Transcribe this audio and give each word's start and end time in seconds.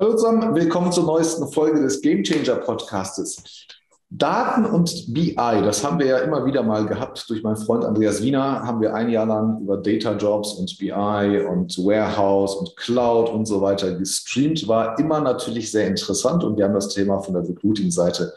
Hallo 0.00 0.12
zusammen, 0.12 0.54
willkommen 0.54 0.92
zur 0.92 1.06
neuesten 1.06 1.48
Folge 1.48 1.80
des 1.80 2.00
Game 2.00 2.22
Changer 2.22 2.54
Podcastes. 2.60 3.66
Daten 4.08 4.64
und 4.64 5.12
BI, 5.12 5.34
das 5.34 5.82
haben 5.82 5.98
wir 5.98 6.06
ja 6.06 6.18
immer 6.18 6.46
wieder 6.46 6.62
mal 6.62 6.86
gehabt. 6.86 7.28
Durch 7.28 7.42
meinen 7.42 7.56
Freund 7.56 7.84
Andreas 7.84 8.22
Wiener 8.22 8.62
haben 8.62 8.80
wir 8.80 8.94
ein 8.94 9.08
Jahr 9.08 9.26
lang 9.26 9.60
über 9.60 9.76
Data 9.76 10.12
Jobs 10.12 10.52
und 10.52 10.78
BI 10.78 10.92
und 10.92 11.76
Warehouse 11.78 12.54
und 12.54 12.76
Cloud 12.76 13.28
und 13.30 13.46
so 13.46 13.60
weiter 13.60 13.92
gestreamt. 13.96 14.68
War 14.68 14.96
immer 15.00 15.20
natürlich 15.20 15.72
sehr 15.72 15.88
interessant 15.88 16.44
und 16.44 16.56
wir 16.56 16.66
haben 16.66 16.74
das 16.74 16.90
Thema 16.90 17.18
von 17.18 17.34
der 17.34 17.48
Recruiting-Seite 17.48 18.32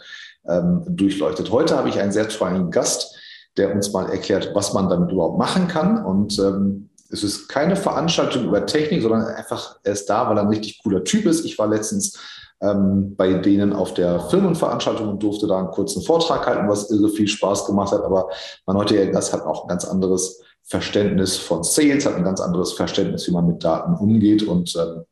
ähm, 0.50 0.82
durchleuchtet. 0.88 1.52
Heute 1.52 1.78
habe 1.78 1.90
ich 1.90 2.00
einen 2.00 2.12
sehr 2.12 2.28
tollen 2.28 2.72
Gast, 2.72 3.16
der 3.56 3.72
uns 3.76 3.94
mal 3.94 4.10
erklärt, 4.10 4.50
was 4.56 4.74
man 4.74 4.90
damit 4.90 5.12
überhaupt 5.12 5.38
machen 5.38 5.68
kann. 5.68 6.04
Und 6.04 6.40
ähm, 6.40 6.90
es 7.12 7.24
ist 7.24 7.48
keine 7.48 7.76
Veranstaltung 7.76 8.46
über 8.46 8.66
Technik, 8.66 9.02
sondern 9.02 9.26
einfach, 9.26 9.78
er 9.84 9.94
ist 9.94 10.10
da, 10.10 10.30
weil 10.30 10.38
er 10.38 10.44
ein 10.44 10.50
richtig 10.50 10.82
cooler 10.82 11.04
Typ 11.04 11.26
ist. 11.26 11.46
Ich 11.46 11.58
war 11.58 11.68
letztens 11.68 12.18
ähm, 12.62 13.16
bei 13.16 13.34
denen 13.34 13.74
auf 13.74 13.94
der 13.94 14.20
Firmenveranstaltung 14.20 15.10
und 15.10 15.24
durfte 15.24 15.48
da 15.48 15.60
einen 15.60 15.72
kurzen 15.72 16.02
Vortrag 16.02 16.46
halten, 16.46 16.70
was 16.70 16.90
irre 16.90 17.10
viel 17.10 17.28
Spaß 17.28 17.66
gemacht 17.66 17.92
hat. 17.92 18.04
Aber 18.04 18.30
mein 18.66 18.78
heutiger 18.78 19.06
Gast 19.08 19.34
hat 19.34 19.42
auch 19.42 19.64
ein 19.64 19.68
ganz 19.68 19.86
anderes 19.86 20.42
Verständnis 20.64 21.36
von 21.36 21.64
Sales, 21.64 22.06
hat 22.06 22.16
ein 22.16 22.24
ganz 22.24 22.40
anderes 22.40 22.74
Verständnis, 22.74 23.28
wie 23.28 23.32
man 23.32 23.48
mit 23.48 23.64
Daten 23.64 23.96
umgeht 23.96 24.44
und 24.44 24.74
ähm, 24.76 25.04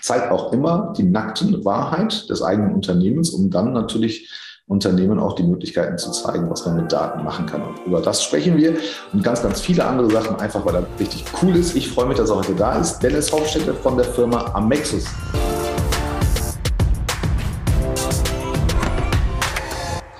zeigt 0.00 0.30
auch 0.30 0.52
immer 0.52 0.94
die 0.96 1.02
nackten 1.02 1.64
Wahrheit 1.64 2.30
des 2.30 2.40
eigenen 2.40 2.74
Unternehmens, 2.74 3.30
um 3.30 3.50
dann 3.50 3.72
natürlich 3.72 4.30
Unternehmen 4.68 5.20
auch 5.20 5.36
die 5.36 5.44
Möglichkeiten 5.44 5.96
zu 5.96 6.10
zeigen, 6.10 6.50
was 6.50 6.66
man 6.66 6.74
mit 6.74 6.90
Daten 6.92 7.22
machen 7.22 7.46
kann. 7.46 7.62
Und 7.62 7.86
über 7.86 8.00
das 8.00 8.24
sprechen 8.24 8.56
wir 8.56 8.76
und 9.12 9.22
ganz, 9.22 9.40
ganz 9.40 9.60
viele 9.60 9.84
andere 9.84 10.10
Sachen, 10.10 10.34
einfach 10.40 10.66
weil 10.66 10.74
er 10.74 10.86
richtig 10.98 11.24
cool 11.40 11.54
ist. 11.54 11.76
Ich 11.76 11.88
freue 11.88 12.06
mich, 12.06 12.16
dass 12.16 12.30
er 12.30 12.38
heute 12.38 12.56
da 12.56 12.80
ist. 12.80 12.98
Dennis 12.98 13.30
Hofstädter 13.30 13.74
von 13.74 13.96
der 13.96 14.06
Firma 14.06 14.52
Amexus. 14.54 15.06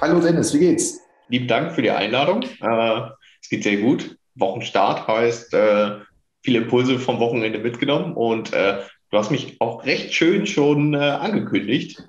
Hallo 0.00 0.20
Dennis, 0.20 0.54
wie 0.54 0.60
geht's? 0.60 1.00
Lieben 1.26 1.48
Dank 1.48 1.72
für 1.72 1.82
die 1.82 1.90
Einladung. 1.90 2.44
Äh, 2.44 3.00
es 3.42 3.48
geht 3.48 3.64
sehr 3.64 3.78
gut. 3.78 4.16
Wochenstart 4.36 5.08
heißt 5.08 5.54
äh, 5.54 5.96
viele 6.44 6.58
Impulse 6.60 7.00
vom 7.00 7.18
Wochenende 7.18 7.58
mitgenommen 7.58 8.14
und 8.14 8.52
äh, 8.52 8.78
du 9.10 9.18
hast 9.18 9.32
mich 9.32 9.60
auch 9.60 9.84
recht 9.84 10.14
schön 10.14 10.46
schon 10.46 10.94
angekündigt 10.94 12.00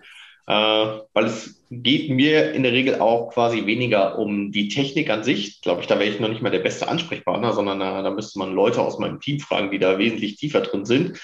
weil 0.54 1.26
es 1.26 1.62
geht 1.70 2.10
mir 2.10 2.54
in 2.54 2.64
der 2.64 2.72
Regel 2.72 3.02
auch 3.02 3.34
quasi 3.34 3.66
weniger 3.66 4.18
um 4.18 4.52
die 4.52 4.70
Technik 4.70 5.10
an 5.10 5.24
sich. 5.24 5.62
Glaube 5.62 5.82
ich, 5.82 5.88
da 5.88 6.00
wäre 6.00 6.10
ich 6.10 6.20
noch 6.20 6.30
nicht 6.30 6.42
mal 6.42 6.52
der 6.52 6.60
beste 6.60 6.88
Ansprechpartner, 6.88 7.54
sondern 7.54 7.82
äh, 7.82 8.04
da 8.04 8.10
müsste 8.10 8.40
man 8.40 8.54
Leute 8.54 8.82
aus 8.82 9.00
meinem 9.00 9.20
Team 9.20 9.40
fragen, 9.40 9.72
die 9.72 9.80
da 9.80 9.98
wesentlich 9.98 10.38
tiefer 10.38 10.62
drin 10.62 10.86
sind. 10.86 11.20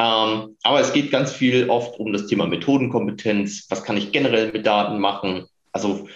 Ähm, 0.00 0.56
aber 0.62 0.80
es 0.80 0.92
geht 0.92 1.10
ganz 1.10 1.32
viel 1.32 1.70
oft 1.70 1.98
um 1.98 2.12
das 2.12 2.26
Thema 2.26 2.46
Methodenkompetenz. 2.46 3.66
Was 3.68 3.84
kann 3.84 3.96
ich 3.96 4.12
generell 4.12 4.52
mit 4.52 4.66
Daten 4.66 4.98
machen? 4.98 5.46
Also 5.72 6.08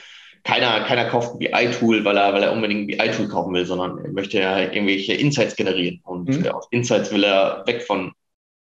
keiner, 0.45 0.81
keiner 0.81 1.05
kauft 1.05 1.35
ein 1.35 1.39
BI-Tool, 1.39 2.05
weil 2.05 2.17
er, 2.17 2.33
weil 2.33 2.43
er 2.43 2.53
unbedingt 2.53 2.83
ein 2.83 2.87
BI-Tool 2.99 3.29
kaufen 3.29 3.55
will, 3.55 3.67
sondern 3.67 3.99
er 3.99 4.11
möchte 4.11 4.39
ja 4.39 4.59
irgendwelche 4.59 5.15
Insights 5.15 5.55
generieren. 5.55 6.01
Und 6.05 6.29
mhm. 6.29 6.47
aus 6.49 6.67
Insights 6.71 7.13
will 7.13 7.23
er 7.23 7.63
weg 7.67 7.83
von 7.83 8.13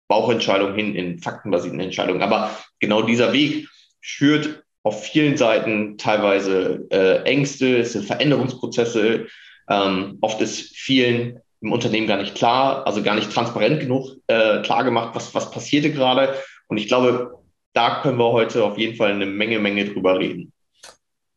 Bauchentscheidungen 0.09 0.75
hin 0.75 0.95
in 0.95 1.19
faktenbasierten 1.19 1.81
Entscheidungen. 1.81 2.23
Aber 2.23 2.51
genau 2.81 3.03
dieser 3.03 3.33
Weg 3.33 3.69
schürt 4.01 4.63
auf 4.83 5.05
vielen 5.05 5.37
Seiten 5.37 5.99
teilweise 5.99 6.87
äh, 6.91 7.23
Ängste, 7.25 7.79
es 7.79 7.95
sind 7.95 8.05
Veränderungsprozesse. 8.05 9.27
Ähm, 9.69 10.19
oft 10.21 10.41
ist 10.41 10.77
vielen 10.77 11.41
im 11.61 11.73
Unternehmen 11.73 12.07
gar 12.07 12.19
nicht 12.19 12.37
klar, 12.37 12.87
also 12.87 13.03
gar 13.03 13.17
nicht 13.17 13.33
transparent 13.33 13.81
genug 13.81 14.13
äh, 14.29 14.63
klar 14.63 14.85
gemacht, 14.85 15.15
was, 15.15 15.35
was 15.35 15.51
passierte 15.51 15.91
gerade. 15.91 16.35
Und 16.69 16.77
ich 16.77 16.87
glaube, 16.87 17.37
da 17.73 18.01
können 18.01 18.19
wir 18.19 18.31
heute 18.31 18.65
auf 18.65 18.79
jeden 18.79 18.97
Fall 18.97 19.13
eine 19.13 19.27
Menge, 19.27 19.59
Menge 19.59 19.87
drüber 19.87 20.19
reden. 20.19 20.53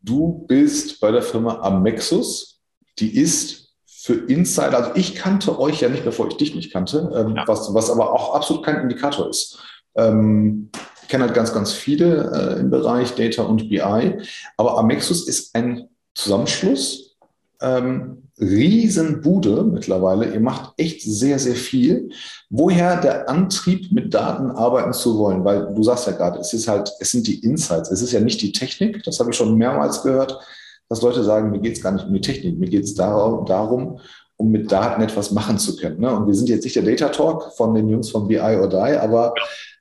Du 0.02 0.46
bist 0.48 1.00
bei 1.00 1.12
der 1.12 1.22
Firma 1.22 1.60
Amexus. 1.62 2.62
Die 3.00 3.18
ist 3.18 3.69
für 4.02 4.14
Insider, 4.14 4.78
also 4.78 4.92
ich 4.96 5.16
kannte 5.16 5.60
euch 5.60 5.82
ja 5.82 5.90
nicht, 5.90 6.06
bevor 6.06 6.30
ich 6.30 6.38
dich 6.38 6.56
nicht 6.56 6.72
kannte, 6.72 7.12
ähm, 7.14 7.36
ja. 7.36 7.44
was, 7.48 7.74
was 7.74 7.90
aber 7.90 8.14
auch 8.14 8.34
absolut 8.34 8.64
kein 8.64 8.82
Indikator 8.82 9.30
ist. 9.30 9.60
Ähm, 9.96 10.70
ich 11.02 11.10
kenne 11.10 11.26
halt 11.26 11.34
ganz, 11.34 11.54
ganz 11.54 11.74
viele 11.74 12.32
äh, 12.34 12.60
im 12.62 12.70
Bereich 12.70 13.16
Data 13.16 13.44
und 13.44 13.68
BI, 13.68 13.82
aber 14.56 14.78
Amexus 14.78 15.28
ist 15.28 15.54
ein 15.54 15.90
Zusammenschluss. 16.16 17.18
Ähm, 17.62 18.24
Riesenbude 18.40 19.66
mittlerweile. 19.66 20.34
Ihr 20.34 20.40
macht 20.40 20.72
echt 20.78 21.02
sehr, 21.02 21.38
sehr 21.40 21.56
viel. 21.56 22.10
Woher 22.50 23.02
der 23.02 23.28
Antrieb, 23.28 23.92
mit 23.92 24.14
Daten 24.14 24.50
arbeiten 24.52 24.94
zu 24.94 25.18
wollen? 25.18 25.44
Weil 25.44 25.74
du 25.74 25.84
sagst 25.84 26.08
ja 26.08 26.14
gerade, 26.14 26.40
es 26.40 26.54
ist 26.54 26.70
halt, 26.70 26.90
es 27.02 27.12
sind 27.12 27.28
die 27.28 27.44
Insights. 27.44 27.92
Es 27.92 28.02
ist 28.02 28.14
ja 28.14 28.22
nicht 28.22 28.42
die 28.42 28.54
Technik. 28.54 29.04
Das 29.04 29.20
habe 29.20 29.32
ich 29.32 29.36
schon 29.36 29.58
mehrmals 29.58 30.04
gehört 30.04 30.40
dass 30.90 31.02
Leute 31.02 31.24
sagen, 31.24 31.52
mir 31.52 31.60
geht 31.60 31.78
es 31.78 31.84
gar 31.84 31.92
nicht 31.92 32.08
um 32.08 32.14
die 32.14 32.22
Technik, 32.22 32.60
mir 32.60 32.68
geht 32.68 32.84
es 32.84 32.96
darum, 32.96 34.00
um 34.38 34.52
mit 34.52 34.72
Daten 34.72 35.02
etwas 35.02 35.32
machen 35.32 35.60
zu 35.60 35.76
können. 35.76 36.00
Ne? 36.00 36.16
Und 36.16 36.28
wir 36.28 36.34
sind 36.34 36.48
jetzt 36.50 36.64
nicht 36.64 36.76
der 36.76 36.84
Data 36.84 37.10
Talk 37.10 37.52
von 37.56 37.76
den 37.76 37.88
Jungs 37.88 38.10
von 38.10 38.28
BI 38.28 38.40
or 38.40 38.68
Die, 38.68 38.76
aber 38.76 39.36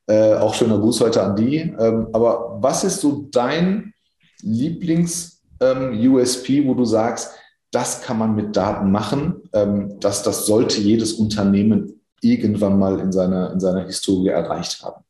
äh, 0.07 0.35
auch 0.35 0.53
schöner 0.55 0.79
Gruß 0.79 1.01
heute 1.01 1.23
an 1.23 1.35
die. 1.37 1.59
Ähm, 1.59 2.09
aber 2.13 2.59
was 2.61 2.85
ist 2.85 3.01
so 3.01 3.27
dein 3.31 3.95
Lieblings-USP, 4.43 6.59
ähm, 6.59 6.69
wo 6.69 6.75
du 6.75 6.85
sagst, 6.85 7.33
das 7.71 8.03
kann 8.03 8.19
man 8.19 8.35
mit 8.35 8.55
Daten 8.57 8.91
machen, 8.91 9.43
ähm, 9.53 10.01
dass 10.01 10.23
das 10.23 10.45
sollte 10.47 10.81
jedes 10.81 11.13
Unternehmen 11.15 12.01
irgendwann 12.21 12.79
mal 12.79 13.01
in 13.01 13.13
seiner, 13.13 13.53
in 13.53 13.61
seiner 13.61 13.85
Historie 13.85 14.29
erreicht 14.29 14.83
haben? 14.83 15.05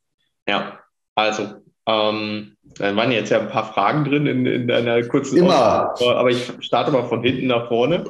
Ja, 0.47 0.79
also 1.15 1.47
ähm, 1.89 2.57
da 2.77 2.95
waren 2.95 3.11
jetzt 3.11 3.31
ja 3.31 3.41
ein 3.41 3.49
paar 3.49 3.73
Fragen 3.73 4.05
drin 4.05 4.27
in, 4.27 4.45
in 4.47 4.71
einer 4.71 5.03
kurzen 5.05 5.39
Immer. 5.39 5.93
Ausgabe, 5.93 6.17
aber 6.17 6.31
ich 6.31 6.53
starte 6.61 6.91
mal 6.93 7.05
von 7.05 7.23
hinten 7.23 7.47
nach 7.47 7.69
vorne. 7.69 8.05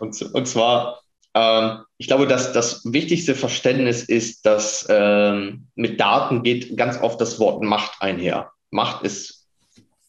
Und, 0.00 0.20
und 0.34 0.48
zwar, 0.48 1.00
ähm, 1.34 1.84
ich 1.96 2.08
glaube, 2.08 2.26
dass 2.26 2.52
das 2.52 2.82
wichtigste 2.84 3.36
Verständnis 3.36 4.02
ist, 4.02 4.44
dass 4.44 4.86
ähm, 4.90 5.68
mit 5.76 6.00
Daten 6.00 6.42
geht 6.42 6.76
ganz 6.76 7.00
oft 7.00 7.20
das 7.20 7.38
Wort 7.38 7.62
Macht 7.62 8.02
einher. 8.02 8.50
Macht 8.70 9.04
ist 9.04 9.46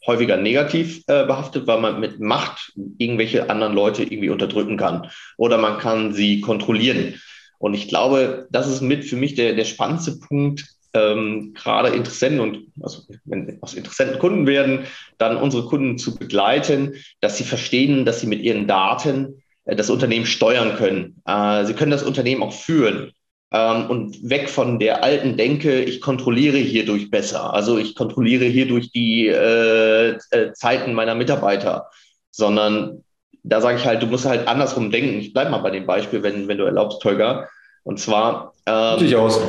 häufiger 0.07 0.37
negativ 0.37 1.03
äh, 1.07 1.25
behaftet, 1.25 1.67
weil 1.67 1.79
man 1.79 1.99
mit 1.99 2.19
Macht 2.19 2.73
irgendwelche 2.97 3.49
anderen 3.49 3.73
Leute 3.73 4.03
irgendwie 4.03 4.29
unterdrücken 4.29 4.77
kann 4.77 5.09
oder 5.37 5.57
man 5.57 5.77
kann 5.77 6.13
sie 6.13 6.41
kontrollieren. 6.41 7.21
Und 7.59 7.73
ich 7.73 7.87
glaube, 7.87 8.47
das 8.51 8.67
ist 8.67 8.81
mit 8.81 9.05
für 9.05 9.15
mich 9.15 9.35
der, 9.35 9.53
der 9.53 9.65
spannendste 9.65 10.17
Punkt 10.19 10.65
ähm, 10.95 11.53
gerade 11.53 11.89
Interessenten 11.89 12.39
und 12.39 12.67
also 12.81 13.03
wenn 13.25 13.61
aus 13.61 13.73
Interessenten 13.73 14.19
Kunden 14.19 14.47
werden, 14.47 14.85
dann 15.17 15.37
unsere 15.37 15.65
Kunden 15.65 15.97
zu 15.97 16.15
begleiten, 16.15 16.95
dass 17.21 17.37
sie 17.37 17.43
verstehen, 17.43 18.05
dass 18.05 18.21
sie 18.21 18.27
mit 18.27 18.41
ihren 18.41 18.67
Daten 18.67 19.43
äh, 19.65 19.75
das 19.75 19.89
Unternehmen 19.89 20.25
steuern 20.25 20.75
können. 20.77 21.21
Äh, 21.25 21.65
sie 21.65 21.73
können 21.73 21.91
das 21.91 22.03
Unternehmen 22.03 22.41
auch 22.41 22.53
führen 22.53 23.11
ähm, 23.51 23.89
und 23.89 24.29
weg 24.29 24.49
von 24.49 24.79
der 24.79 25.03
alten 25.03 25.37
Denke, 25.37 25.83
ich 25.83 26.01
kontrolliere 26.01 26.57
hierdurch 26.57 27.11
besser. 27.11 27.53
Also 27.53 27.77
ich 27.77 27.95
kontrolliere 27.95 28.45
hierdurch 28.45 28.91
die 28.91 29.27
äh, 29.27 30.17
äh 30.31 30.53
Zeiten 30.53 30.93
meiner 30.93 31.15
Mitarbeiter, 31.15 31.89
sondern 32.31 33.03
da 33.43 33.61
sage 33.61 33.77
ich 33.77 33.85
halt, 33.85 34.01
du 34.01 34.07
musst 34.07 34.25
halt 34.25 34.47
andersrum 34.47 34.91
denken. 34.91 35.19
Ich 35.19 35.31
bleibe 35.33 35.51
mal 35.51 35.59
bei 35.59 35.69
dem 35.69 35.85
Beispiel, 35.85 36.23
wenn, 36.23 36.47
wenn 36.47 36.57
du 36.57 36.63
erlaubst, 36.63 37.01
Tolga. 37.01 37.47
Und 37.83 37.99
zwar. 37.99 38.53
Ähm, 38.65 38.99
Durchaus. 38.99 39.39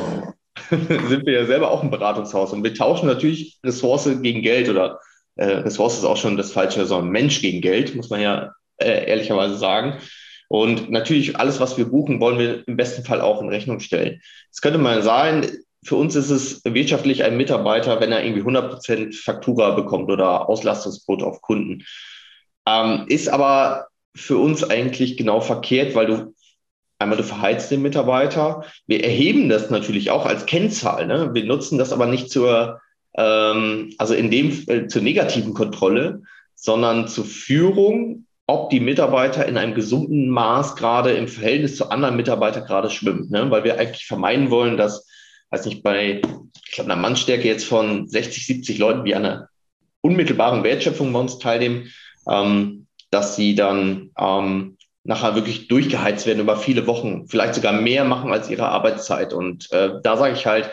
sind 0.69 1.25
wir 1.25 1.33
ja 1.33 1.45
selber 1.45 1.71
auch 1.71 1.83
ein 1.83 1.91
Beratungshaus 1.91 2.53
und 2.53 2.63
wir 2.63 2.73
tauschen 2.73 3.07
natürlich 3.07 3.59
Ressource 3.63 4.09
gegen 4.21 4.41
Geld 4.41 4.69
oder 4.69 4.99
äh, 5.35 5.45
Ressource 5.45 5.97
ist 5.97 6.05
auch 6.05 6.17
schon 6.17 6.37
das 6.37 6.51
Falsche, 6.51 6.85
sondern 6.85 7.11
Mensch 7.11 7.41
gegen 7.41 7.61
Geld, 7.61 7.95
muss 7.95 8.09
man 8.09 8.21
ja 8.21 8.53
äh, 8.77 9.07
ehrlicherweise 9.07 9.57
sagen. 9.57 9.99
Und 10.49 10.89
natürlich 10.89 11.37
alles, 11.37 11.59
was 11.59 11.77
wir 11.77 11.85
buchen, 11.85 12.19
wollen 12.19 12.39
wir 12.39 12.67
im 12.67 12.77
besten 12.77 13.03
Fall 13.03 13.21
auch 13.21 13.41
in 13.41 13.49
Rechnung 13.49 13.79
stellen. 13.79 14.21
Es 14.51 14.61
könnte 14.61 14.79
mal 14.79 15.03
sein, 15.03 15.45
für 15.83 15.95
uns 15.95 16.15
ist 16.15 16.29
es 16.29 16.61
wirtschaftlich 16.65 17.23
ein 17.23 17.37
Mitarbeiter, 17.37 17.99
wenn 17.99 18.11
er 18.11 18.23
irgendwie 18.23 18.43
100% 18.43 19.13
Faktura 19.13 19.71
bekommt 19.71 20.09
oder 20.09 20.49
Auslastungsquote 20.49 21.25
auf 21.25 21.41
Kunden. 21.41 21.83
Ähm, 22.67 23.05
ist 23.07 23.29
aber 23.29 23.87
für 24.15 24.37
uns 24.37 24.63
eigentlich 24.63 25.17
genau 25.17 25.41
verkehrt, 25.41 25.95
weil 25.95 26.07
du 26.07 26.33
Einmal, 26.99 27.17
du 27.17 27.23
verheizt 27.23 27.69
den 27.69 27.83
Mitarbeiter. 27.83 28.65
Wir 28.87 29.03
erheben 29.03 29.49
das 29.49 29.69
natürlich 29.69 30.09
auch 30.09 30.25
als 30.25 30.45
Kennzahl. 30.45 31.05
Ne? 31.05 31.33
Wir 31.33 31.45
nutzen 31.45 31.77
das 31.77 31.93
aber 31.93 32.07
nicht 32.07 32.31
zur, 32.31 32.81
ähm, 33.15 33.93
also 33.97 34.15
in 34.15 34.31
dem 34.31 34.63
äh, 34.67 34.87
zur 34.87 35.03
negativen 35.03 35.53
Kontrolle, 35.53 36.23
sondern 36.55 37.07
zur 37.07 37.25
Führung, 37.25 38.25
ob 38.47 38.71
die 38.71 38.79
Mitarbeiter 38.79 39.45
in 39.45 39.57
einem 39.57 39.75
gesunden 39.75 40.29
Maß 40.29 40.75
gerade 40.75 41.11
im 41.11 41.27
Verhältnis 41.27 41.75
zu 41.75 41.89
anderen 41.89 42.15
Mitarbeitern 42.15 42.65
gerade 42.65 42.89
schwimmen. 42.89 43.29
Ne? 43.29 43.51
Weil 43.51 43.63
wir 43.63 43.77
eigentlich 43.77 44.07
vermeiden 44.07 44.49
wollen, 44.49 44.77
dass, 44.77 45.05
weiß 45.51 45.65
nicht, 45.65 45.83
bei, 45.83 46.21
ich 46.65 46.71
glaube, 46.71 46.91
einer 46.91 47.01
Mannstärke 47.01 47.47
jetzt 47.47 47.65
von 47.65 48.07
60, 48.07 48.45
70 48.45 48.79
Leuten, 48.79 49.05
die 49.05 49.13
an 49.13 49.25
einer 49.25 49.49
unmittelbaren 50.01 50.63
Wertschöpfung 50.63 51.13
bei 51.13 51.19
uns 51.19 51.37
teilnehmen, 51.37 51.91
ähm, 52.27 52.87
dass 53.11 53.35
sie 53.35 53.53
dann 53.53 54.09
ähm, 54.17 54.76
nachher 55.07 55.35
wirklich 55.35 55.69
durchgeheizt 55.69 56.27
werden 56.27 56.41
über 56.41 56.57
viele 56.57 56.85
Wochen, 56.85 57.27
vielleicht 57.27 57.55
sogar 57.55 57.73
mehr 57.73 58.03
machen 58.03 58.31
als 58.31 58.49
ihre 58.49 58.67
Arbeitszeit. 58.67 59.33
Und 59.33 59.71
äh, 59.71 59.93
da 60.03 60.17
sage 60.17 60.33
ich 60.33 60.45
halt, 60.45 60.69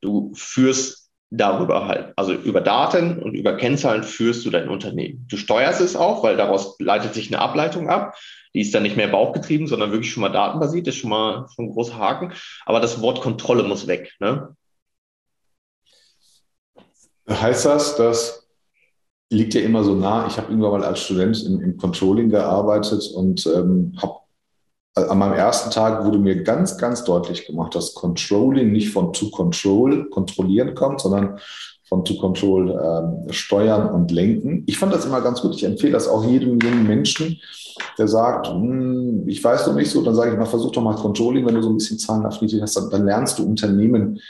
du 0.00 0.32
führst 0.34 1.10
darüber 1.30 1.88
halt, 1.88 2.12
also 2.16 2.32
über 2.32 2.60
Daten 2.60 3.20
und 3.20 3.34
über 3.34 3.56
Kennzahlen 3.56 4.04
führst 4.04 4.46
du 4.46 4.50
dein 4.50 4.68
Unternehmen. 4.68 5.26
Du 5.28 5.36
steuerst 5.36 5.80
es 5.80 5.96
auch, 5.96 6.22
weil 6.22 6.36
daraus 6.36 6.76
leitet 6.78 7.14
sich 7.14 7.28
eine 7.28 7.40
Ableitung 7.40 7.88
ab. 7.88 8.16
Die 8.54 8.60
ist 8.60 8.74
dann 8.74 8.84
nicht 8.84 8.96
mehr 8.96 9.08
bauchgetrieben, 9.08 9.66
sondern 9.66 9.90
wirklich 9.90 10.12
schon 10.12 10.20
mal 10.20 10.28
datenbasiert, 10.28 10.86
ist 10.86 10.96
schon 10.96 11.10
mal 11.10 11.48
schon 11.54 11.66
ein 11.66 11.72
großer 11.72 11.96
Haken. 11.96 12.32
Aber 12.66 12.80
das 12.80 13.00
Wort 13.00 13.20
Kontrolle 13.20 13.64
muss 13.64 13.88
weg. 13.88 14.12
Ne? 14.20 14.54
Heißt 17.28 17.64
das, 17.64 17.96
das 17.96 18.41
liegt 19.32 19.54
ja 19.54 19.62
immer 19.62 19.82
so 19.82 19.94
nah. 19.94 20.26
Ich 20.26 20.36
habe 20.36 20.50
irgendwann 20.50 20.72
mal 20.72 20.84
als 20.84 21.00
Student 21.00 21.44
im, 21.44 21.60
im 21.60 21.76
Controlling 21.76 22.28
gearbeitet 22.28 23.10
und 23.14 23.46
ähm, 23.46 23.94
habe 24.00 24.14
an 24.94 25.18
meinem 25.18 25.32
ersten 25.32 25.70
Tag 25.70 26.04
wurde 26.04 26.18
mir 26.18 26.42
ganz, 26.42 26.76
ganz 26.76 27.02
deutlich 27.04 27.46
gemacht, 27.46 27.74
dass 27.74 27.94
Controlling 27.94 28.72
nicht 28.72 28.90
von 28.90 29.12
to 29.14 29.30
control, 29.30 30.10
kontrollieren 30.10 30.74
kommt, 30.74 31.00
sondern 31.00 31.38
von 31.88 32.04
to 32.04 32.14
control 32.16 32.70
ähm, 32.70 33.32
steuern 33.32 33.88
und 33.88 34.10
lenken. 34.10 34.64
Ich 34.66 34.78
fand 34.78 34.92
das 34.92 35.06
immer 35.06 35.22
ganz 35.22 35.40
gut. 35.40 35.54
Ich 35.54 35.64
empfehle 35.64 35.92
das 35.92 36.08
auch 36.08 36.24
jedem 36.24 36.58
jungen 36.58 36.86
Menschen, 36.86 37.40
der 37.98 38.06
sagt, 38.06 38.48
hm, 38.48 39.26
ich 39.26 39.42
weiß 39.42 39.66
noch 39.66 39.74
nicht 39.74 39.90
so, 39.90 40.02
dann 40.02 40.14
sage 40.14 40.32
ich 40.32 40.38
mal, 40.38 40.44
versuch 40.44 40.72
doch 40.72 40.82
mal 40.82 40.94
Controlling, 40.94 41.46
wenn 41.46 41.54
du 41.54 41.62
so 41.62 41.70
ein 41.70 41.76
bisschen 41.76 41.98
zahlenaffiniert 41.98 42.60
hast, 42.60 42.76
dann, 42.76 42.90
dann 42.90 43.06
lernst 43.06 43.38
du 43.38 43.44
Unternehmen 43.44 44.20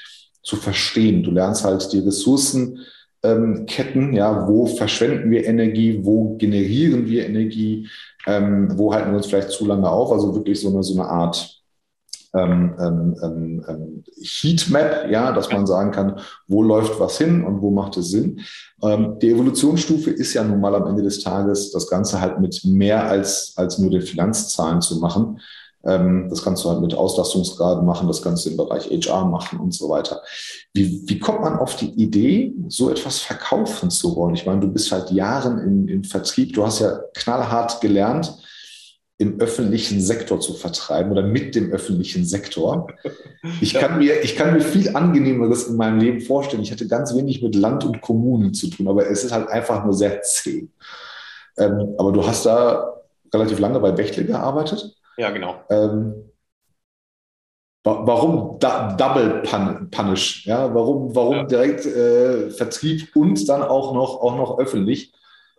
zu 0.43 0.57
verstehen. 0.57 1.23
Du 1.23 1.31
lernst 1.33 1.65
halt 1.65 1.93
die 1.93 2.01
Ressourcen, 2.01 2.79
ähm, 3.23 3.67
Ketten, 3.67 4.13
ja, 4.13 4.49
wo 4.49 4.67
verschwenden 4.67 5.31
wir 5.31 5.47
Energie, 5.47 6.01
wo 6.03 6.37
generieren 6.37 7.07
wir 7.07 7.27
Energie, 7.27 7.89
ähm, 8.27 8.73
wo 8.77 8.93
halten 8.93 9.11
wir 9.11 9.17
uns 9.17 9.27
vielleicht 9.27 9.51
zu 9.51 9.67
lange 9.67 9.89
auf, 9.89 10.13
also 10.13 10.35
wirklich 10.35 10.61
so 10.61 10.69
eine, 10.69 10.83
so 10.83 10.95
eine 11.01 11.09
Art 11.09 11.63
ähm, 12.35 12.75
ähm, 12.81 13.17
ähm, 13.23 13.65
ähm 13.69 14.05
Heatmap, 14.23 15.11
ja, 15.11 15.33
dass 15.33 15.51
man 15.53 15.67
sagen 15.67 15.91
kann, 15.91 16.21
wo 16.49 16.63
läuft 16.63 16.99
was 16.99 17.19
hin 17.19 17.45
und 17.45 17.61
wo 17.61 17.71
macht 17.71 17.97
es 17.97 18.11
Sinn. 18.11 18.41
Ähm, 18.83 19.19
die 19.21 19.31
Evolutionsstufe 19.31 20.11
ist 20.11 20.35
ja 20.35 20.43
nun 20.43 20.61
mal 20.61 20.75
am 20.75 20.87
Ende 20.87 21.03
des 21.03 21.21
Tages, 21.21 21.73
das 21.73 21.89
Ganze 21.89 22.21
halt 22.21 22.41
mit 22.41 22.63
mehr 22.65 23.05
als, 23.05 23.53
als 23.57 23.79
nur 23.79 23.91
den 23.91 24.03
Finanzzahlen 24.03 24.81
zu 24.81 24.99
machen. 24.99 25.41
Ähm, 25.85 26.29
das 26.31 26.43
kannst 26.43 26.65
du 26.65 26.71
halt 26.71 26.81
mit 26.81 26.95
Auslastungsgraden 26.95 27.85
machen, 27.85 28.09
das 28.09 28.23
kannst 28.23 28.47
du 28.47 28.51
im 28.51 28.57
Bereich 28.57 28.91
HR 28.91 29.25
machen 29.25 29.59
und 29.59 29.75
so 29.75 29.89
weiter. 29.89 30.23
Wie, 30.73 31.03
wie 31.07 31.19
kommt 31.19 31.41
man 31.41 31.59
auf 31.59 31.77
die 31.77 31.91
Idee, 31.91 32.55
so 32.69 32.91
etwas 32.91 33.19
verkaufen 33.19 33.91
zu 33.91 34.15
wollen? 34.17 34.35
Ich 34.35 34.47
meine, 34.47 34.61
du 34.61 34.69
bist 34.69 34.93
halt 34.93 35.11
Jahren 35.11 35.59
im, 35.59 35.89
im 35.89 36.05
Vertrieb, 36.05 36.55
du 36.55 36.65
hast 36.65 36.81
ja 36.81 37.01
knallhart 37.15 37.81
gelernt, 37.81 38.37
im 39.19 39.39
öffentlichen 39.39 40.01
Sektor 40.01 40.41
zu 40.41 40.53
vertreiben 40.55 41.13
oder 41.13 41.23
mit 41.23 41.55
dem 41.55 41.71
öffentlichen 41.71 42.25
Sektor. 42.25 42.89
Ich 43.61 43.73
kann 43.75 43.99
mir, 43.99 44.23
ich 44.23 44.35
kann 44.35 44.53
mir 44.53 44.61
viel 44.61 44.97
angenehmeres 44.97 45.69
in 45.69 45.77
meinem 45.77 46.01
Leben 46.01 46.21
vorstellen. 46.21 46.63
Ich 46.63 46.73
hatte 46.73 46.89
ganz 46.89 47.15
wenig 47.15 47.41
mit 47.41 47.55
Land 47.55 47.85
und 47.85 48.01
Kommunen 48.01 48.53
zu 48.53 48.69
tun, 48.69 48.89
aber 48.89 49.09
es 49.09 49.23
ist 49.23 49.33
halt 49.33 49.49
einfach 49.49 49.85
nur 49.85 49.95
sehr 49.95 50.23
zäh. 50.23 50.69
Ähm, 51.57 51.95
aber 51.99 52.11
du 52.11 52.27
hast 52.27 52.47
da 52.47 52.95
relativ 53.33 53.61
lange 53.61 53.79
bei 53.79 53.93
Bechtle 53.93 54.25
gearbeitet. 54.25 54.97
Ja, 55.17 55.31
genau. 55.31 55.63
Ähm, 55.71 56.31
warum 57.85 58.59
da, 58.59 58.95
Double 58.95 59.43
Punish? 59.91 60.47
Ja, 60.47 60.75
warum, 60.75 61.15
warum 61.15 61.37
ja. 61.37 61.45
direkt 61.45 61.87
äh, 61.87 62.51
Vertrieb 62.51 63.15
und 63.15 63.49
dann 63.49 63.63
auch 63.63 63.95
noch, 63.95 64.21
auch 64.21 64.37
noch 64.37 64.59
öffentlich? 64.59 65.13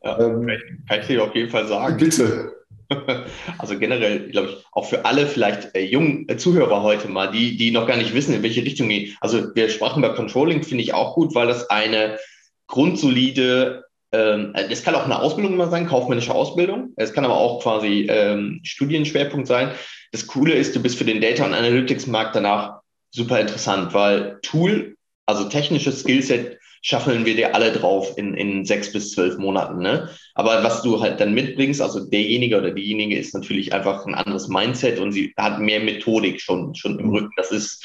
Ja, 0.03 0.19
ähm, 0.19 0.50
kann 0.88 1.00
ich 1.01 1.07
dir 1.07 1.23
auf 1.23 1.35
jeden 1.35 1.50
Fall 1.50 1.67
sagen. 1.67 1.97
Bitte. 1.97 2.53
Also 3.57 3.79
generell, 3.79 4.29
glaube 4.29 4.50
ich, 4.50 4.65
auch 4.71 4.85
für 4.85 5.03
alle 5.05 5.25
vielleicht 5.25 5.73
äh, 5.75 5.83
jungen 5.83 6.29
äh, 6.29 6.38
Zuhörer 6.38 6.83
heute 6.83 7.07
mal, 7.07 7.31
die, 7.31 7.57
die 7.57 7.71
noch 7.71 7.88
gar 7.88 7.97
nicht 7.97 8.13
wissen, 8.13 8.35
in 8.35 8.44
welche 8.44 8.63
Richtung 8.63 8.89
gehen. 8.89 9.15
Also 9.19 9.55
wir 9.55 9.69
sprachen 9.69 10.01
bei 10.03 10.09
Controlling, 10.09 10.61
finde 10.61 10.83
ich 10.83 10.94
auch 10.94 11.15
gut, 11.15 11.33
weil 11.33 11.47
das 11.47 11.71
eine 11.71 12.19
grundsolide 12.67 13.85
ähm, 14.13 14.54
es 14.69 14.83
kann 14.83 14.95
auch 14.95 15.06
eine 15.06 15.19
Ausbildung 15.19 15.57
mal 15.57 15.69
sein, 15.69 15.88
kaufmännische 15.88 16.33
Ausbildung. 16.33 16.94
Es 16.95 17.13
kann 17.13 17.25
aber 17.25 17.36
auch 17.36 17.62
quasi 17.62 18.07
ähm, 18.10 18.62
Studienschwerpunkt 18.63 19.48
sein. 19.48 19.71
Das 20.12 20.27
Coole 20.27 20.54
ist, 20.54 20.75
du 20.75 20.81
bist 20.81 20.98
für 20.98 21.06
den 21.06 21.19
Data- 21.19 21.45
und 21.45 21.54
Analytics-Markt 21.54 22.36
danach 22.36 22.81
super 23.12 23.39
interessant, 23.39 23.94
weil 23.94 24.39
Tool, 24.44 24.95
also 25.25 25.50
technisches 25.50 26.01
Skillset, 26.01 26.60
schaffeln 26.83 27.25
wir 27.25 27.36
dir 27.36 27.56
alle 27.56 27.71
drauf 27.71 28.18
in, 28.18 28.33
in 28.36 28.65
sechs 28.65 28.92
bis 28.92 29.12
zwölf 29.12 29.38
Monaten. 29.38 29.80
Ne? 29.80 30.10
Aber 30.36 30.63
was 30.63 30.83
du 30.83 31.01
halt 31.01 31.19
dann 31.19 31.33
mitbringst, 31.33 31.81
also 31.81 32.06
derjenige 32.06 32.57
oder 32.57 32.71
diejenige 32.71 33.18
ist 33.18 33.33
natürlich 33.33 33.74
einfach 33.74 34.06
ein 34.06 34.13
anderes 34.13 34.50
Mindset 34.50 35.00
und 35.00 35.13
sie 35.13 35.33
hat 35.38 35.60
mehr 35.60 35.80
Methodik 35.80 36.42
schon, 36.42 36.75
schon 36.75 37.00
im 37.00 37.10
Rücken. 37.10 37.31
Das 37.38 37.51
ist 37.51 37.83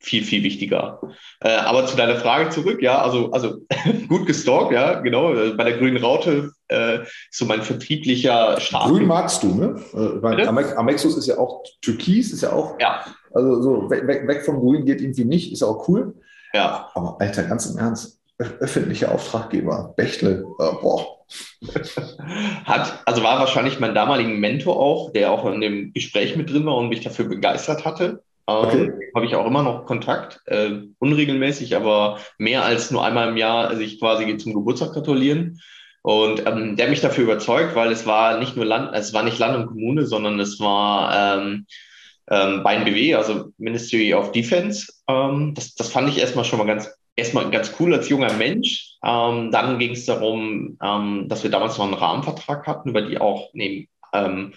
viel, 0.00 0.24
viel 0.24 0.42
wichtiger. 0.42 1.00
Äh, 1.40 1.56
aber 1.56 1.86
zu 1.86 1.96
deiner 1.96 2.16
Frage 2.16 2.48
zurück, 2.48 2.82
ja, 2.82 3.00
also, 3.02 3.30
also 3.32 3.58
gut 4.08 4.26
gestalkt, 4.26 4.72
ja, 4.72 5.00
genau. 5.00 5.34
Äh, 5.34 5.50
bei 5.50 5.64
der 5.64 5.78
grünen 5.78 5.98
Raute 5.98 6.52
äh, 6.68 7.00
so 7.30 7.44
mein 7.44 7.62
vertrieblicher 7.62 8.58
Start. 8.60 8.88
Grün 8.88 9.06
magst 9.06 9.42
du, 9.42 9.54
ne? 9.54 9.80
Äh, 9.94 10.46
Amexus 10.76 11.16
ist 11.16 11.26
ja 11.26 11.38
auch 11.38 11.62
Türkis, 11.82 12.32
ist 12.32 12.42
ja 12.42 12.52
auch. 12.52 12.78
Ja. 12.80 13.04
Also 13.32 13.62
so 13.62 13.90
weg, 13.90 14.26
weg 14.26 14.44
vom 14.44 14.58
Grün 14.58 14.86
geht 14.86 15.00
irgendwie 15.00 15.24
nicht, 15.24 15.52
ist 15.52 15.62
auch 15.62 15.86
cool. 15.88 16.14
Ja. 16.52 16.90
Aber 16.94 17.16
Alter, 17.20 17.44
ganz 17.44 17.66
im 17.66 17.78
Ernst, 17.78 18.20
öffentlicher 18.38 19.12
Auftraggeber, 19.12 19.92
Bechtle, 19.96 20.46
äh, 20.58 20.72
boah. 20.80 21.18
Hat, 22.64 23.02
also 23.04 23.22
war 23.22 23.38
wahrscheinlich 23.38 23.78
mein 23.78 23.94
damaliger 23.94 24.30
Mentor 24.30 24.80
auch, 24.80 25.12
der 25.12 25.30
auch 25.30 25.46
in 25.46 25.60
dem 25.60 25.92
Gespräch 25.92 26.36
mit 26.36 26.50
drin 26.50 26.66
war 26.66 26.76
und 26.76 26.88
mich 26.88 27.02
dafür 27.02 27.26
begeistert 27.26 27.84
hatte. 27.84 28.24
Okay. 28.46 28.84
Ähm, 28.84 29.00
Habe 29.14 29.26
ich 29.26 29.34
auch 29.36 29.46
immer 29.46 29.62
noch 29.62 29.86
Kontakt, 29.86 30.40
äh, 30.46 30.82
unregelmäßig, 30.98 31.76
aber 31.76 32.18
mehr 32.38 32.64
als 32.64 32.90
nur 32.90 33.04
einmal 33.04 33.28
im 33.28 33.36
Jahr 33.36 33.74
sich 33.76 34.00
quasi 34.00 34.36
zum 34.36 34.54
Geburtstag 34.54 34.92
gratulieren. 34.92 35.60
Und 36.02 36.46
ähm, 36.46 36.76
der 36.76 36.88
mich 36.88 37.02
dafür 37.02 37.24
überzeugt, 37.24 37.74
weil 37.74 37.92
es 37.92 38.06
war 38.06 38.38
nicht 38.38 38.56
nur 38.56 38.64
Land, 38.64 38.90
es 38.94 39.12
war 39.12 39.22
nicht 39.22 39.38
Land 39.38 39.56
und 39.56 39.66
Kommune, 39.66 40.06
sondern 40.06 40.40
es 40.40 40.58
war 40.58 41.38
ähm, 41.38 41.66
ähm, 42.30 42.62
bei 42.62 42.78
BW, 42.78 43.14
also 43.16 43.52
Ministry 43.58 44.14
of 44.14 44.32
Defense. 44.32 44.90
Ähm, 45.08 45.52
das, 45.54 45.74
das 45.74 45.88
fand 45.88 46.08
ich 46.08 46.18
erstmal 46.18 46.44
schon 46.46 46.58
mal 46.58 46.66
ganz, 46.66 46.88
erstmal 47.16 47.50
ganz 47.50 47.74
cool 47.78 47.92
als 47.92 48.08
junger 48.08 48.32
Mensch. 48.32 48.94
Ähm, 49.04 49.50
dann 49.50 49.78
ging 49.78 49.90
es 49.90 50.06
darum, 50.06 50.78
ähm, 50.82 51.26
dass 51.28 51.42
wir 51.42 51.50
damals 51.50 51.76
noch 51.76 51.84
einen 51.84 51.94
Rahmenvertrag 51.94 52.66
hatten, 52.66 52.90
über 52.90 53.02
die 53.02 53.20
auch 53.20 53.50
neben 53.52 53.88
ähm, 54.14 54.54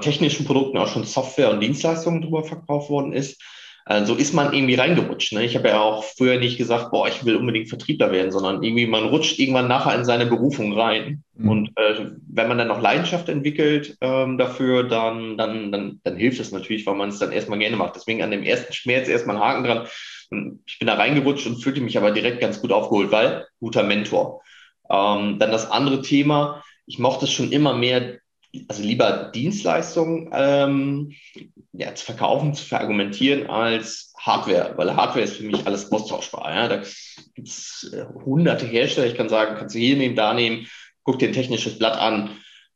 technischen 0.00 0.46
Produkten 0.46 0.78
auch 0.78 0.88
schon 0.88 1.04
Software 1.04 1.50
und 1.50 1.60
Dienstleistungen 1.60 2.22
drüber 2.22 2.44
verkauft 2.44 2.90
worden 2.90 3.12
ist. 3.12 3.40
Äh, 3.86 4.04
so 4.04 4.14
ist 4.14 4.34
man 4.34 4.52
irgendwie 4.52 4.74
reingerutscht. 4.74 5.32
Ne? 5.32 5.44
Ich 5.44 5.56
habe 5.56 5.68
ja 5.68 5.80
auch 5.80 6.04
früher 6.04 6.38
nicht 6.38 6.58
gesagt, 6.58 6.90
boah, 6.90 7.08
ich 7.08 7.24
will 7.24 7.36
unbedingt 7.36 7.68
Vertriebler 7.68 8.12
werden, 8.12 8.30
sondern 8.30 8.62
irgendwie 8.62 8.86
man 8.86 9.08
rutscht 9.08 9.38
irgendwann 9.38 9.68
nachher 9.68 9.98
in 9.98 10.04
seine 10.04 10.26
Berufung 10.26 10.78
rein. 10.78 11.24
Mhm. 11.34 11.48
Und 11.48 11.68
äh, 11.76 12.10
wenn 12.28 12.48
man 12.48 12.58
dann 12.58 12.68
noch 12.68 12.80
Leidenschaft 12.80 13.28
entwickelt 13.28 13.96
ähm, 14.00 14.38
dafür, 14.38 14.84
dann, 14.84 15.36
dann, 15.36 15.72
dann, 15.72 16.00
dann 16.04 16.16
hilft 16.16 16.40
es 16.40 16.52
natürlich, 16.52 16.86
weil 16.86 16.94
man 16.94 17.08
es 17.08 17.18
dann 17.18 17.32
erstmal 17.32 17.58
gerne 17.58 17.76
macht. 17.76 17.96
Deswegen 17.96 18.22
an 18.22 18.30
dem 18.30 18.44
ersten 18.44 18.72
Schmerz 18.72 19.08
erstmal 19.08 19.36
einen 19.36 19.44
Haken 19.44 19.64
dran. 19.64 19.86
Und 20.30 20.60
ich 20.66 20.78
bin 20.78 20.86
da 20.86 20.94
reingerutscht 20.94 21.48
und 21.48 21.60
fühlte 21.60 21.80
mich 21.80 21.98
aber 21.98 22.12
direkt 22.12 22.40
ganz 22.40 22.60
gut 22.60 22.70
aufgeholt, 22.70 23.10
weil 23.10 23.46
guter 23.58 23.82
Mentor. 23.82 24.42
Ähm, 24.88 25.40
dann 25.40 25.50
das 25.50 25.68
andere 25.68 26.02
Thema, 26.02 26.62
ich 26.86 27.00
mochte 27.00 27.24
es 27.24 27.32
schon 27.32 27.50
immer 27.50 27.74
mehr, 27.74 28.19
also 28.68 28.82
lieber 28.82 29.30
Dienstleistungen 29.34 30.30
ähm, 30.32 31.12
ja, 31.72 31.94
zu 31.94 32.04
verkaufen, 32.04 32.54
zu 32.54 32.64
verargumentieren 32.64 33.48
als 33.48 34.12
Hardware, 34.18 34.74
weil 34.76 34.94
Hardware 34.96 35.24
ist 35.24 35.36
für 35.36 35.44
mich 35.44 35.66
alles 35.66 35.90
austauschbar. 35.90 36.52
Ja? 36.54 36.68
Da 36.68 36.82
gibt 37.34 37.48
es 37.48 37.90
äh, 37.92 38.04
hunderte 38.24 38.66
Hersteller, 38.66 39.06
ich 39.06 39.16
kann 39.16 39.28
sagen, 39.28 39.56
kannst 39.56 39.74
du 39.74 39.78
hier 39.78 39.96
nehmen, 39.96 40.16
da 40.16 40.34
nehmen, 40.34 40.66
guck 41.04 41.18
dir 41.18 41.28
ein 41.28 41.34
technisches 41.34 41.78
Blatt 41.78 41.96
an. 41.96 42.30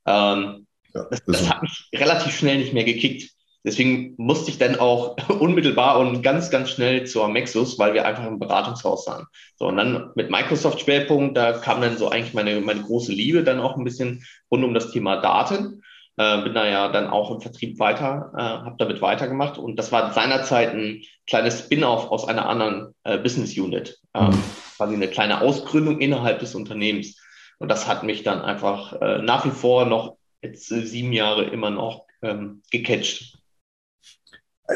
Ähm, 0.06 0.66
ja, 0.94 1.06
das, 1.10 1.24
das 1.26 1.50
hat 1.50 1.62
mich 1.62 1.88
relativ 1.94 2.36
schnell 2.36 2.58
nicht 2.58 2.72
mehr 2.72 2.84
gekickt. 2.84 3.33
Deswegen 3.64 4.14
musste 4.18 4.50
ich 4.50 4.58
dann 4.58 4.78
auch 4.78 5.16
unmittelbar 5.40 5.98
und 5.98 6.22
ganz, 6.22 6.50
ganz 6.50 6.70
schnell 6.70 7.06
zur 7.06 7.28
Mexus, 7.28 7.78
weil 7.78 7.94
wir 7.94 8.06
einfach 8.06 8.24
ein 8.24 8.38
Beratungshaus 8.38 9.06
waren. 9.06 9.26
So, 9.56 9.66
und 9.66 9.76
dann 9.78 10.10
mit 10.14 10.30
Microsoft-Schwerpunkt, 10.30 11.36
da 11.36 11.52
kam 11.52 11.80
dann 11.80 11.96
so 11.96 12.10
eigentlich 12.10 12.34
meine, 12.34 12.60
meine 12.60 12.82
große 12.82 13.12
Liebe 13.12 13.42
dann 13.42 13.60
auch 13.60 13.76
ein 13.76 13.84
bisschen 13.84 14.24
rund 14.50 14.64
um 14.64 14.74
das 14.74 14.92
Thema 14.92 15.16
Daten. 15.16 15.82
Äh, 16.16 16.42
bin 16.42 16.54
da 16.54 16.68
ja 16.68 16.88
dann 16.88 17.08
auch 17.08 17.32
im 17.32 17.40
Vertrieb 17.40 17.80
weiter, 17.80 18.32
äh, 18.36 18.40
habe 18.40 18.76
damit 18.78 19.02
weitergemacht. 19.02 19.58
Und 19.58 19.76
das 19.76 19.90
war 19.90 20.12
seinerzeit 20.12 20.72
ein 20.72 21.02
kleines 21.26 21.60
Spin-off 21.60 22.10
aus 22.10 22.28
einer 22.28 22.48
anderen 22.48 22.94
äh, 23.02 23.18
Business 23.18 23.56
Unit. 23.56 23.98
Ähm, 24.14 24.28
mhm. 24.28 24.42
Quasi 24.76 24.94
eine 24.94 25.08
kleine 25.08 25.40
Ausgründung 25.40 26.00
innerhalb 26.00 26.38
des 26.38 26.54
Unternehmens. 26.54 27.18
Und 27.58 27.68
das 27.68 27.88
hat 27.88 28.02
mich 28.02 28.22
dann 28.22 28.42
einfach 28.42 29.00
äh, 29.00 29.22
nach 29.22 29.44
wie 29.44 29.50
vor 29.50 29.86
noch 29.86 30.16
jetzt 30.42 30.68
sieben 30.68 31.12
Jahre 31.12 31.44
immer 31.44 31.70
noch 31.70 32.04
ähm, 32.22 32.62
gecatcht. 32.70 33.38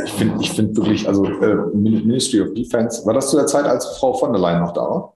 Ich 0.05 0.13
finde 0.13 0.43
ich 0.43 0.53
find 0.53 0.77
wirklich, 0.77 1.09
also 1.09 1.25
äh, 1.25 1.55
Ministry 1.75 2.43
of 2.43 2.53
Defense, 2.55 3.07
war 3.07 3.15
das 3.15 3.31
zu 3.31 3.37
der 3.37 3.47
Zeit, 3.47 3.65
als 3.65 3.87
Frau 3.99 4.13
von 4.13 4.33
der 4.33 4.41
Leyen 4.41 4.61
noch 4.61 4.73
da 4.73 4.83
war? 4.83 5.15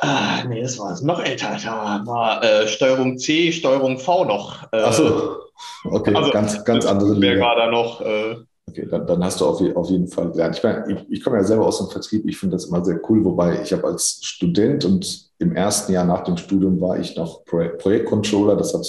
Ah, 0.00 0.44
nee, 0.46 0.62
das 0.62 0.78
war 0.78 1.00
noch 1.02 1.22
älter. 1.22 1.56
Da 1.62 2.02
war 2.04 2.42
äh, 2.44 2.68
Steuerung 2.68 3.18
C, 3.18 3.50
Steuerung 3.50 3.98
V 3.98 4.24
noch. 4.24 4.62
Äh, 4.72 4.82
Ach 4.84 4.92
so, 4.92 5.36
okay, 5.84 6.14
also, 6.14 6.30
ganz, 6.30 6.64
ganz 6.64 6.84
andere 6.84 7.20
Wer 7.20 7.40
war 7.40 7.56
da 7.56 7.70
noch? 7.70 8.00
Äh, 8.00 8.36
Okay, 8.68 8.86
dann, 8.88 9.06
dann 9.06 9.24
hast 9.24 9.40
du 9.40 9.46
auf, 9.46 9.60
auf 9.76 9.90
jeden 9.90 10.06
Fall 10.08 10.30
gelernt. 10.30 10.56
Ich, 10.56 10.62
meine, 10.62 10.84
ich, 10.90 11.10
ich 11.10 11.22
komme 11.22 11.36
ja 11.36 11.44
selber 11.44 11.66
aus 11.66 11.78
dem 11.78 11.88
Vertrieb, 11.88 12.26
ich 12.26 12.38
finde 12.38 12.56
das 12.56 12.66
immer 12.66 12.84
sehr 12.84 13.00
cool, 13.08 13.24
wobei 13.24 13.60
ich 13.60 13.72
habe 13.72 13.86
als 13.86 14.20
Student 14.22 14.84
und 14.84 15.30
im 15.38 15.54
ersten 15.54 15.92
Jahr 15.92 16.04
nach 16.04 16.24
dem 16.24 16.36
Studium 16.36 16.80
war 16.80 16.98
ich 16.98 17.16
noch 17.16 17.44
Projekt 17.44 17.78
Projektcontroller. 17.78 18.56
Das 18.56 18.72
hat, 18.72 18.86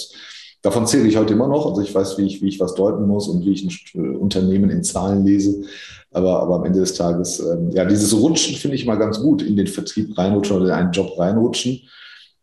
davon 0.64 0.86
zähle 0.86 1.06
ich 1.06 1.16
heute 1.16 1.34
immer 1.34 1.46
noch. 1.46 1.66
Also 1.66 1.82
ich 1.82 1.94
weiß, 1.94 2.18
wie 2.18 2.26
ich, 2.26 2.42
wie 2.42 2.48
ich 2.48 2.58
was 2.58 2.74
deuten 2.74 3.06
muss 3.06 3.28
und 3.28 3.44
wie 3.44 3.52
ich 3.52 3.64
ein 3.94 4.02
äh, 4.02 4.16
Unternehmen 4.16 4.70
in 4.70 4.82
Zahlen 4.82 5.24
lese. 5.24 5.62
Aber, 6.10 6.40
aber 6.40 6.56
am 6.56 6.64
Ende 6.64 6.80
des 6.80 6.94
Tages, 6.94 7.38
ähm, 7.40 7.70
ja, 7.70 7.84
dieses 7.84 8.14
Rutschen 8.14 8.56
finde 8.56 8.76
ich 8.76 8.86
mal 8.86 8.96
ganz 8.96 9.20
gut, 9.20 9.42
in 9.42 9.56
den 9.56 9.66
Vertrieb 9.66 10.16
reinrutschen 10.16 10.56
oder 10.56 10.66
in 10.66 10.72
einen 10.72 10.92
Job 10.92 11.18
reinrutschen. 11.18 11.82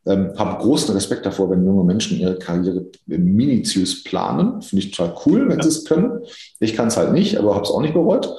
Ähm, 0.05 0.33
habe 0.37 0.61
großen 0.61 0.93
Respekt 0.93 1.25
davor, 1.25 1.49
wenn 1.49 1.65
junge 1.65 1.83
Menschen 1.83 2.19
ihre 2.19 2.37
Karriere 2.37 2.85
minutiös 3.07 4.03
planen. 4.03 4.61
Finde 4.61 4.85
ich 4.85 4.91
total 4.91 5.15
cool, 5.25 5.49
wenn 5.49 5.57
ja. 5.57 5.63
sie 5.63 5.69
es 5.69 5.85
können. 5.85 6.21
Ich 6.59 6.75
kann 6.75 6.87
es 6.87 6.97
halt 6.97 7.13
nicht, 7.13 7.37
aber 7.37 7.55
habe 7.55 7.65
es 7.65 7.71
auch 7.71 7.81
nicht 7.81 7.93
bereut. 7.93 8.35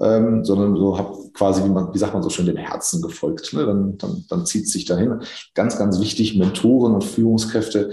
Ähm, 0.00 0.44
sondern 0.44 0.76
so 0.76 0.98
habe 0.98 1.16
quasi, 1.34 1.62
wie, 1.64 1.68
man, 1.68 1.94
wie 1.94 1.98
sagt 1.98 2.14
man 2.14 2.22
so 2.22 2.30
schön, 2.30 2.46
dem 2.46 2.56
Herzen 2.56 3.00
gefolgt. 3.00 3.52
Ne? 3.52 3.64
Dann, 3.64 3.96
dann, 3.98 4.24
dann 4.28 4.46
zieht 4.46 4.64
es 4.64 4.72
sich 4.72 4.84
dahin. 4.84 5.20
Ganz, 5.54 5.78
ganz 5.78 6.00
wichtig, 6.00 6.36
Mentoren 6.36 6.94
und 6.94 7.04
Führungskräfte, 7.04 7.92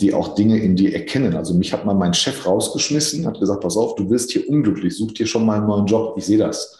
die 0.00 0.14
auch 0.14 0.34
Dinge 0.34 0.58
in 0.58 0.76
dir 0.76 0.94
erkennen. 0.94 1.34
Also 1.34 1.54
mich 1.54 1.72
hat 1.72 1.84
mal 1.84 1.94
mein 1.94 2.14
Chef 2.14 2.46
rausgeschmissen, 2.46 3.26
hat 3.26 3.40
gesagt, 3.40 3.60
pass 3.60 3.76
auf, 3.76 3.96
du 3.96 4.08
wirst 4.10 4.30
hier 4.30 4.48
unglücklich, 4.48 4.96
such 4.96 5.12
dir 5.12 5.26
schon 5.26 5.44
mal 5.44 5.58
einen 5.58 5.66
neuen 5.66 5.86
Job, 5.86 6.14
ich 6.16 6.24
sehe 6.24 6.38
das. 6.38 6.78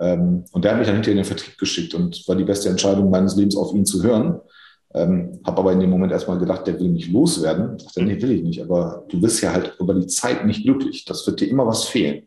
Ähm, 0.00 0.44
und 0.52 0.64
der 0.64 0.72
hat 0.72 0.78
mich 0.78 0.86
dann 0.86 0.96
hinterher 0.96 1.12
in 1.12 1.24
den 1.24 1.24
Vertrieb 1.24 1.56
geschickt 1.58 1.94
und 1.94 2.26
war 2.26 2.34
die 2.34 2.44
beste 2.44 2.68
Entscheidung 2.68 3.10
meines 3.10 3.36
Lebens, 3.36 3.56
auf 3.56 3.72
ihn 3.72 3.86
zu 3.86 4.02
hören. 4.02 4.40
Ähm, 4.94 5.40
habe 5.44 5.58
aber 5.58 5.72
in 5.72 5.80
dem 5.80 5.90
Moment 5.90 6.12
erstmal 6.12 6.38
gedacht, 6.38 6.66
der 6.66 6.78
will 6.78 6.88
mich 6.88 7.10
loswerden. 7.10 7.76
Ich 7.78 7.84
dachte, 7.84 8.02
nee, 8.02 8.20
will 8.20 8.32
ich 8.32 8.42
nicht. 8.42 8.60
Aber 8.60 9.04
du 9.08 9.20
bist 9.20 9.40
ja 9.40 9.52
halt 9.52 9.74
über 9.78 9.94
die 9.94 10.06
Zeit 10.06 10.44
nicht 10.44 10.64
glücklich. 10.64 11.04
Das 11.04 11.26
wird 11.26 11.40
dir 11.40 11.48
immer 11.48 11.66
was 11.66 11.84
fehlen. 11.84 12.24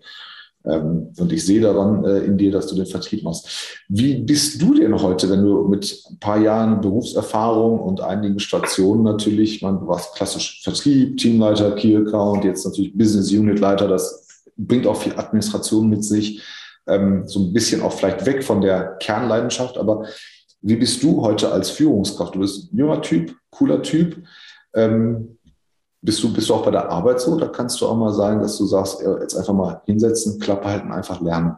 Ähm, 0.67 1.13
und 1.17 1.31
ich 1.31 1.45
sehe 1.45 1.61
daran 1.61 2.03
äh, 2.05 2.19
in 2.19 2.37
dir, 2.37 2.51
dass 2.51 2.67
du 2.67 2.75
den 2.75 2.85
Vertrieb 2.85 3.23
machst. 3.23 3.83
Wie 3.87 4.15
bist 4.15 4.61
du 4.61 4.73
denn 4.73 4.99
heute, 5.01 5.29
wenn 5.29 5.43
du 5.43 5.67
mit 5.67 6.03
ein 6.09 6.19
paar 6.19 6.39
Jahren 6.39 6.81
Berufserfahrung 6.81 7.79
und 7.79 8.01
einigen 8.01 8.39
Stationen 8.39 9.03
natürlich, 9.03 9.61
man, 9.61 9.79
du 9.79 9.87
warst 9.87 10.15
klassisch 10.15 10.61
Vertrieb, 10.63 11.17
Teamleiter, 11.17 11.71
Key 11.75 11.95
Account, 11.95 12.43
jetzt 12.43 12.65
natürlich 12.65 12.97
Business 12.97 13.31
Unit 13.31 13.59
Leiter, 13.59 13.87
das 13.87 14.43
bringt 14.57 14.87
auch 14.87 14.97
viel 14.97 15.13
Administration 15.13 15.89
mit 15.89 16.03
sich, 16.03 16.41
ähm, 16.87 17.23
so 17.27 17.39
ein 17.39 17.53
bisschen 17.53 17.81
auch 17.81 17.93
vielleicht 17.93 18.25
weg 18.25 18.43
von 18.43 18.61
der 18.61 18.97
Kernleidenschaft, 18.99 19.77
aber 19.77 20.05
wie 20.61 20.75
bist 20.75 21.03
du 21.03 21.21
heute 21.21 21.51
als 21.51 21.69
Führungskraft? 21.69 22.33
Du 22.33 22.39
bist 22.39 22.73
ein 22.73 22.77
junger 22.77 23.01
Typ, 23.01 23.35
cooler 23.51 23.83
Typ. 23.83 24.17
Ähm, 24.73 25.37
bist, 26.05 26.23
du, 26.23 26.31
bist 26.31 26.49
du 26.49 26.53
auch 26.53 26.63
bei 26.63 26.71
der 26.71 26.89
Arbeit 26.89 27.19
so? 27.19 27.37
Da 27.37 27.47
kannst 27.47 27.81
du 27.81 27.87
auch 27.87 27.95
mal 27.95 28.13
sagen, 28.13 28.41
dass 28.41 28.57
du 28.57 28.65
sagst, 28.65 29.01
jetzt 29.21 29.35
einfach 29.35 29.53
mal 29.53 29.81
hinsetzen, 29.85 30.39
Klappe 30.39 30.69
halten, 30.69 30.91
einfach 30.91 31.19
lernen. 31.19 31.57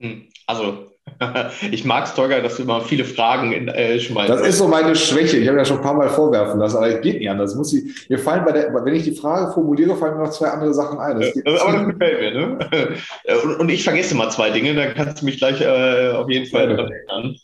Hm, 0.00 0.24
also 0.46 0.86
ich 1.70 1.84
mag 1.84 2.04
es, 2.04 2.14
Tolga, 2.14 2.40
dass 2.40 2.56
du 2.56 2.62
immer 2.62 2.80
viele 2.80 3.04
Fragen 3.04 3.52
in, 3.52 3.68
äh, 3.68 3.98
schmeißt. 3.98 4.28
Das 4.28 4.40
ist 4.40 4.58
so 4.58 4.68
meine 4.68 4.94
Schwäche. 4.96 5.38
Ich 5.38 5.48
habe 5.48 5.56
ja 5.56 5.64
schon 5.64 5.78
ein 5.78 5.82
paar 5.82 5.94
Mal 5.94 6.08
vorwerfen 6.08 6.58
lassen, 6.58 6.76
aber 6.76 6.88
es 6.88 7.00
geht 7.00 7.18
nicht 7.18 7.30
anders. 7.30 7.54
Muss 7.54 7.72
ich, 7.72 8.08
mir 8.10 8.18
fallen 8.18 8.44
bei 8.44 8.52
der, 8.52 8.74
wenn 8.84 8.94
ich 8.94 9.04
die 9.04 9.14
Frage 9.14 9.52
formuliere, 9.52 9.96
fallen 9.96 10.16
mir 10.16 10.24
noch 10.24 10.32
zwei 10.32 10.48
andere 10.48 10.74
Sachen 10.74 10.98
ein. 10.98 11.20
Das 11.20 11.36
äh, 11.36 11.42
aber 11.46 11.72
das 11.72 11.86
gefällt 11.86 12.20
mir, 12.20 12.30
ne? 12.32 12.58
Und, 13.44 13.60
und, 13.60 13.68
ich 13.68 13.84
vergesse 13.84 14.14
mal 14.14 14.30
zwei 14.30 14.50
Dinge, 14.50 14.74
dann 14.74 14.94
kannst 14.94 15.22
du 15.22 15.24
mich 15.24 15.38
gleich 15.38 15.60
äh, 15.60 16.10
auf 16.10 16.28
jeden 16.28 16.46
Fall 16.46 16.70
erinnern. 16.70 17.36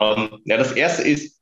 Ähm, 0.00 0.28
ja, 0.44 0.56
das 0.56 0.72
erste 0.72 1.02
ist, 1.02 1.37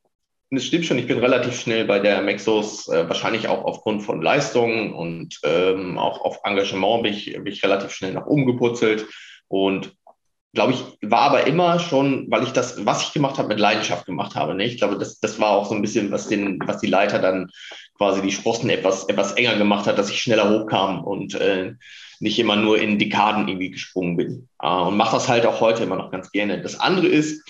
es 0.56 0.66
stimmt 0.66 0.86
schon, 0.86 0.98
ich 0.98 1.06
bin 1.06 1.18
relativ 1.18 1.60
schnell 1.60 1.84
bei 1.84 1.98
der 1.98 2.22
Maxos, 2.22 2.88
äh, 2.88 3.08
wahrscheinlich 3.08 3.48
auch 3.48 3.64
aufgrund 3.64 4.02
von 4.02 4.22
Leistung 4.22 4.92
und 4.94 5.40
ähm, 5.44 5.98
auch 5.98 6.20
auf 6.20 6.40
Engagement 6.44 7.02
bin 7.02 7.12
ich, 7.12 7.32
bin 7.32 7.46
ich 7.46 7.62
relativ 7.62 7.92
schnell 7.92 8.12
nach 8.12 8.26
oben 8.26 8.46
geputzelt 8.46 9.06
und 9.48 9.96
glaube 10.56 10.72
ich, 10.72 11.10
war 11.10 11.20
aber 11.20 11.46
immer 11.46 11.78
schon, 11.78 12.26
weil 12.30 12.42
ich 12.42 12.52
das, 12.52 12.84
was 12.84 13.02
ich 13.02 13.12
gemacht 13.12 13.38
habe, 13.38 13.48
mit 13.48 13.60
Leidenschaft 13.60 14.06
gemacht 14.06 14.34
habe. 14.34 14.54
Ne? 14.54 14.64
Ich 14.64 14.78
glaube, 14.78 14.98
das, 14.98 15.20
das 15.20 15.38
war 15.38 15.50
auch 15.50 15.66
so 15.66 15.74
ein 15.74 15.82
bisschen, 15.82 16.10
was, 16.10 16.28
den, 16.28 16.58
was 16.64 16.78
die 16.80 16.86
Leiter 16.86 17.18
dann 17.18 17.50
quasi 17.98 18.22
die 18.22 18.32
Sprossen 18.32 18.70
etwas, 18.70 19.08
etwas 19.08 19.32
enger 19.32 19.56
gemacht 19.56 19.86
hat, 19.86 19.98
dass 19.98 20.10
ich 20.10 20.20
schneller 20.20 20.50
hochkam 20.50 21.04
und 21.04 21.34
äh, 21.34 21.74
nicht 22.20 22.38
immer 22.38 22.56
nur 22.56 22.78
in 22.78 22.98
Dekaden 22.98 23.46
irgendwie 23.46 23.70
gesprungen 23.70 24.16
bin. 24.16 24.48
Äh, 24.60 24.68
und 24.68 24.96
mache 24.96 25.16
das 25.16 25.28
halt 25.28 25.46
auch 25.46 25.60
heute 25.60 25.84
immer 25.84 25.96
noch 25.96 26.10
ganz 26.10 26.32
gerne. 26.32 26.62
Das 26.62 26.80
andere 26.80 27.06
ist, 27.06 27.46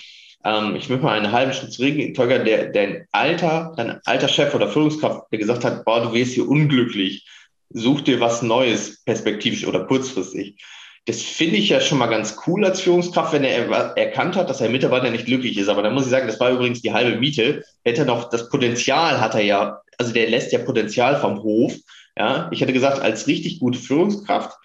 ähm, 0.47 0.77
ich 0.77 0.89
möchte 0.89 1.05
mal 1.05 1.19
einen 1.19 1.33
halben 1.33 1.53
Schritt 1.53 1.73
zurückgehen. 1.73 2.15
Tolga, 2.15 2.39
der, 2.39 2.67
dein 2.67 3.07
alter, 3.11 3.73
dein 3.77 4.01
alter 4.05 4.29
Chef 4.29 4.55
oder 4.55 4.69
Führungskraft, 4.69 5.25
der 5.33 5.41
gesagt 5.41 5.65
hat, 5.65 5.85
boah, 5.85 6.03
du 6.03 6.13
wirst 6.13 6.35
hier 6.35 6.49
unglücklich, 6.49 7.27
such 7.71 8.03
dir 8.03 8.21
was 8.21 8.43
Neues, 8.43 9.03
perspektivisch 9.05 9.67
oder 9.67 9.85
kurzfristig. 9.87 10.63
Das 11.07 11.21
finde 11.23 11.57
ich 11.57 11.69
ja 11.69 11.81
schon 11.81 11.99
mal 11.99 12.07
ganz 12.07 12.37
cool 12.47 12.65
als 12.65 12.81
Führungskraft, 12.81 13.33
wenn 13.33 13.45
er 13.45 13.69
erkannt 13.97 14.37
hat, 14.37 14.49
dass 14.49 14.63
ein 14.63 14.73
Mitarbeiter 14.73 15.11
nicht 15.11 15.27
glücklich 15.27 15.57
ist. 15.59 15.69
Aber 15.69 15.83
dann 15.83 15.95
muss 15.95 16.05
ich 16.05 16.11
sagen, 16.11 16.27
das 16.27 16.41
war 16.41 16.51
übrigens 16.51 16.83
die 16.83 16.93
halbe 16.93 17.19
Miete. 17.19 17.65
Hätte 17.85 18.03
er 18.03 18.07
noch 18.07 18.29
das 18.29 18.49
Potenzial 18.49 19.21
hat 19.21 19.35
er 19.35 19.43
ja, 19.43 19.81
also 19.99 20.13
der 20.13 20.29
lässt 20.29 20.53
ja 20.53 20.59
Potenzial 20.61 21.21
vom 21.21 21.43
Hof. 21.43 21.75
Ja, 22.17 22.49
ich 22.53 22.61
hätte 22.61 22.73
gesagt, 22.73 23.01
als 23.01 23.27
richtig 23.27 23.61
gute 23.61 23.79
Führungskraft 23.79 24.57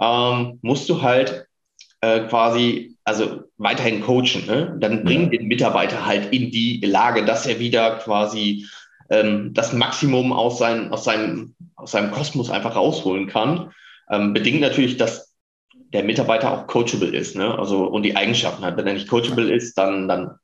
ähm, 0.00 0.58
musst 0.62 0.88
du 0.88 1.02
halt 1.02 1.46
äh, 2.04 2.26
quasi, 2.28 2.96
also 3.04 3.44
weiterhin 3.56 4.02
coachen, 4.02 4.46
ne? 4.46 4.76
dann 4.78 5.04
bringen 5.04 5.30
den 5.30 5.46
Mitarbeiter 5.46 6.04
halt 6.04 6.32
in 6.32 6.50
die 6.50 6.80
Lage, 6.84 7.24
dass 7.24 7.46
er 7.46 7.58
wieder 7.58 7.98
quasi 7.98 8.66
ähm, 9.10 9.54
das 9.54 9.72
Maximum 9.72 10.32
aus, 10.32 10.58
sein, 10.58 10.92
aus, 10.92 11.04
seinem, 11.04 11.54
aus 11.76 11.92
seinem 11.92 12.10
Kosmos 12.10 12.50
einfach 12.50 12.76
rausholen 12.76 13.26
kann. 13.26 13.72
Ähm, 14.10 14.34
bedingt 14.34 14.60
natürlich, 14.60 14.96
dass 14.96 15.34
der 15.92 16.04
Mitarbeiter 16.04 16.52
auch 16.52 16.66
coachable 16.66 17.08
ist, 17.08 17.36
ne? 17.36 17.56
Also 17.56 17.86
und 17.86 18.02
die 18.02 18.16
Eigenschaften 18.16 18.64
hat. 18.64 18.76
Wenn 18.76 18.86
er 18.86 18.94
nicht 18.94 19.08
coachable 19.08 19.50
ist, 19.50 19.78
dann, 19.78 20.08
dann 20.08 20.38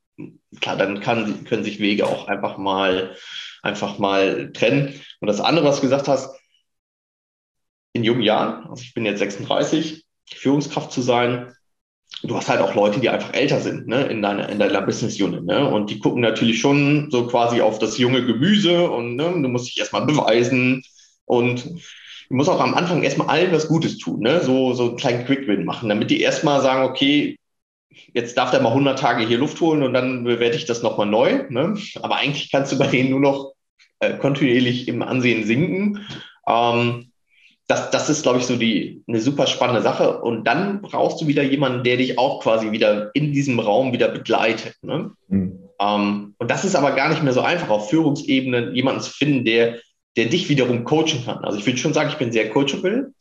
klar, 0.61 0.77
dann 0.77 1.01
kann, 1.01 1.45
können 1.45 1.65
sich 1.65 1.81
Wege 1.81 2.07
auch 2.07 2.29
einfach 2.29 2.57
mal, 2.57 3.17
einfach 3.63 3.99
mal 3.99 4.53
trennen. 4.53 4.95
Und 5.21 5.27
das 5.27 5.41
andere, 5.41 5.67
was 5.67 5.77
du 5.77 5.83
gesagt 5.83 6.09
hast, 6.09 6.35
in 7.93 8.05
jungen 8.05 8.23
Jahren, 8.23 8.69
also 8.71 8.83
ich 8.83 8.95
bin 8.95 9.05
jetzt 9.05 9.19
36, 9.19 10.05
Führungskraft 10.35 10.93
zu 10.93 11.03
sein. 11.03 11.53
Du 12.23 12.37
hast 12.37 12.49
halt 12.49 12.61
auch 12.61 12.75
Leute, 12.75 13.01
die 13.01 13.09
einfach 13.09 13.33
älter 13.33 13.61
sind 13.61 13.87
ne, 13.87 14.05
in, 14.05 14.21
deiner, 14.21 14.49
in 14.49 14.59
deiner 14.59 14.83
Business 14.83 15.21
Unit. 15.21 15.45
Ne? 15.45 15.67
Und 15.67 15.91
die 15.91 15.99
gucken 15.99 16.21
natürlich 16.21 16.61
schon 16.61 17.11
so 17.11 17.27
quasi 17.27 17.61
auf 17.61 17.79
das 17.79 17.99
junge 17.99 18.25
Gemüse 18.25 18.91
und 18.91 19.17
ne, 19.17 19.31
du 19.31 19.49
musst 19.49 19.69
dich 19.69 19.79
erstmal 19.79 20.05
beweisen. 20.05 20.83
Und 21.25 21.65
du 21.65 22.35
musst 22.35 22.51
auch 22.51 22.61
am 22.61 22.75
Anfang 22.75 23.03
erstmal 23.03 23.29
allen 23.29 23.53
was 23.53 23.69
Gutes 23.69 23.99
tun, 23.99 24.21
ne? 24.21 24.43
so, 24.43 24.75
so 24.75 24.89
einen 24.89 24.97
kleinen 24.97 25.25
Quick-Win 25.25 25.65
machen, 25.65 25.89
damit 25.89 26.11
die 26.11 26.21
erstmal 26.21 26.61
sagen, 26.61 26.83
okay, 26.83 27.39
jetzt 28.13 28.37
darf 28.37 28.51
der 28.51 28.61
mal 28.61 28.71
100 28.71 28.99
Tage 28.99 29.27
hier 29.27 29.39
Luft 29.39 29.61
holen 29.61 29.83
und 29.83 29.95
dann 29.95 30.25
bewerte 30.25 30.57
ich 30.57 30.67
das 30.67 30.83
nochmal 30.83 31.07
neu. 31.07 31.45
Ne? 31.49 31.79
Aber 32.03 32.17
eigentlich 32.17 32.51
kannst 32.51 32.73
du 32.73 32.79
bei 32.79 32.87
denen 32.87 33.11
nur 33.11 33.21
noch 33.21 33.53
äh, 34.01 34.17
kontinuierlich 34.17 34.89
im 34.89 35.03
Ansehen 35.03 35.45
sinken. 35.45 36.07
Ähm, 36.47 37.10
das, 37.71 37.91
das 37.91 38.11
ist, 38.11 38.25
glaube 38.25 38.41
ich, 38.41 38.47
so 38.47 38.57
die, 38.57 39.05
eine 39.07 39.21
super 39.21 39.47
spannende 39.47 39.81
Sache. 39.81 40.21
Und 40.21 40.45
dann 40.45 40.83
brauchst 40.83 41.21
du 41.21 41.29
wieder 41.29 41.45
jemanden, 41.45 41.85
der 41.85 41.99
dich 41.99 42.19
auch 42.19 42.43
quasi 42.43 42.73
wieder 42.73 43.13
in 43.15 43.33
diesem 43.33 43.61
Raum 43.61 43.93
wieder 43.93 44.09
begleitet. 44.09 44.75
Ne? 44.83 45.13
Mhm. 45.29 45.61
Ähm, 45.81 46.35
und 46.37 46.51
das 46.51 46.65
ist 46.65 46.75
aber 46.75 46.93
gar 46.93 47.09
nicht 47.11 47.23
mehr 47.23 47.33
so 47.33 47.43
einfach, 47.43 47.71
auf 47.71 47.89
Führungsebene 47.89 48.73
jemanden 48.73 49.03
zu 49.03 49.13
finden, 49.13 49.45
der, 49.45 49.79
der 50.17 50.27
dich 50.27 50.49
wiederum 50.49 50.83
coachen 50.83 51.25
kann. 51.25 51.45
Also 51.45 51.59
ich 51.59 51.67
würde 51.67 51.79
schon 51.79 51.95
sagen, 51.95 52.11
ich 52.11 52.19
bin 52.19 52.33
sehr 52.33 52.51
coachable, 52.51 53.13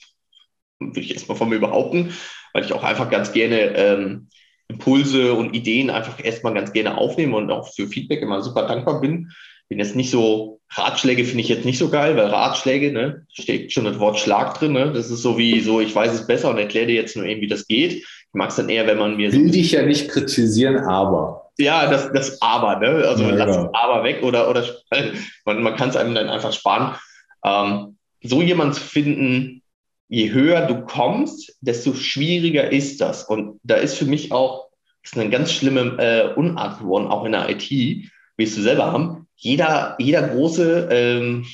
würde 0.80 1.00
ich 1.00 1.14
erstmal 1.14 1.38
von 1.38 1.50
mir 1.50 1.60
behaupten, 1.60 2.12
weil 2.54 2.66
ich 2.66 2.74
auch 2.74 2.84
einfach 2.84 3.12
ganz 3.12 3.32
gerne 3.32 3.76
ähm, 3.76 4.30
Impulse 4.68 5.36
und 5.36 5.56
Ideen 5.56 5.92
einfach 5.92 6.24
erstmal 6.24 6.56
ganz 6.56 6.74
gerne 6.74 6.98
aufnehme 6.98 7.38
und 7.38 7.52
auch 7.52 7.72
für 7.72 7.88
Feedback 7.88 8.24
immer 8.24 8.42
super 8.42 8.68
dankbar 8.68 9.00
bin 9.00 9.32
bin 9.70 9.80
jetzt 9.80 9.96
nicht 9.96 10.10
so, 10.10 10.60
Ratschläge 10.72 11.24
finde 11.24 11.42
ich 11.42 11.50
jetzt 11.50 11.66
nicht 11.66 11.78
so 11.78 11.90
geil, 11.90 12.18
weil 12.18 12.26
Ratschläge, 12.26 12.92
ne, 12.92 13.26
steht 13.32 13.72
schon 13.72 13.86
das 13.86 14.00
Wort 14.00 14.20
Schlag 14.20 14.58
drin, 14.58 14.74
ne? 14.74 14.92
Das 14.92 15.10
ist 15.10 15.22
so 15.22 15.38
wie 15.38 15.62
so, 15.62 15.80
ich 15.80 15.96
weiß 15.96 16.14
es 16.14 16.28
besser 16.28 16.50
und 16.50 16.58
erkläre 16.58 16.88
dir 16.88 16.96
jetzt 16.96 17.16
nur 17.16 17.26
eben, 17.26 17.42
wie 17.42 17.48
das 17.48 17.68
geht. 17.68 17.94
Ich 17.94 18.34
mag 18.34 18.50
es 18.50 18.58
dann 18.58 18.70
eher, 18.70 18.86
wenn 18.88 18.98
man 18.98 19.16
mir. 19.16 19.32
Will 19.32 19.48
so 19.48 19.52
dich 19.52 19.72
ja 19.72 19.84
nicht 19.84 20.10
kritisieren, 20.10 20.78
aber. 20.78 21.52
Ja, 21.58 21.90
das, 21.90 22.12
das 22.12 22.42
Aber, 22.42 22.78
ne? 22.80 23.06
Also 23.08 23.24
ja, 23.24 23.32
lass 23.32 23.58
genau. 23.58 23.72
Aber 23.74 24.04
weg 24.04 24.24
oder, 24.24 24.50
oder 24.50 24.64
man, 25.46 25.62
man 25.62 25.76
kann 25.76 25.90
es 25.90 25.96
einem 25.96 26.16
dann 26.16 26.30
einfach 26.30 26.54
sparen. 26.54 26.96
Ähm, 27.44 27.98
so 28.24 28.42
jemand 28.42 28.76
zu 28.76 28.82
finden, 28.82 29.62
je 30.08 30.32
höher 30.32 30.68
du 30.68 30.82
kommst, 30.82 31.58
desto 31.62 31.94
schwieriger 31.94 32.72
ist 32.72 33.02
das. 33.02 33.24
Und 33.24 33.60
da 33.64 33.76
ist 33.76 33.98
für 33.98 34.06
mich 34.06 34.32
auch 34.32 34.68
ist 35.04 35.18
eine 35.18 35.30
ganz 35.30 35.52
schlimme 35.52 35.98
äh, 35.98 36.34
Unart 36.36 36.80
geworden, 36.80 37.08
auch 37.08 37.26
in 37.26 37.32
der 37.32 37.50
IT, 37.50 37.70
willst 38.38 38.58
du 38.58 38.62
selber 38.62 38.92
haben 38.92 39.29
jeder, 39.40 39.96
jeder 40.00 40.24
große 40.24 40.90
ähm, 40.92 41.46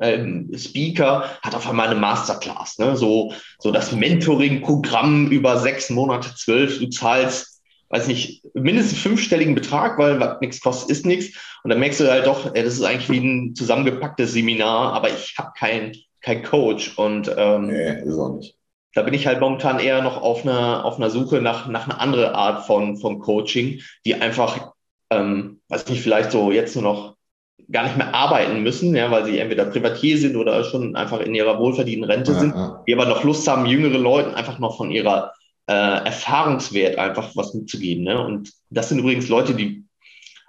ähm, 0.00 0.50
Speaker 0.56 1.24
hat 1.42 1.54
auf 1.54 1.68
einmal 1.68 1.88
eine 1.88 1.98
Masterclass. 1.98 2.78
Ne? 2.78 2.96
So, 2.96 3.32
so 3.58 3.70
das 3.70 3.92
Mentoring-Programm 3.92 5.28
über 5.28 5.58
sechs 5.58 5.90
Monate, 5.90 6.34
zwölf. 6.34 6.78
Du 6.78 6.88
zahlst, 6.88 7.62
weiß 7.88 8.08
nicht, 8.08 8.44
mindestens 8.54 8.98
fünfstelligen 8.98 9.54
Betrag, 9.54 9.98
weil 9.98 10.20
was 10.20 10.40
nichts 10.40 10.60
kostet, 10.60 10.90
ist 10.90 11.06
nichts. 11.06 11.38
Und 11.62 11.70
dann 11.70 11.80
merkst 11.80 12.00
du 12.00 12.10
halt 12.10 12.26
doch, 12.26 12.54
ey, 12.54 12.62
das 12.62 12.74
ist 12.74 12.82
eigentlich 12.82 13.10
wie 13.10 13.24
ein 13.24 13.54
zusammengepacktes 13.54 14.32
Seminar, 14.32 14.92
aber 14.92 15.08
ich 15.08 15.34
habe 15.38 15.52
keinen 15.58 15.92
kein 16.20 16.42
Coach. 16.42 16.98
Und 16.98 17.32
ähm, 17.36 17.68
nee, 17.68 18.02
ist 18.02 18.18
auch 18.18 18.36
nicht. 18.36 18.56
da 18.94 19.02
bin 19.02 19.14
ich 19.14 19.26
halt 19.26 19.40
momentan 19.40 19.78
eher 19.78 20.02
noch 20.02 20.20
auf 20.20 20.42
einer, 20.42 20.84
auf 20.84 20.96
einer 20.96 21.10
Suche 21.10 21.40
nach, 21.40 21.68
nach 21.68 21.88
einer 21.88 22.00
anderen 22.00 22.34
Art 22.34 22.66
von, 22.66 22.96
von 22.96 23.20
Coaching, 23.20 23.80
die 24.04 24.14
einfach, 24.14 24.72
ähm, 25.10 25.60
weiß 25.68 25.88
nicht, 25.88 26.02
vielleicht 26.02 26.30
so 26.30 26.50
jetzt 26.50 26.74
nur 26.74 26.84
noch 26.84 27.16
gar 27.70 27.84
nicht 27.84 27.96
mehr 27.96 28.14
arbeiten 28.14 28.62
müssen, 28.62 28.94
ja, 28.94 29.10
weil 29.10 29.24
sie 29.24 29.38
entweder 29.38 29.64
Privatier 29.66 30.18
sind 30.18 30.36
oder 30.36 30.62
schon 30.64 30.94
einfach 30.94 31.20
in 31.20 31.34
ihrer 31.34 31.58
wohlverdienten 31.58 32.08
Rente 32.08 32.32
ja, 32.32 32.38
sind, 32.38 32.54
ja. 32.54 32.82
die 32.86 32.94
aber 32.94 33.06
noch 33.06 33.24
Lust 33.24 33.46
haben, 33.48 33.66
jüngere 33.66 33.98
Leuten 33.98 34.34
einfach 34.34 34.58
noch 34.58 34.76
von 34.76 34.90
ihrer 34.90 35.32
äh, 35.66 35.72
Erfahrungswert 35.72 36.98
einfach 36.98 37.34
was 37.34 37.54
mitzugeben. 37.54 38.04
Ne? 38.04 38.24
Und 38.24 38.52
das 38.70 38.88
sind 38.88 39.00
übrigens 39.00 39.28
Leute, 39.28 39.54
die, 39.54 39.84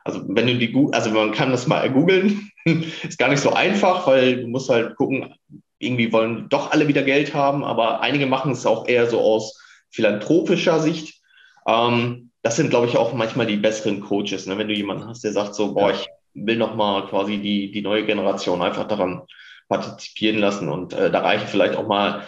also 0.04 0.22
wenn 0.28 0.48
du 0.48 0.58
die, 0.58 0.88
also 0.92 1.10
man 1.10 1.32
kann 1.32 1.52
das 1.52 1.66
mal 1.66 1.90
googeln, 1.92 2.52
ist 2.66 3.18
gar 3.18 3.30
nicht 3.30 3.42
so 3.42 3.54
einfach, 3.54 4.06
weil 4.06 4.42
du 4.42 4.48
musst 4.48 4.70
halt 4.70 4.96
gucken, 4.96 5.34
irgendwie 5.80 6.12
wollen 6.12 6.50
doch 6.50 6.72
alle 6.72 6.88
wieder 6.88 7.04
Geld 7.04 7.34
haben, 7.34 7.64
aber 7.64 8.02
einige 8.02 8.26
machen 8.26 8.52
es 8.52 8.66
auch 8.66 8.88
eher 8.88 9.08
so 9.08 9.20
aus 9.22 9.60
philanthropischer 9.92 10.80
Sicht. 10.80 11.22
Ähm, 11.68 12.27
das 12.48 12.56
sind, 12.56 12.70
glaube 12.70 12.88
ich, 12.88 12.96
auch 12.96 13.14
manchmal 13.14 13.46
die 13.46 13.58
besseren 13.58 14.00
Coaches. 14.00 14.46
Ne? 14.46 14.58
Wenn 14.58 14.70
du 14.70 14.74
jemanden 14.74 15.06
hast, 15.06 15.22
der 15.22 15.34
sagt 15.34 15.54
so, 15.54 15.74
boah, 15.74 15.92
ich 15.92 16.08
will 16.34 16.56
nochmal 16.56 17.06
quasi 17.08 17.40
die, 17.40 17.72
die 17.72 17.82
neue 17.82 18.06
Generation 18.06 18.62
einfach 18.62 18.88
daran 18.88 19.24
partizipieren 19.68 20.40
lassen 20.40 20.70
und 20.70 20.94
äh, 20.94 21.12
da 21.12 21.20
reichen 21.20 21.50
vielleicht 21.50 21.76
auch 21.76 21.88
mal 21.88 22.24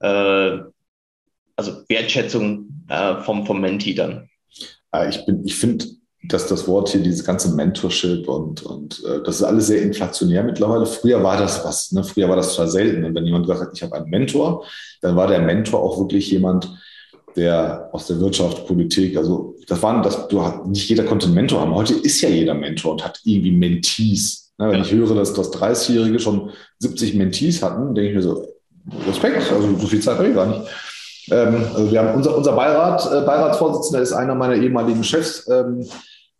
äh, 0.00 0.58
also 1.56 1.84
Wertschätzung 1.88 2.84
äh, 2.90 3.16
vom, 3.22 3.46
vom 3.46 3.62
Menti 3.62 3.94
dann. 3.94 4.28
Äh, 4.94 5.08
ich, 5.08 5.20
ich 5.42 5.56
finde, 5.56 5.86
dass 6.24 6.48
das 6.48 6.68
Wort 6.68 6.90
hier, 6.90 7.00
dieses 7.00 7.24
ganze 7.24 7.54
Mentorship 7.54 8.28
und, 8.28 8.62
und 8.64 9.02
äh, 9.06 9.22
das 9.24 9.36
ist 9.36 9.42
alles 9.42 9.68
sehr 9.68 9.80
inflationär 9.80 10.44
mittlerweile. 10.44 10.84
Früher 10.84 11.24
war 11.24 11.38
das 11.38 11.64
was, 11.64 11.92
ne? 11.92 12.04
früher 12.04 12.28
war 12.28 12.36
das 12.36 12.50
total 12.54 12.68
selten. 12.68 13.04
Und 13.04 13.14
wenn 13.14 13.24
jemand 13.24 13.46
gesagt 13.46 13.68
hat, 13.68 13.74
ich 13.74 13.82
habe 13.82 13.96
einen 13.96 14.10
Mentor, 14.10 14.66
dann 15.00 15.16
war 15.16 15.28
der 15.28 15.40
Mentor 15.40 15.82
auch 15.82 15.98
wirklich 15.98 16.30
jemand, 16.30 16.68
der 17.36 17.88
aus 17.92 18.06
der 18.06 18.20
Wirtschaft, 18.20 18.66
Politik, 18.66 19.16
also 19.16 19.54
das 19.66 19.82
waren, 19.82 20.02
das, 20.02 20.28
du, 20.28 20.42
nicht 20.66 20.88
jeder 20.88 21.04
konnte 21.04 21.26
einen 21.26 21.34
Mentor 21.34 21.60
haben. 21.60 21.74
Heute 21.74 21.94
ist 21.94 22.20
ja 22.20 22.28
jeder 22.28 22.54
Mentor 22.54 22.92
und 22.92 23.04
hat 23.04 23.20
irgendwie 23.24 23.52
Mentees. 23.52 24.52
Ne? 24.58 24.68
Wenn 24.68 24.76
ja. 24.76 24.82
ich 24.82 24.92
höre, 24.92 25.14
dass 25.14 25.32
das 25.32 25.52
30-Jährige 25.52 26.18
schon 26.18 26.50
70 26.78 27.14
Mentees 27.14 27.62
hatten, 27.62 27.94
denke 27.94 28.10
ich 28.10 28.16
mir 28.16 28.22
so, 28.22 28.46
Respekt, 29.06 29.50
also 29.52 29.76
so 29.76 29.86
viel 29.86 30.00
Zeit 30.00 30.18
habe 30.18 30.28
ich 30.28 30.34
gar 30.34 30.46
nicht. 30.46 30.60
Ähm, 31.30 31.64
also 31.74 31.90
wir 31.90 32.02
haben 32.02 32.14
unser, 32.16 32.36
unser 32.36 32.52
Beirat, 32.52 33.06
äh, 33.06 33.24
Beiratsvorsitzender 33.24 34.02
ist 34.02 34.12
einer 34.12 34.34
meiner 34.34 34.56
ehemaligen 34.56 35.04
Chefs 35.04 35.48
ähm, 35.48 35.86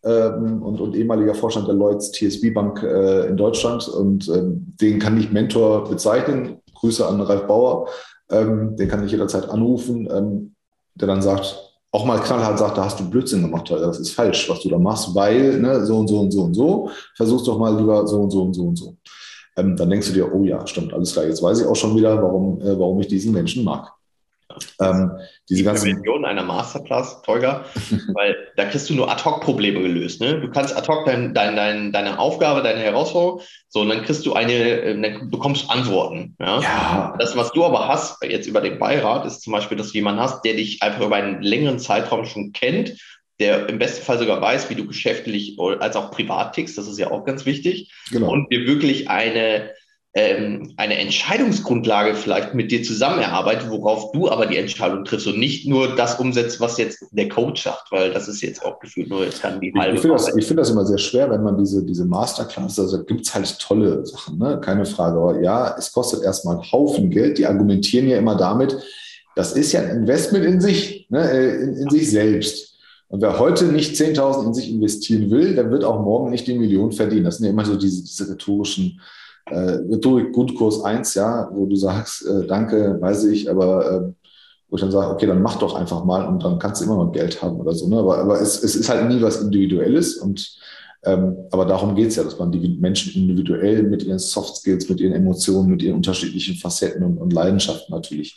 ähm, 0.05 0.63
und, 0.63 0.81
und, 0.81 0.97
ehemaliger 0.97 1.35
Vorstand 1.35 1.69
der 1.69 1.75
Lloyds 1.75 2.11
TSB 2.11 2.51
Bank 2.51 2.83
äh, 2.83 3.29
in 3.29 3.37
Deutschland. 3.37 3.87
Und 3.89 4.29
ähm, 4.29 4.75
den 4.81 4.99
kann 4.99 5.19
ich 5.19 5.31
Mentor 5.31 5.89
bezeichnen. 5.89 6.59
Grüße 6.75 7.07
an 7.07 7.21
Ralf 7.21 7.47
Bauer. 7.47 7.89
Ähm, 8.29 8.77
den 8.77 8.89
kann 8.89 9.05
ich 9.05 9.13
jederzeit 9.13 9.49
anrufen, 9.49 10.09
ähm, 10.11 10.52
der 10.95 11.09
dann 11.09 11.23
sagt, 11.23 11.57
auch 11.91 12.05
mal 12.07 12.19
knallhart 12.21 12.59
sagt, 12.59 12.79
da 12.79 12.85
hast 12.85 12.99
du 12.99 13.09
Blödsinn 13.09 13.43
gemacht, 13.43 13.71
das 13.71 14.01
ist 14.01 14.13
falsch, 14.13 14.49
was 14.49 14.61
du 14.61 14.71
da 14.71 14.79
machst, 14.79 15.15
weil 15.15 15.61
ne, 15.61 15.85
so 15.85 15.99
und 15.99 16.09
so 16.09 16.21
und 16.21 16.31
so 16.31 16.43
und 16.43 16.55
so, 16.55 16.91
versuchst 17.17 17.47
doch 17.47 17.59
mal 17.59 17.77
lieber 17.77 18.07
so 18.07 18.23
und 18.23 18.31
so 18.31 18.43
und 18.43 18.55
so 18.55 18.63
und 18.63 18.77
so. 18.77 18.97
dann 19.55 19.77
denkst 19.77 20.09
du 20.09 20.15
dir, 20.15 20.35
oh 20.35 20.45
ja, 20.45 20.67
stimmt, 20.67 20.95
alles 20.95 21.13
klar, 21.13 21.27
jetzt 21.27 21.43
weiß 21.43 21.61
ich 21.61 21.67
auch 21.67 21.77
schon 21.77 21.95
wieder, 21.95 22.23
warum, 22.23 22.61
äh, 22.63 22.79
warum 22.79 23.01
ich 23.01 23.09
diesen 23.09 23.33
Menschen 23.33 23.65
mag. 23.65 23.93
Ähm, 24.81 25.13
diese 25.49 25.65
ganzen 25.65 25.95
Version 25.95 26.25
einer 26.25 26.43
Masterclass, 26.43 27.23
Teuger, 27.23 27.65
weil 28.15 28.37
da 28.57 28.65
kriegst 28.65 28.89
du 28.91 28.95
nur 28.95 29.11
Ad-Hoc-Probleme 29.11 29.81
gelöst. 29.81 30.21
Ne? 30.21 30.41
Du 30.41 30.51
kannst 30.51 30.77
ad 30.77 30.87
hoc 30.89 31.05
dein, 31.07 31.35
dein, 31.35 31.57
dein, 31.57 31.93
deine 31.93 32.19
Aufgabe, 32.19 32.63
deine 32.63 32.81
Herausforderung, 32.81 33.41
so, 33.69 33.81
und 33.81 33.89
dann 33.89 34.03
kriegst 34.03 34.27
du 34.27 34.35
eine, 34.35 34.53
äh, 34.53 35.01
dann 35.01 35.31
bekommst 35.31 35.71
Antworten. 35.71 36.37
Ja? 36.41 36.61
ja? 36.61 37.17
Das, 37.19 37.37
was 37.37 37.53
du 37.53 37.65
aber 37.65 37.89
hast, 37.89 38.23
jetzt 38.23 38.47
über 38.47 38.61
den 38.61 38.79
Beirat, 38.79 39.27
ist 39.27 39.43
zum 39.43 39.53
Beispiel, 39.53 39.77
dass 39.77 39.89
du 39.89 39.95
jemanden 39.95 40.21
hast, 40.21 40.45
der 40.45 40.55
dich 40.55 40.83
einfach 40.83 41.07
über 41.07 41.17
einen 41.17 41.43
längeren 41.43 41.79
Zeitraum 41.79 42.25
schon 42.25 42.53
kennt, 42.53 42.95
der 43.41 43.69
im 43.69 43.79
besten 43.79 44.05
Fall 44.05 44.19
sogar 44.19 44.41
weiß, 44.41 44.71
wie 44.71 44.75
du 44.75 44.87
geschäftlich 44.87 45.59
als 45.59 45.97
auch 45.97 46.11
privat 46.11 46.55
tickst, 46.55 46.79
das 46.79 46.87
ist 46.87 46.99
ja 46.99 47.11
auch 47.11 47.25
ganz 47.25 47.45
wichtig. 47.45 47.93
Genau. 48.11 48.31
Und 48.31 48.53
dir 48.53 48.67
wirklich 48.67 49.11
eine, 49.11 49.71
ähm, 50.15 50.75
eine 50.77 50.99
Entscheidungsgrundlage 50.99 52.15
vielleicht 52.15 52.55
mit 52.55 52.71
dir 52.71 52.83
zusammen 52.83 53.21
erarbeitet, 53.21 53.71
worauf 53.71 54.13
du 54.13 54.31
aber 54.31 54.45
die 54.45 54.59
Entscheidung 54.59 55.05
triffst 55.05 55.27
und 55.27 55.39
nicht 55.39 55.67
nur 55.67 55.97
das 55.97 56.21
umsetzt, 56.21 56.61
was 56.61 56.77
jetzt 56.77 57.07
der 57.13 57.31
Coach 57.31 57.63
sagt, 57.63 57.91
weil 57.91 58.13
das 58.13 58.29
ist 58.29 58.43
jetzt 58.43 58.63
auch 58.63 58.79
gefühlt 58.79 59.09
nur 59.09 59.25
jetzt 59.25 59.43
dann 59.43 59.59
die 59.61 59.73
halbe. 59.73 59.95
Ich 59.95 60.03
finde 60.03 60.17
das, 60.17 60.29
find 60.29 60.59
das 60.59 60.71
immer 60.71 60.85
sehr 60.85 60.99
schwer, 60.99 61.31
wenn 61.31 61.43
man 61.43 61.57
diese, 61.57 61.83
diese 61.83 62.05
Masterclass, 62.05 62.79
also 62.79 63.03
gibt 63.05 63.23
es 63.23 63.35
halt 63.35 63.59
tolle 63.59 64.05
Sachen, 64.05 64.39
ne? 64.39 64.61
keine 64.61 64.85
Frage. 64.85 65.17
Aber 65.17 65.41
ja, 65.41 65.75
es 65.79 65.91
kostet 65.91 66.23
erstmal 66.23 66.57
einen 66.57 66.71
Haufen 66.71 67.09
Geld. 67.09 67.39
Die 67.39 67.47
argumentieren 67.47 68.07
ja 68.07 68.19
immer 68.19 68.37
damit, 68.37 68.77
das 69.35 69.53
ist 69.53 69.73
ja 69.73 69.81
ein 69.81 70.03
Investment 70.03 70.45
in 70.45 70.61
sich, 70.61 71.07
ne? 71.09 71.31
Äh, 71.31 71.63
in, 71.63 71.77
in 71.77 71.89
sich 71.89 72.11
selbst. 72.11 72.77
Und 73.09 73.23
wer 73.23 73.39
heute 73.39 73.67
nicht 73.67 73.95
10.000 73.95 74.47
in 74.47 74.55
sich 74.55 74.71
investieren 74.71 75.31
will, 75.31 75.55
der 75.55 75.71
wird 75.71 75.85
auch 75.85 76.03
morgen 76.03 76.31
nicht 76.31 76.47
die 76.47 76.59
Million 76.59 76.93
verdienen. 76.93 77.25
Das 77.25 77.39
sind 77.39 77.47
ja 77.47 77.53
immer 77.53 77.65
so 77.65 77.77
diese, 77.77 78.03
diese 78.03 78.31
rhetorischen 78.31 79.01
äh, 79.47 79.55
Rhetorik 79.91 80.33
Grundkurs 80.33 80.83
1, 80.83 81.15
ja, 81.15 81.49
wo 81.53 81.67
du 81.67 81.77
sagst, 81.77 82.27
äh, 82.27 82.47
danke, 82.47 82.99
weiß 83.01 83.25
ich, 83.25 83.51
aber 83.51 83.91
äh, 83.91 84.13
wo 84.69 84.77
ich 84.77 84.81
dann 84.81 84.91
sage, 84.91 85.13
okay, 85.13 85.27
dann 85.27 85.43
mach 85.43 85.57
doch 85.57 85.75
einfach 85.75 86.05
mal 86.05 86.27
und 86.27 86.43
dann 86.43 86.59
kannst 86.59 86.81
du 86.81 86.87
immer 86.87 86.97
noch 86.97 87.13
Geld 87.13 87.43
haben 87.43 87.61
oder 87.61 87.73
so. 87.73 87.89
Ne? 87.89 87.99
Aber, 87.99 88.19
aber 88.19 88.41
es, 88.41 88.63
es 88.63 88.75
ist 88.75 88.89
halt 88.89 89.09
nie 89.09 89.21
was 89.21 89.43
Individuelles 89.43 90.17
und 90.17 90.57
ähm, 91.05 91.37
aber 91.51 91.67
darum 91.67 91.97
geht 91.97 92.09
es 92.09 92.17
ja, 92.17 92.23
dass 92.23 92.39
man 92.39 92.53
die 92.53 92.77
Menschen 92.81 93.13
individuell 93.15 93.83
mit 93.83 94.05
ihren 94.05 94.21
Soft 94.21 94.57
Skills, 94.57 94.89
mit 94.89 95.01
ihren 95.01 95.13
Emotionen, 95.13 95.71
mit 95.71 95.83
ihren 95.83 95.97
unterschiedlichen 95.97 96.55
Facetten 96.55 97.03
und, 97.03 97.19
und 97.19 97.33
Leidenschaften 97.33 97.93
natürlich 97.93 98.37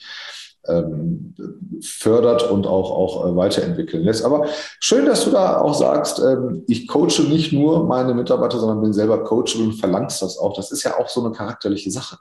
ähm, 0.67 1.33
fördert 1.81 2.49
und 2.49 2.67
auch, 2.67 2.91
auch 2.91 3.27
äh, 3.27 3.35
weiterentwickeln 3.35 4.03
lässt. 4.03 4.23
Aber 4.23 4.45
schön, 4.79 5.05
dass 5.05 5.25
du 5.25 5.31
da 5.31 5.59
auch 5.59 5.73
sagst, 5.73 6.19
ähm, 6.19 6.63
ich 6.67 6.87
coache 6.87 7.23
nicht 7.27 7.53
nur 7.53 7.85
meine 7.85 8.13
Mitarbeiter, 8.13 8.59
sondern 8.59 8.81
bin 8.81 8.93
selber 8.93 9.23
Coach 9.23 9.55
und 9.55 9.73
verlangst 9.73 10.21
das 10.21 10.37
auch. 10.37 10.55
Das 10.55 10.71
ist 10.71 10.83
ja 10.83 10.97
auch 10.99 11.09
so 11.09 11.23
eine 11.23 11.33
charakterliche 11.33 11.91
Sache. 11.91 12.17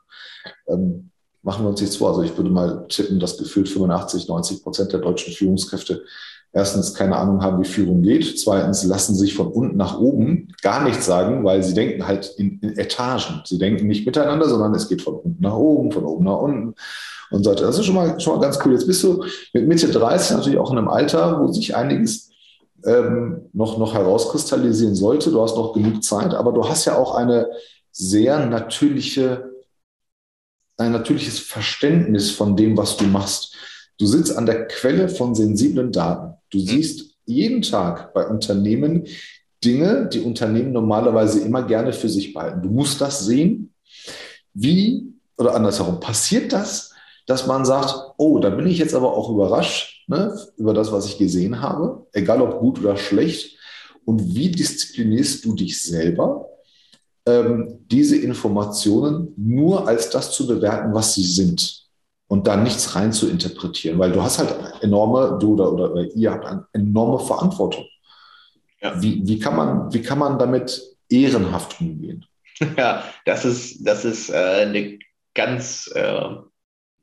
Ähm, 0.67 1.11
machen 1.43 1.65
wir 1.65 1.71
uns 1.71 1.81
nichts 1.81 1.97
vor. 1.97 2.09
Also 2.09 2.23
ich 2.23 2.37
würde 2.37 2.51
mal 2.51 2.87
tippen, 2.89 3.21
dass 3.21 3.39
gefühlt 3.39 3.69
85, 3.69 4.29
90 4.29 4.63
Prozent 4.63 4.93
der 4.93 5.01
deutschen 5.01 5.33
Führungskräfte 5.33 6.03
erstens 6.53 6.95
keine 6.95 7.17
Ahnung 7.17 7.43
haben, 7.43 7.61
wie 7.61 7.69
Führung 7.69 8.03
geht. 8.03 8.39
Zweitens 8.39 8.85
lassen 8.85 9.15
sich 9.15 9.35
von 9.35 9.49
unten 9.49 9.77
nach 9.77 9.99
oben 9.99 10.49
gar 10.63 10.83
nichts 10.85 11.05
sagen, 11.05 11.45
weil 11.45 11.63
sie 11.63 11.75
denken 11.75 12.07
halt 12.07 12.33
in, 12.39 12.61
in 12.61 12.79
Etagen. 12.79 13.43
Sie 13.45 13.59
denken 13.59 13.87
nicht 13.87 14.07
miteinander, 14.07 14.49
sondern 14.49 14.75
es 14.75 14.89
geht 14.89 15.03
von 15.03 15.15
unten 15.15 15.43
nach 15.43 15.57
oben, 15.57 15.91
von 15.91 16.05
oben 16.05 16.25
nach 16.25 16.39
unten 16.39 16.75
und 17.35 17.45
so 17.45 17.51
weiter. 17.51 17.67
Das 17.67 17.79
ist 17.79 17.87
schon 17.87 17.95
mal, 17.95 18.19
schon 18.21 18.35
mal 18.35 18.41
ganz 18.41 18.59
cool. 18.65 18.73
Jetzt 18.73 18.87
bist 18.87 19.03
du 19.03 19.25
mit 19.53 19.67
Mitte 19.67 19.89
30 19.89 20.37
natürlich 20.37 20.59
auch 20.59 20.71
in 20.71 20.79
einem 20.79 20.89
Alter, 20.89 21.41
wo 21.41 21.53
sich 21.53 21.75
einiges 21.75 22.31
ähm, 22.85 23.49
noch, 23.53 23.79
noch 23.79 23.95
herauskristallisieren 23.95 24.95
sollte. 24.95 25.31
Du 25.31 25.43
hast 25.43 25.57
noch 25.57 25.73
genug 25.73 26.03
Zeit, 26.03 26.35
aber 26.35 26.53
du 26.53 26.69
hast 26.69 26.85
ja 26.85 26.97
auch 26.97 27.15
eine 27.15 27.49
sehr 27.91 28.45
natürliche, 28.47 29.51
ein 30.77 30.93
natürliches 30.93 31.39
Verständnis 31.39 32.31
von 32.31 32.57
dem, 32.57 32.77
was 32.77 32.97
du 32.97 33.05
machst. 33.05 33.57
Du 33.99 34.07
sitzt 34.07 34.37
an 34.37 34.47
der 34.47 34.67
Quelle 34.67 35.09
von 35.09 35.35
sensiblen 35.35 35.93
Daten. 35.93 36.35
Du 36.51 36.59
mhm. 36.59 36.67
siehst 36.67 37.15
jeden 37.27 37.63
Tag 37.63 38.13
bei 38.13 38.27
Unternehmen 38.27 39.07
Dinge, 39.65 40.09
die 40.13 40.21
Unternehmen 40.21 40.73
normalerweise 40.73 41.41
immer 41.41 41.63
gerne 41.63 41.93
für 41.93 42.09
sich 42.09 42.35
behalten. 42.35 42.63
Du 42.63 42.69
musst 42.69 43.01
das 43.01 43.25
sehen. 43.25 43.73
Wie, 44.53 45.15
oder 45.39 45.55
andersherum, 45.55 46.01
passiert 46.01 46.53
das, 46.53 46.94
dass 47.27 47.47
man 47.47 47.65
sagt, 47.65 47.95
oh, 48.17 48.39
da 48.39 48.51
bin 48.51 48.67
ich 48.67 48.79
jetzt 48.79 48.95
aber 48.95 49.13
auch 49.15 49.31
überrascht 49.31 49.95
ne, 50.09 50.39
über 50.57 50.75
das, 50.75 50.93
was 50.93 51.07
ich 51.07 51.19
gesehen 51.19 51.61
habe, 51.61 52.07
egal 52.13 52.43
ob 52.43 52.59
gut 52.61 52.79
oder 52.81 52.97
schlecht. 52.97 53.59
Und 54.05 54.35
wie 54.35 54.51
disziplinierst 54.51 55.45
du 55.45 55.55
dich 55.55 55.81
selber, 55.81 56.47
ähm, 57.27 57.79
diese 57.91 58.17
Informationen 58.17 59.33
nur 59.37 59.89
als 59.89 60.11
das 60.11 60.31
zu 60.33 60.47
bewerten, 60.47 60.93
was 60.93 61.15
sie 61.15 61.25
sind 61.25 61.85
und 62.29 62.47
da 62.47 62.57
nichts 62.57 62.95
rein 62.95 63.13
zu 63.13 63.29
interpretieren, 63.29 63.99
weil 63.99 64.13
du 64.13 64.23
hast 64.23 64.39
halt 64.39 64.55
enorme, 64.83 65.39
du 65.41 65.55
oder, 65.55 65.73
oder, 65.73 65.93
oder 65.93 66.05
ihr 66.15 66.33
habt 66.33 66.45
eine 66.45 66.67
enorme 66.73 67.25
Verantwortung. 67.25 67.87
Ja. 68.83 69.01
Wie, 69.01 69.27
wie, 69.27 69.39
kann 69.39 69.57
man, 69.57 69.93
wie 69.93 70.03
kann 70.03 70.19
man 70.19 70.39
damit 70.39 70.83
ehrenhaft 71.09 71.81
umgehen? 71.81 72.25
Ja, 72.77 73.03
das 73.25 73.45
ist, 73.45 73.85
das 73.85 74.05
ist 74.05 74.31
äh, 74.31 74.67
eine 74.67 75.01
ganz 75.35 75.91
äh, 75.93 76.37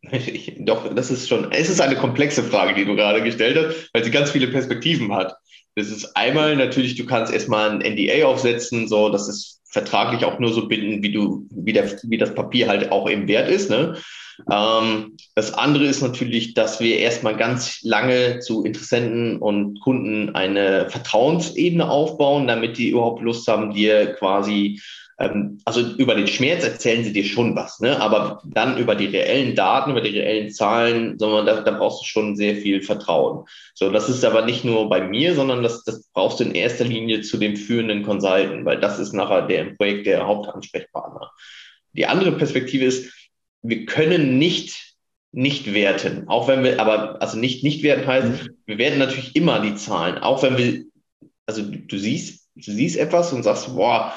ich, 0.09 0.53
doch, 0.59 0.93
das 0.93 1.11
ist 1.11 1.29
schon, 1.29 1.51
es 1.51 1.69
ist 1.69 1.81
eine 1.81 1.95
komplexe 1.95 2.43
Frage, 2.43 2.73
die 2.73 2.85
du 2.85 2.95
gerade 2.95 3.21
gestellt 3.21 3.57
hast, 3.57 3.89
weil 3.93 4.03
sie 4.03 4.11
ganz 4.11 4.31
viele 4.31 4.47
Perspektiven 4.47 5.13
hat. 5.13 5.35
Das 5.75 5.87
ist 5.87 6.17
einmal 6.17 6.55
natürlich, 6.55 6.95
du 6.95 7.05
kannst 7.05 7.31
erstmal 7.31 7.69
ein 7.69 7.93
NDA 7.93 8.25
aufsetzen, 8.25 8.87
so, 8.87 9.09
das 9.09 9.29
ist 9.29 9.61
vertraglich 9.69 10.25
auch 10.25 10.37
nur 10.37 10.51
so 10.51 10.67
binden, 10.67 11.01
wie 11.01 11.13
du, 11.13 11.47
wie, 11.51 11.71
der, 11.71 11.89
wie 12.03 12.17
das 12.17 12.35
Papier 12.35 12.67
halt 12.67 12.91
auch 12.91 13.09
eben 13.09 13.27
wert 13.27 13.49
ist. 13.49 13.69
Ne? 13.69 13.95
Ähm, 14.51 15.15
das 15.35 15.53
andere 15.53 15.85
ist 15.85 16.01
natürlich, 16.01 16.53
dass 16.55 16.81
wir 16.81 16.97
erstmal 16.97 17.37
ganz 17.37 17.81
lange 17.83 18.39
zu 18.39 18.65
Interessenten 18.65 19.37
und 19.37 19.79
Kunden 19.79 20.35
eine 20.35 20.89
Vertrauensebene 20.89 21.89
aufbauen, 21.89 22.47
damit 22.47 22.77
die 22.77 22.89
überhaupt 22.89 23.21
Lust 23.21 23.47
haben, 23.47 23.73
dir 23.73 24.13
quasi 24.13 24.81
also 25.65 25.81
über 25.97 26.15
den 26.15 26.27
Schmerz 26.27 26.63
erzählen 26.63 27.03
sie 27.03 27.13
dir 27.13 27.23
schon 27.23 27.55
was, 27.55 27.79
ne? 27.79 27.99
aber 27.99 28.41
dann 28.45 28.77
über 28.77 28.95
die 28.95 29.05
reellen 29.05 29.55
Daten, 29.55 29.91
über 29.91 30.01
die 30.01 30.17
reellen 30.17 30.51
Zahlen, 30.51 31.19
sondern 31.19 31.45
da, 31.45 31.61
da 31.61 31.71
brauchst 31.71 32.01
du 32.01 32.05
schon 32.05 32.35
sehr 32.35 32.55
viel 32.55 32.81
Vertrauen. 32.81 33.45
So, 33.75 33.91
das 33.91 34.09
ist 34.09 34.25
aber 34.25 34.45
nicht 34.45 34.65
nur 34.65 34.89
bei 34.89 35.01
mir, 35.01 35.35
sondern 35.35 35.63
das, 35.63 35.83
das 35.83 36.07
brauchst 36.13 36.39
du 36.39 36.45
in 36.45 36.55
erster 36.55 36.85
Linie 36.85 37.21
zu 37.21 37.37
dem 37.37 37.55
führenden 37.55 38.03
Consultant, 38.03 38.65
weil 38.65 38.79
das 38.79 38.99
ist 38.99 39.13
nachher 39.13 39.47
der 39.47 39.61
im 39.61 39.77
Projekt 39.77 40.07
der 40.07 40.25
Hauptansprechpartner. 40.25 41.31
Die 41.93 42.05
andere 42.07 42.31
Perspektive 42.31 42.85
ist, 42.85 43.13
wir 43.61 43.85
können 43.85 44.39
nicht 44.39 44.91
nicht 45.33 45.73
werten, 45.73 46.27
auch 46.27 46.49
wenn 46.49 46.61
wir, 46.61 46.81
aber 46.81 47.21
also 47.21 47.37
nicht 47.37 47.63
nicht 47.63 47.83
werten 47.83 48.05
heißt, 48.05 48.27
mhm. 48.27 48.49
wir 48.65 48.77
werden 48.77 48.99
natürlich 48.99 49.33
immer 49.35 49.61
die 49.61 49.75
Zahlen, 49.75 50.17
auch 50.17 50.43
wenn 50.43 50.57
wir, 50.57 50.83
also 51.45 51.61
du 51.63 51.97
siehst, 51.97 52.49
du 52.55 52.71
siehst 52.71 52.97
etwas 52.97 53.31
und 53.31 53.43
sagst, 53.43 53.73
boah, 53.73 54.13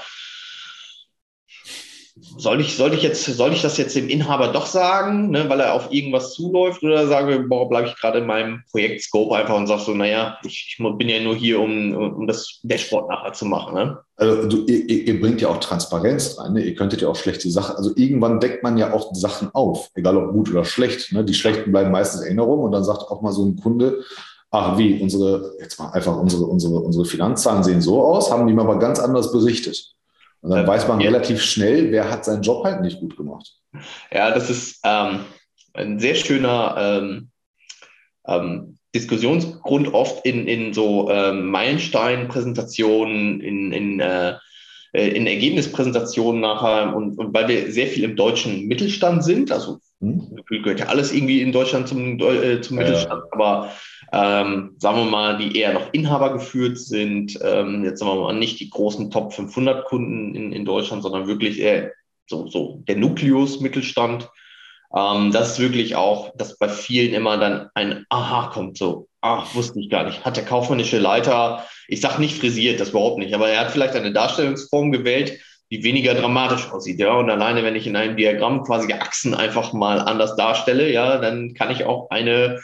soll 2.17 2.61
ich, 2.61 2.77
soll 2.77 2.95
ich 2.95 3.03
jetzt, 3.03 3.25
soll 3.25 3.53
ich 3.53 3.63
das 3.63 3.77
jetzt 3.77 3.97
dem 3.97 4.09
Inhaber 4.09 4.49
doch 4.49 4.67
sagen, 4.67 5.31
ne, 5.31 5.49
weil 5.49 5.59
er 5.59 5.75
auf 5.75 5.93
irgendwas 5.93 6.33
zuläuft 6.35 6.83
oder 6.85 7.09
sagen 7.09 7.29
wir, 7.29 7.49
boah, 7.49 7.69
bleibe 7.69 7.89
ich 7.89 7.97
gerade 7.97 8.19
in 8.19 8.27
meinem 8.27 8.63
Projektscope 8.71 9.35
einfach 9.35 9.57
und 9.57 9.67
sag 9.67 9.81
so, 9.81 9.95
naja, 9.95 10.39
ich, 10.45 10.77
ich 10.79 10.97
bin 10.97 11.09
ja 11.09 11.21
nur 11.21 11.35
hier, 11.35 11.59
um, 11.59 11.93
um 11.95 12.27
das 12.29 12.61
Dashboard 12.63 13.09
nachher 13.09 13.33
zu 13.33 13.47
machen. 13.47 13.75
Ne? 13.75 13.99
Also 14.17 14.49
du, 14.49 14.65
ihr, 14.67 15.09
ihr, 15.09 15.21
bringt 15.21 15.41
ja 15.41 15.49
auch 15.49 15.59
Transparenz 15.59 16.39
rein, 16.39 16.53
ne? 16.53 16.63
ihr 16.63 16.77
könntet 16.77 17.03
ja 17.03 17.09
auch 17.09 17.17
schlechte 17.17 17.51
Sachen, 17.51 17.75
also 17.75 17.91
irgendwann 17.97 18.39
deckt 18.39 18.63
man 18.63 18.79
ja 18.79 18.93
auch 18.93 19.13
Sachen 19.15 19.53
auf, 19.53 19.91
egal 19.95 20.17
ob 20.17 20.33
gut 20.33 20.51
oder 20.51 20.65
schlecht. 20.65 21.13
Ne? 21.13 21.25
Die 21.25 21.35
schlechten 21.35 21.73
bleiben 21.73 21.91
meistens 21.91 22.23
Erinnerungen 22.23 22.65
und 22.65 22.73
dann 22.73 22.85
sagt 22.85 23.03
auch 23.03 23.23
mal 23.23 23.33
so 23.33 23.45
ein 23.45 23.57
Kunde, 23.57 24.05
ach 24.53 24.79
wie, 24.79 25.01
unsere, 25.01 25.57
jetzt 25.59 25.81
mal 25.81 25.91
einfach 25.91 26.17
unsere, 26.17 26.45
unsere, 26.45 26.75
unsere 26.75 27.07
Finanzzahlen 27.07 27.65
sehen 27.65 27.81
so 27.81 28.05
aus, 28.05 28.31
haben 28.31 28.47
die 28.47 28.53
mal 28.53 28.63
aber 28.63 28.79
ganz 28.79 29.01
anders 29.01 29.33
berichtet. 29.33 29.95
Und 30.45 30.51
dann 30.51 30.67
weiß 30.67 30.87
man 30.89 31.01
ja. 31.01 31.07
relativ 31.07 31.43
schnell, 31.43 31.91
wer 31.91 32.11
hat 32.11 32.27
seinen 32.27 32.43
Job 32.43 32.65
halt 32.65 32.83
nicht 32.83 33.01
gut 33.01 33.17
gemacht. 33.17 33.51
Ja, 34.13 34.31
das 34.31 34.51
ist 34.51 34.79
ähm, 34.85 35.21
ein 35.73 35.99
sehr 35.99 36.15
schöner 36.15 36.75
ähm, 36.79 37.31
ähm, 38.27 38.77
Diskussionsgrund 38.95 39.95
oft 39.95 40.27
in, 40.27 40.47
in 40.47 40.75
so 40.75 41.11
ähm, 41.11 41.47
Meilenstein-Präsentationen, 41.51 43.41
in, 43.41 43.73
in, 43.73 44.01
äh, 44.01 44.35
äh, 44.93 45.09
in 45.09 45.27
Ergebnispräsentationen 45.27 46.43
nachher 46.43 46.95
und, 46.95 47.19
und 47.19 47.33
weil 47.33 47.49
wir 47.49 47.73
sehr 47.73 47.87
viel 47.87 48.05
im 48.05 48.15
deutschen 48.15 48.67
Mittelstand 48.67 49.25
sind, 49.25 49.51
also 49.51 49.79
hm? 50.03 50.43
gehört 50.47 50.81
ja 50.81 50.87
alles 50.89 51.11
irgendwie 51.11 51.41
in 51.41 51.53
Deutschland 51.53 51.89
zum, 51.89 52.21
äh, 52.21 52.61
zum 52.61 52.77
Mittelstand, 52.77 53.23
ja. 53.25 53.29
aber 53.33 53.73
ähm, 54.15 54.77
sagen 54.79 54.99
wir 54.99 55.11
mal, 55.11 55.39
die 55.39 55.59
eher 55.59 55.73
noch 55.73 55.93
Inhaber 55.93 56.33
geführt 56.33 56.79
sind. 56.79 57.37
Ähm, 57.43 57.85
jetzt 57.85 57.99
sagen 57.99 58.13
wir 58.13 58.23
mal 58.23 58.33
nicht 58.35 58.61
die 58.61 58.71
großen 58.71 59.11
Top 59.11 59.33
500 59.33 59.87
Kunden 59.87 60.37
in, 60.37 60.53
in 60.53 60.65
Deutschland, 60.65 61.03
sondern 61.03 61.27
wirklich 61.27 61.59
eher 61.59 61.91
so, 62.27 62.47
so 62.47 62.83
der 62.87 62.97
Nukleus 62.97 63.61
Mittelstand. 63.61 64.31
Ähm, 64.95 65.33
das 65.33 65.53
ist 65.53 65.59
wirklich 65.59 65.97
auch, 65.97 66.33
dass 66.37 66.57
bei 66.59 66.69
vielen 66.69 67.13
immer 67.13 67.39
dann 67.39 67.71
ein 67.75 68.07
Aha 68.09 68.51
kommt, 68.53 68.79
so, 68.79 69.09
ach, 69.21 69.53
wusste 69.57 69.81
ich 69.81 69.91
gar 69.91 70.05
nicht. 70.05 70.25
Hat 70.25 70.37
der 70.37 70.45
kaufmännische 70.45 70.99
Leiter, 70.99 71.67
ich 71.89 72.01
sag 72.01 72.21
nicht 72.21 72.39
frisiert, 72.39 72.79
das 72.79 72.91
überhaupt 72.91 73.19
nicht, 73.19 73.35
aber 73.35 73.49
er 73.49 73.61
hat 73.61 73.73
vielleicht 73.73 73.97
eine 73.97 74.13
Darstellungsform 74.13 74.93
gewählt, 74.93 75.41
die 75.73 75.83
weniger 75.83 76.15
dramatisch 76.15 76.71
aussieht, 76.71 77.01
ja. 77.01 77.15
Und 77.15 77.31
alleine, 77.31 77.65
wenn 77.65 77.75
ich 77.75 77.89
in 77.89 77.97
einem 77.97 78.17
Diagramm 78.17 78.63
quasi 78.63 78.93
Achsen 78.93 79.35
einfach 79.35 79.73
mal 79.73 79.99
anders 79.99 80.37
darstelle, 80.37 80.93
ja, 80.93 81.19
dann 81.19 81.55
kann 81.55 81.73
ich 81.73 81.85
auch 81.85 82.11
eine 82.11 82.61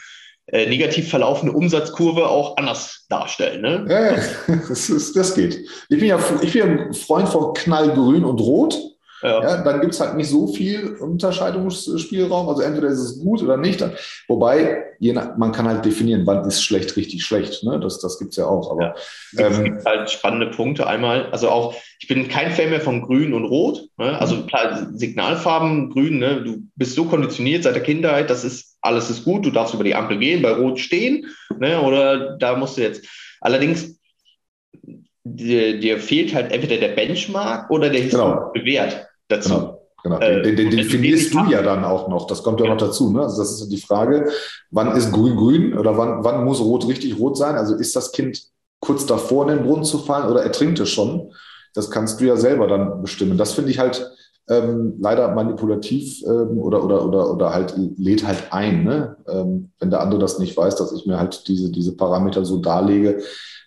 äh, 0.51 0.67
negativ 0.67 1.09
verlaufende 1.09 1.55
Umsatzkurve 1.55 2.27
auch 2.27 2.57
anders 2.57 3.05
darstellen. 3.09 3.61
Ne? 3.61 3.85
Ja, 3.89 4.11
ja 4.11 4.23
das, 4.69 4.89
ist, 4.89 5.15
das 5.15 5.33
geht. 5.33 5.65
Ich 5.89 5.99
bin 5.99 6.05
ja 6.07 6.19
ich 6.41 6.53
bin 6.53 6.79
ein 6.79 6.93
Freund 6.93 7.29
von 7.29 7.53
Knallgrün 7.53 8.25
und 8.25 8.39
Rot. 8.39 8.77
Ja. 9.21 9.41
ja 9.41 9.63
dann 9.63 9.81
gibt 9.81 9.93
es 9.93 9.99
halt 9.99 10.15
nicht 10.15 10.29
so 10.29 10.47
viel 10.47 10.95
Unterscheidungsspielraum. 10.95 12.49
Also 12.49 12.61
entweder 12.61 12.87
ist 12.87 12.99
es 12.99 13.19
gut 13.19 13.41
oder 13.43 13.57
nicht. 13.57 13.83
Wobei, 14.27 14.83
nach, 14.99 15.37
man 15.37 15.51
kann 15.51 15.67
halt 15.67 15.85
definieren, 15.85 16.25
wann 16.25 16.45
ist 16.45 16.63
schlecht 16.63 16.95
richtig 16.95 17.23
schlecht. 17.23 17.63
Ne? 17.63 17.79
Das, 17.79 17.99
das 17.99 18.19
gibt 18.19 18.31
es 18.31 18.37
ja 18.37 18.45
auch. 18.45 18.71
Aber, 18.71 18.95
ja. 19.33 19.47
Es 19.47 19.57
ähm, 19.57 19.63
gibt 19.65 19.85
halt 19.85 20.09
spannende 20.09 20.47
Punkte. 20.47 20.87
Einmal, 20.87 21.27
also 21.31 21.49
auch, 21.49 21.75
ich 21.99 22.07
bin 22.07 22.27
kein 22.27 22.51
Fan 22.51 22.69
mehr 22.69 22.81
von 22.81 23.01
Grün 23.01 23.33
und 23.33 23.45
Rot. 23.45 23.87
Ne? 23.97 24.19
Also 24.19 24.35
mhm. 24.37 24.47
klar, 24.47 24.87
Signalfarben, 24.93 25.89
Grün, 25.91 26.19
ne? 26.19 26.43
du 26.43 26.63
bist 26.75 26.95
so 26.95 27.05
konditioniert 27.05 27.63
seit 27.63 27.75
der 27.75 27.83
Kindheit, 27.83 28.29
das 28.29 28.43
ist 28.43 28.77
alles 28.81 29.09
ist 29.11 29.23
gut, 29.23 29.45
du 29.45 29.51
darfst 29.51 29.75
über 29.75 29.83
die 29.83 29.93
Ampel 29.93 30.17
gehen, 30.17 30.41
bei 30.41 30.51
Rot 30.51 30.79
stehen. 30.79 31.27
Ne? 31.59 31.79
Oder 31.81 32.37
da 32.37 32.55
musst 32.55 32.77
du 32.77 32.81
jetzt. 32.81 33.05
Allerdings 33.39 33.99
dir, 35.23 35.79
dir, 35.79 35.99
fehlt 35.99 36.33
halt 36.33 36.51
entweder 36.51 36.77
der 36.77 36.95
Benchmark 36.95 37.69
oder 37.69 37.89
der 37.89 38.01
genau. 38.01 38.51
Wert 38.53 39.07
dazu. 39.31 39.49
Genau. 39.49 39.77
Genau. 40.03 40.17
Den, 40.17 40.43
den, 40.43 40.55
den 40.55 40.77
definierst 40.77 41.33
du 41.33 41.45
ja 41.49 41.61
dann 41.61 41.83
auch 41.83 42.07
noch. 42.07 42.25
Das 42.25 42.41
kommt 42.41 42.59
ja, 42.59 42.67
noch 42.67 42.77
dazu. 42.77 43.11
Ne? 43.11 43.21
Also 43.21 43.37
das 43.37 43.61
ist 43.61 43.69
die 43.69 43.81
Frage, 43.81 44.31
wann 44.71 44.95
ist 44.95 45.11
grün 45.11 45.35
grün 45.35 45.77
oder 45.77 45.95
wann, 45.97 46.23
wann 46.23 46.43
muss 46.43 46.59
rot 46.59 46.87
richtig 46.87 47.19
rot 47.19 47.37
sein? 47.37 47.55
Also 47.55 47.75
ist 47.75 47.95
das 47.95 48.11
Kind 48.11 48.41
kurz 48.79 49.05
davor 49.05 49.47
in 49.47 49.57
den 49.57 49.65
Brunnen 49.65 49.83
zu 49.83 49.99
fallen 49.99 50.29
oder 50.29 50.41
ertrinkt 50.41 50.79
es 50.79 50.89
schon? 50.89 51.31
Das 51.73 51.91
kannst 51.91 52.19
du 52.19 52.25
ja 52.25 52.35
selber 52.35 52.67
dann 52.67 53.01
bestimmen. 53.01 53.37
Das 53.37 53.53
finde 53.53 53.69
ich 53.69 53.79
halt 53.79 54.11
ähm, 54.49 54.95
leider 54.99 55.33
manipulativ 55.33 56.23
ähm, 56.25 56.57
oder, 56.57 56.83
oder, 56.83 57.05
oder, 57.05 57.31
oder 57.31 57.53
halt 57.53 57.75
lädt 57.97 58.25
halt 58.25 58.51
ein. 58.51 58.83
Ne? 58.83 59.17
Ähm, 59.27 59.71
wenn 59.79 59.91
der 59.91 60.01
andere 60.01 60.19
das 60.19 60.39
nicht 60.39 60.57
weiß, 60.57 60.75
dass 60.75 60.91
ich 60.93 61.05
mir 61.05 61.19
halt 61.19 61.47
diese, 61.47 61.71
diese 61.71 61.95
Parameter 61.95 62.43
so 62.43 62.57
darlege, 62.57 63.21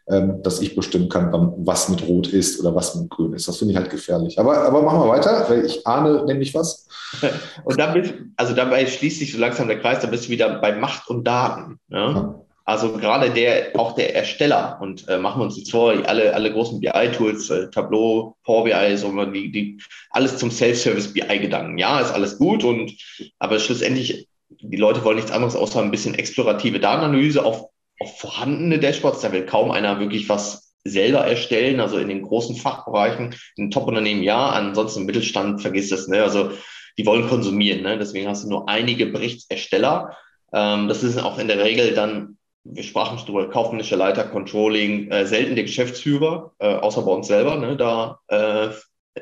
dass 0.06 0.60
ich 0.60 0.76
bestimmen 0.76 1.08
kann, 1.08 1.32
was 1.58 1.88
mit 1.88 2.06
Rot 2.06 2.28
ist 2.28 2.60
oder 2.60 2.74
was 2.74 2.94
mit 2.94 3.08
Grün 3.08 3.32
ist. 3.32 3.48
Das 3.48 3.56
finde 3.56 3.72
ich 3.72 3.78
halt 3.78 3.88
gefährlich. 3.88 4.38
Aber, 4.38 4.58
aber 4.58 4.82
machen 4.82 5.00
wir 5.00 5.08
weiter, 5.08 5.46
weil 5.48 5.64
ich 5.64 5.86
ahne 5.86 6.24
nämlich 6.26 6.54
was. 6.54 6.86
Und 7.64 7.80
damit, 7.80 8.14
also 8.36 8.54
dabei 8.54 8.84
schließt 8.84 9.18
sich 9.18 9.32
so 9.32 9.38
langsam 9.38 9.66
der 9.66 9.80
Kreis, 9.80 10.00
da 10.00 10.06
bist 10.06 10.26
du 10.26 10.28
wieder 10.28 10.58
bei 10.58 10.72
Macht 10.72 11.08
und 11.08 11.24
Daten. 11.24 11.78
Ne? 11.88 11.98
Ja. 11.98 12.44
Also 12.66 12.92
gerade 12.92 13.30
der, 13.30 13.78
auch 13.78 13.94
der 13.94 14.14
Ersteller 14.14 14.78
und 14.80 15.06
äh, 15.08 15.18
machen 15.18 15.40
wir 15.40 15.44
uns 15.44 15.58
jetzt 15.58 15.70
vor, 15.70 15.92
alle, 16.06 16.34
alle 16.34 16.50
großen 16.50 16.80
BI-Tools, 16.80 17.50
äh, 17.50 17.70
Tableau, 17.70 18.36
Power 18.42 18.64
BI, 18.64 18.96
so 18.96 19.12
die, 19.26 19.52
die, 19.52 19.78
alles 20.10 20.38
zum 20.38 20.50
Self-Service 20.50 21.12
BI-Gedanken. 21.12 21.76
Ja, 21.76 22.00
ist 22.00 22.12
alles 22.12 22.38
gut 22.38 22.64
und 22.64 22.92
aber 23.38 23.58
schlussendlich, 23.58 24.28
die 24.48 24.76
Leute 24.78 25.04
wollen 25.04 25.16
nichts 25.16 25.30
anderes 25.30 25.56
außer 25.56 25.82
ein 25.82 25.90
bisschen 25.90 26.14
explorative 26.14 26.80
Datenanalyse 26.80 27.44
auf 27.44 27.68
auf 28.00 28.18
vorhandene 28.18 28.78
Dashboards, 28.78 29.20
da 29.20 29.32
will 29.32 29.46
kaum 29.46 29.70
einer 29.70 30.00
wirklich 30.00 30.28
was 30.28 30.74
selber 30.84 31.20
erstellen, 31.26 31.80
also 31.80 31.98
in 31.98 32.08
den 32.08 32.22
großen 32.22 32.56
Fachbereichen, 32.56 33.34
in 33.56 33.70
Top-Unternehmen 33.70 34.22
ja, 34.22 34.50
ansonsten 34.50 35.00
im 35.00 35.06
Mittelstand 35.06 35.62
vergisst 35.62 35.92
das, 35.92 36.08
ne? 36.08 36.22
Also 36.22 36.50
die 36.98 37.06
wollen 37.06 37.28
konsumieren, 37.28 37.82
ne? 37.82 37.98
Deswegen 37.98 38.28
hast 38.28 38.44
du 38.44 38.48
nur 38.48 38.68
einige 38.68 39.06
Berichtsersteller. 39.06 40.16
Ähm, 40.52 40.88
das 40.88 41.02
ist 41.02 41.18
auch 41.18 41.38
in 41.38 41.48
der 41.48 41.64
Regel 41.64 41.94
dann, 41.94 42.36
wir 42.64 42.82
sprachen 42.82 43.18
schon 43.18 43.26
drüber, 43.26 43.50
kaufmännische 43.50 43.96
Leiter, 43.96 44.24
Controlling, 44.24 45.10
äh, 45.10 45.26
selten 45.26 45.54
der 45.54 45.64
Geschäftsführer, 45.64 46.52
äh, 46.58 46.74
außer 46.74 47.02
bei 47.02 47.12
uns 47.12 47.28
selber, 47.28 47.56
ne? 47.56 47.76
Da 47.76 48.20
äh, 48.28 48.68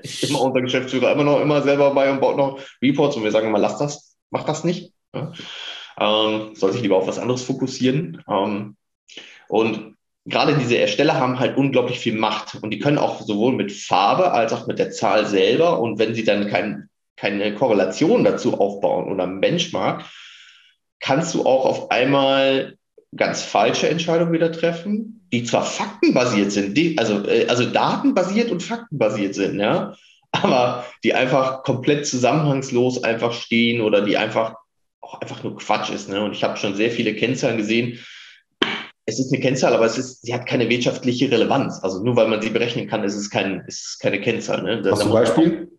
ist 0.02 0.24
immer 0.24 0.40
unser 0.40 0.62
Geschäftsführer 0.62 1.12
immer 1.12 1.24
noch 1.24 1.40
immer 1.40 1.62
selber 1.62 1.94
bei 1.94 2.11
und 2.11 2.20
baut 2.20 2.37
noch 2.37 2.61
Reports 2.82 3.16
und 3.16 3.24
wir 3.24 3.30
sagen 3.30 3.48
immer, 3.48 3.58
lass 3.58 3.78
das, 3.78 4.16
mach 4.30 4.44
das 4.44 4.64
nicht. 4.64 4.92
Ne? 5.12 5.32
Ähm, 5.98 6.55
soll 6.55 6.72
sich 6.72 6.83
lieber 6.83 6.96
auf 6.96 7.07
was 7.07 7.18
anderes 7.18 7.42
fokussieren. 7.42 8.22
Ähm, 8.28 8.76
und 9.48 9.96
gerade 10.24 10.57
diese 10.57 10.76
Ersteller 10.76 11.14
haben 11.14 11.38
halt 11.38 11.57
unglaublich 11.57 11.98
viel 11.98 12.14
Macht 12.14 12.57
und 12.62 12.70
die 12.70 12.78
können 12.78 12.98
auch 12.98 13.20
sowohl 13.22 13.52
mit 13.52 13.72
Farbe 13.72 14.33
als 14.33 14.52
auch 14.52 14.66
mit 14.66 14.78
der 14.78 14.90
Zahl 14.90 15.26
selber 15.26 15.81
und 15.81 15.98
wenn 15.98 16.14
sie 16.14 16.24
dann 16.24 16.48
kein, 16.48 16.88
keine 17.16 17.55
Korrelation 17.55 18.24
dazu 18.24 18.61
aufbauen 18.61 19.11
oder 19.11 19.24
einen 19.24 19.40
Benchmark, 19.40 20.05
kannst 21.00 21.35
du 21.35 21.44
auch 21.44 21.66
auf 21.66 21.90
einmal 21.90 22.76
ganz 23.14 23.42
falsche 23.42 23.88
Entscheidungen 23.88 24.33
wieder 24.33 24.52
treffen, 24.52 25.26
die 25.33 25.44
zwar 25.44 25.64
faktenbasiert 25.64 26.52
sind, 26.52 26.76
die, 26.76 26.96
also, 26.98 27.26
äh, 27.26 27.46
also 27.48 27.66
datenbasiert 27.66 28.50
und 28.50 28.62
faktenbasiert 28.62 29.35
sind, 29.35 29.59
ja, 29.59 29.96
aber 30.31 30.87
die 31.05 31.14
einfach 31.14 31.62
komplett 31.62 32.07
zusammenhangslos 32.07 33.02
einfach 33.05 33.33
stehen 33.33 33.83
oder 33.83 34.02
die 34.02 34.16
einfach 34.16 34.55
auch 35.03 35.21
einfach 35.21 35.43
nur 35.43 35.57
Quatsch 35.57 35.91
ist. 35.91 36.09
Ne? 36.09 36.25
Und 36.25 36.33
ich 36.33 36.43
habe 36.45 36.57
schon 36.57 36.75
sehr 36.75 36.91
viele 36.91 37.15
Kennzahlen 37.15 37.59
gesehen. 37.59 37.99
Es 39.05 39.19
ist 39.19 39.33
eine 39.33 39.43
Kennzahl, 39.43 39.75
aber 39.75 39.85
es 39.85 39.99
ist, 39.99 40.23
sie 40.23 40.33
hat 40.33 40.47
keine 40.47 40.69
wirtschaftliche 40.69 41.31
Relevanz. 41.31 41.81
Also 41.83 42.03
nur 42.03 42.17
weil 42.17 42.29
man 42.29 42.41
sie 42.41 42.51
berechnen 42.51 42.88
kann, 42.88 43.03
ist 43.03 43.17
es, 43.17 43.29
kein, 43.29 43.65
ist 43.67 43.85
es 43.85 43.99
keine 43.99 44.21
Kennzahl. 44.21 44.62
Ne? 44.62 44.83
Hast 44.91 45.03
du 45.03 45.07
ein 45.07 45.12
Beispiel? 45.12 45.73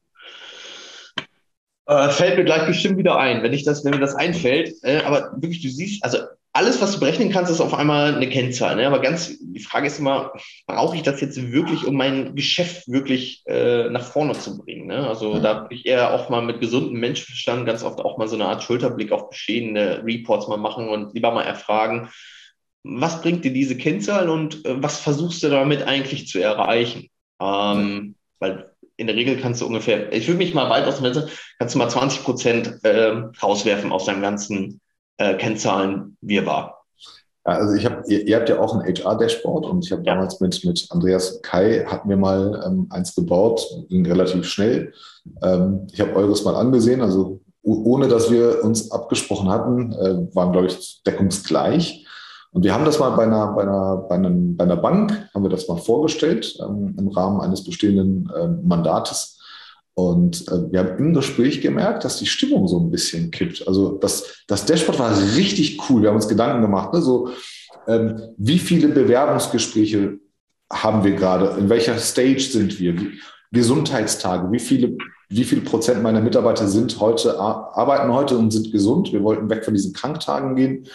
Äh, 1.86 2.10
fällt 2.10 2.38
mir 2.38 2.44
gleich 2.44 2.68
bestimmt 2.68 2.98
wieder 2.98 3.18
ein, 3.18 3.42
wenn 3.44 3.54
ich 3.54 3.64
das, 3.64 3.84
wenn 3.84 3.92
mir 3.92 4.00
das 4.00 4.16
einfällt. 4.16 4.74
Äh, 4.84 5.02
aber 5.04 5.32
wirklich, 5.38 5.62
du 5.62 5.70
siehst, 5.70 6.04
also 6.04 6.20
alles, 6.56 6.80
was 6.82 6.94
du 6.94 7.00
berechnen 7.00 7.32
kannst, 7.32 7.52
ist 7.52 7.62
auf 7.62 7.74
einmal 7.74 8.14
eine 8.14 8.30
Kennzahl. 8.30 8.76
Ne? 8.76 8.86
Aber 8.86 9.00
ganz, 9.00 9.40
die 9.40 9.60
Frage 9.60 9.88
ist 9.88 9.98
immer, 9.98 10.34
brauche 10.68 10.96
ich 10.96 11.02
das 11.02 11.20
jetzt 11.20 11.52
wirklich, 11.52 11.86
um 11.86 11.96
mein 11.96 12.36
Geschäft 12.36 12.88
wirklich 12.88 13.42
äh, 13.48 13.90
nach 13.90 14.04
vorne 14.04 14.34
zu 14.34 14.60
bringen? 14.60 14.86
Ne? 14.86 15.08
Also 15.08 15.34
mhm. 15.34 15.42
da 15.42 15.56
habe 15.56 15.74
ich 15.74 15.88
eher 15.88 16.14
auch 16.14 16.30
mal 16.30 16.44
mit 16.44 16.62
gesundem 16.62 17.00
Menschenverstand 17.00 17.66
ganz 17.66 17.84
oft 17.84 18.00
auch 18.00 18.20
mal 18.20 18.28
so 18.28 18.36
eine 18.36 18.46
Art 18.46 18.62
Schulterblick 18.62 19.12
auf 19.12 19.32
bestehende 19.32 20.04
Reports 20.06 20.48
mal 20.48 20.58
machen 20.58 20.90
und 20.90 21.16
lieber 21.16 21.32
mal 21.32 21.42
erfragen, 21.42 22.10
was 22.84 23.22
bringt 23.22 23.44
dir 23.46 23.54
diese 23.54 23.76
Kennzahl 23.76 24.30
und 24.30 24.64
äh, 24.66 24.82
was 24.82 25.00
versuchst 25.00 25.42
du 25.42 25.50
damit 25.50 25.84
eigentlich 25.84 26.28
zu 26.28 26.40
erreichen? 26.40 27.10
Ähm. 27.42 28.14
Weil 28.40 28.70
in 28.98 29.08
der 29.08 29.16
Regel 29.16 29.38
kannst 29.38 29.62
du 29.62 29.66
ungefähr, 29.66 30.14
ich 30.14 30.28
würde 30.28 30.38
mich 30.38 30.54
mal 30.54 30.70
weit 30.70 30.86
aus 30.86 30.98
dem 30.98 31.06
Fenster, 31.06 31.28
kannst 31.58 31.74
du 31.74 31.80
mal 31.80 31.90
20 31.90 32.24
Prozent 32.24 32.80
äh, 32.84 33.24
rauswerfen 33.42 33.92
aus 33.92 34.06
deinem 34.06 34.22
ganzen 34.22 34.82
äh, 35.18 35.36
Kennzahlen, 35.36 36.18
wie 36.22 36.38
er 36.38 36.46
war. 36.46 36.84
Ja, 37.46 37.54
also 37.54 37.74
ich 37.74 37.86
habe, 37.86 38.04
ihr, 38.08 38.26
ihr, 38.26 38.38
habt 38.38 38.50
ja 38.50 38.60
auch 38.60 38.74
ein 38.74 38.82
HR-Dashboard 38.82 39.66
und 39.66 39.86
ich 39.86 39.92
habe 39.92 40.04
ja. 40.04 40.14
damals 40.14 40.40
mit, 40.40 40.64
mit 40.64 40.88
Andreas 40.90 41.42
Kai 41.42 41.86
hatten 41.86 42.08
wir 42.10 42.18
mal 42.18 42.64
ähm, 42.66 42.88
eins 42.90 43.14
gebaut, 43.16 43.66
ging 43.90 44.06
relativ 44.06 44.46
schnell. 44.46 44.94
Ähm, 45.42 45.88
ich 45.92 46.00
habe 46.00 46.16
eures 46.16 46.46
mal 46.46 46.56
angesehen, 46.56 47.02
also 47.02 47.42
ohne 47.64 48.08
dass 48.08 48.30
wir 48.30 48.64
uns 48.64 48.92
abgesprochen 48.92 49.50
hatten, 49.50 49.94
äh, 49.94 50.36
waren, 50.36 50.52
glaube 50.52 50.68
ich, 50.68 51.02
deckungsgleich. 51.04 52.06
Und 52.52 52.64
wir 52.64 52.74
haben 52.74 52.86
das 52.86 53.00
mal 53.00 53.10
bei 53.12 53.24
einer, 53.24 53.48
bei 53.54 53.64
einer, 53.64 53.98
bei 53.98 54.16
einem, 54.16 54.56
bei 54.56 54.66
einer 54.66 54.78
Bank, 54.78 55.30
haben 55.34 55.44
wir 55.44 55.50
das 55.50 55.68
mal 55.68 55.78
vorgestellt 55.78 56.56
ähm, 56.62 56.96
im 56.98 57.08
Rahmen 57.08 57.42
eines 57.42 57.64
bestehenden 57.64 58.32
äh, 58.36 58.48
Mandates. 58.48 59.40
Und 59.96 60.48
äh, 60.48 60.72
wir 60.72 60.80
haben 60.80 60.98
im 60.98 61.14
Gespräch 61.14 61.62
gemerkt, 61.62 62.04
dass 62.04 62.18
die 62.18 62.26
Stimmung 62.26 62.68
so 62.68 62.80
ein 62.80 62.90
bisschen 62.90 63.30
kippt. 63.32 63.68
Also 63.68 63.98
das, 63.98 64.44
das 64.48 64.66
Dashboard 64.66 65.00
war 65.00 65.18
richtig 65.36 65.80
cool. 65.90 66.02
Wir 66.02 66.10
haben 66.10 66.16
uns 66.16 66.28
Gedanken 66.28 66.62
gemacht, 66.62 66.94
ne? 66.94 67.02
so 67.02 67.30
ähm, 67.88 68.34
wie 68.38 68.60
viele 68.60 68.88
Bewerbungsgespräche 68.88 70.20
haben 70.72 71.04
wir 71.04 71.12
gerade, 71.12 71.60
in 71.60 71.70
welcher 71.70 71.98
Stage 72.00 72.42
sind 72.42 72.80
wir, 72.80 73.00
wie, 73.00 73.20
Gesundheitstage, 73.52 74.52
wie 74.52 74.60
viele, 74.60 74.98
wie 75.30 75.44
viele 75.44 75.62
Prozent 75.62 76.02
meiner 76.02 76.22
Mitarbeiter 76.22 76.68
sind 76.68 77.00
heute, 77.00 77.40
arbeiten 77.40 78.12
heute 78.12 78.36
und 78.36 78.50
sind 78.50 78.72
gesund. 78.72 79.14
Wir 79.14 79.24
wollten 79.24 79.48
weg 79.50 79.64
von 79.64 79.76
diesen 79.76 79.94
Kranktagen 79.94 80.56
gehen. 80.56 80.88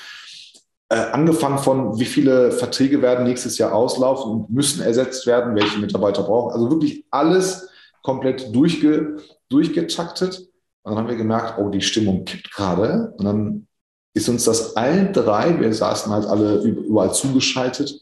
Äh, 0.88 0.96
angefangen 1.12 1.58
von, 1.58 2.00
wie 2.00 2.04
viele 2.04 2.50
Verträge 2.50 3.00
werden 3.00 3.26
nächstes 3.26 3.58
Jahr 3.58 3.72
auslaufen 3.72 4.32
und 4.32 4.50
müssen 4.50 4.82
ersetzt 4.82 5.26
werden, 5.26 5.54
welche 5.54 5.78
Mitarbeiter 5.78 6.24
brauchen. 6.24 6.52
Also 6.52 6.68
wirklich 6.68 7.04
alles 7.10 7.68
komplett 8.08 8.54
durchge, 8.54 9.16
durchgetaktet. 9.50 10.38
Und 10.82 10.92
dann 10.92 10.96
haben 10.96 11.08
wir 11.08 11.16
gemerkt, 11.16 11.58
oh, 11.58 11.68
die 11.68 11.82
Stimmung 11.82 12.24
kippt 12.24 12.50
gerade. 12.50 13.12
Und 13.18 13.24
dann 13.26 13.66
ist 14.14 14.30
uns 14.30 14.44
das 14.44 14.76
allen 14.76 15.12
drei, 15.12 15.60
wir 15.60 15.74
saßen 15.74 16.10
halt 16.10 16.24
alle 16.24 16.62
überall 16.62 17.12
zugeschaltet. 17.12 18.00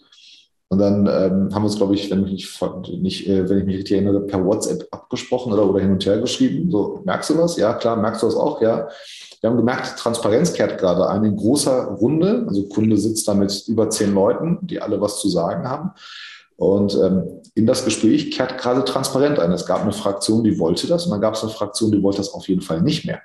Und 0.69 0.79
dann 0.79 1.07
ähm, 1.07 1.53
haben 1.53 1.63
wir 1.63 1.67
uns, 1.67 1.77
glaube 1.77 1.97
ich, 1.97 2.09
wenn, 2.09 2.25
ich 2.29 2.61
mich, 2.61 3.01
nicht, 3.01 3.29
äh, 3.29 3.49
wenn 3.49 3.59
ich 3.59 3.65
mich 3.65 3.77
richtig 3.79 3.97
erinnere, 3.97 4.21
per 4.21 4.45
WhatsApp 4.45 4.87
abgesprochen 4.93 5.53
oder, 5.53 5.69
oder 5.69 5.81
hin 5.81 5.91
und 5.91 6.07
her 6.07 6.21
geschrieben. 6.21 6.71
So, 6.71 7.03
merkst 7.05 7.31
du 7.31 7.39
was? 7.39 7.57
Ja, 7.57 7.75
klar, 7.75 7.97
merkst 7.97 8.23
du 8.23 8.27
das 8.27 8.37
auch? 8.37 8.63
Ja. 8.63 8.89
Wir 9.41 9.51
haben 9.51 9.57
gemerkt, 9.57 9.99
Transparenz 9.99 10.53
kehrt 10.53 10.79
gerade 10.79 11.09
ein 11.09 11.25
in 11.25 11.37
großer 11.37 11.87
Runde. 12.01 12.45
Also 12.47 12.69
Kunde 12.69 12.97
sitzt 12.97 13.27
da 13.27 13.35
mit 13.35 13.65
über 13.67 13.91
zehn 13.91 14.15
Leuten, 14.15 14.59
die 14.63 14.81
alle 14.81 15.01
was 15.01 15.21
zu 15.21 15.29
sagen 15.29 15.69
haben. 15.69 15.91
Und 16.57 16.95
ähm, 16.95 17.43
in 17.55 17.67
das 17.67 17.85
Gespräch 17.85 18.31
kehrt 18.31 18.59
gerade 18.59 18.85
transparent 18.85 19.39
ein. 19.39 19.53
Es 19.53 19.67
gab 19.67 19.83
eine 19.83 19.93
Fraktion, 19.93 20.43
die 20.43 20.59
wollte 20.59 20.87
das 20.87 21.05
und 21.05 21.11
dann 21.11 21.21
gab 21.21 21.35
es 21.35 21.43
eine 21.43 21.53
Fraktion, 21.53 21.93
die 21.93 22.03
wollte 22.03 22.19
das 22.19 22.33
auf 22.33 22.49
jeden 22.49 22.63
Fall 22.63 22.81
nicht 22.81 23.05
mehr. 23.05 23.21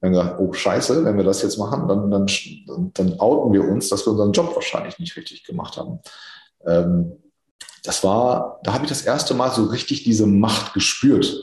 Dann 0.00 0.12
gesagt, 0.12 0.38
oh 0.38 0.52
scheiße, 0.52 1.04
wenn 1.04 1.16
wir 1.16 1.24
das 1.24 1.42
jetzt 1.42 1.58
machen, 1.58 1.88
dann, 1.88 2.10
dann, 2.10 2.26
dann 2.94 3.18
outen 3.18 3.52
wir 3.52 3.64
uns, 3.64 3.88
dass 3.88 4.06
wir 4.06 4.12
unseren 4.12 4.32
Job 4.32 4.54
wahrscheinlich 4.54 4.98
nicht 4.98 5.16
richtig 5.16 5.44
gemacht 5.44 5.76
haben. 5.76 5.98
Ähm, 6.64 7.12
das 7.82 8.04
war, 8.04 8.60
da 8.62 8.72
habe 8.72 8.84
ich 8.84 8.90
das 8.90 9.02
erste 9.02 9.34
Mal 9.34 9.50
so 9.50 9.64
richtig 9.64 10.04
diese 10.04 10.26
Macht 10.26 10.74
gespürt. 10.74 11.36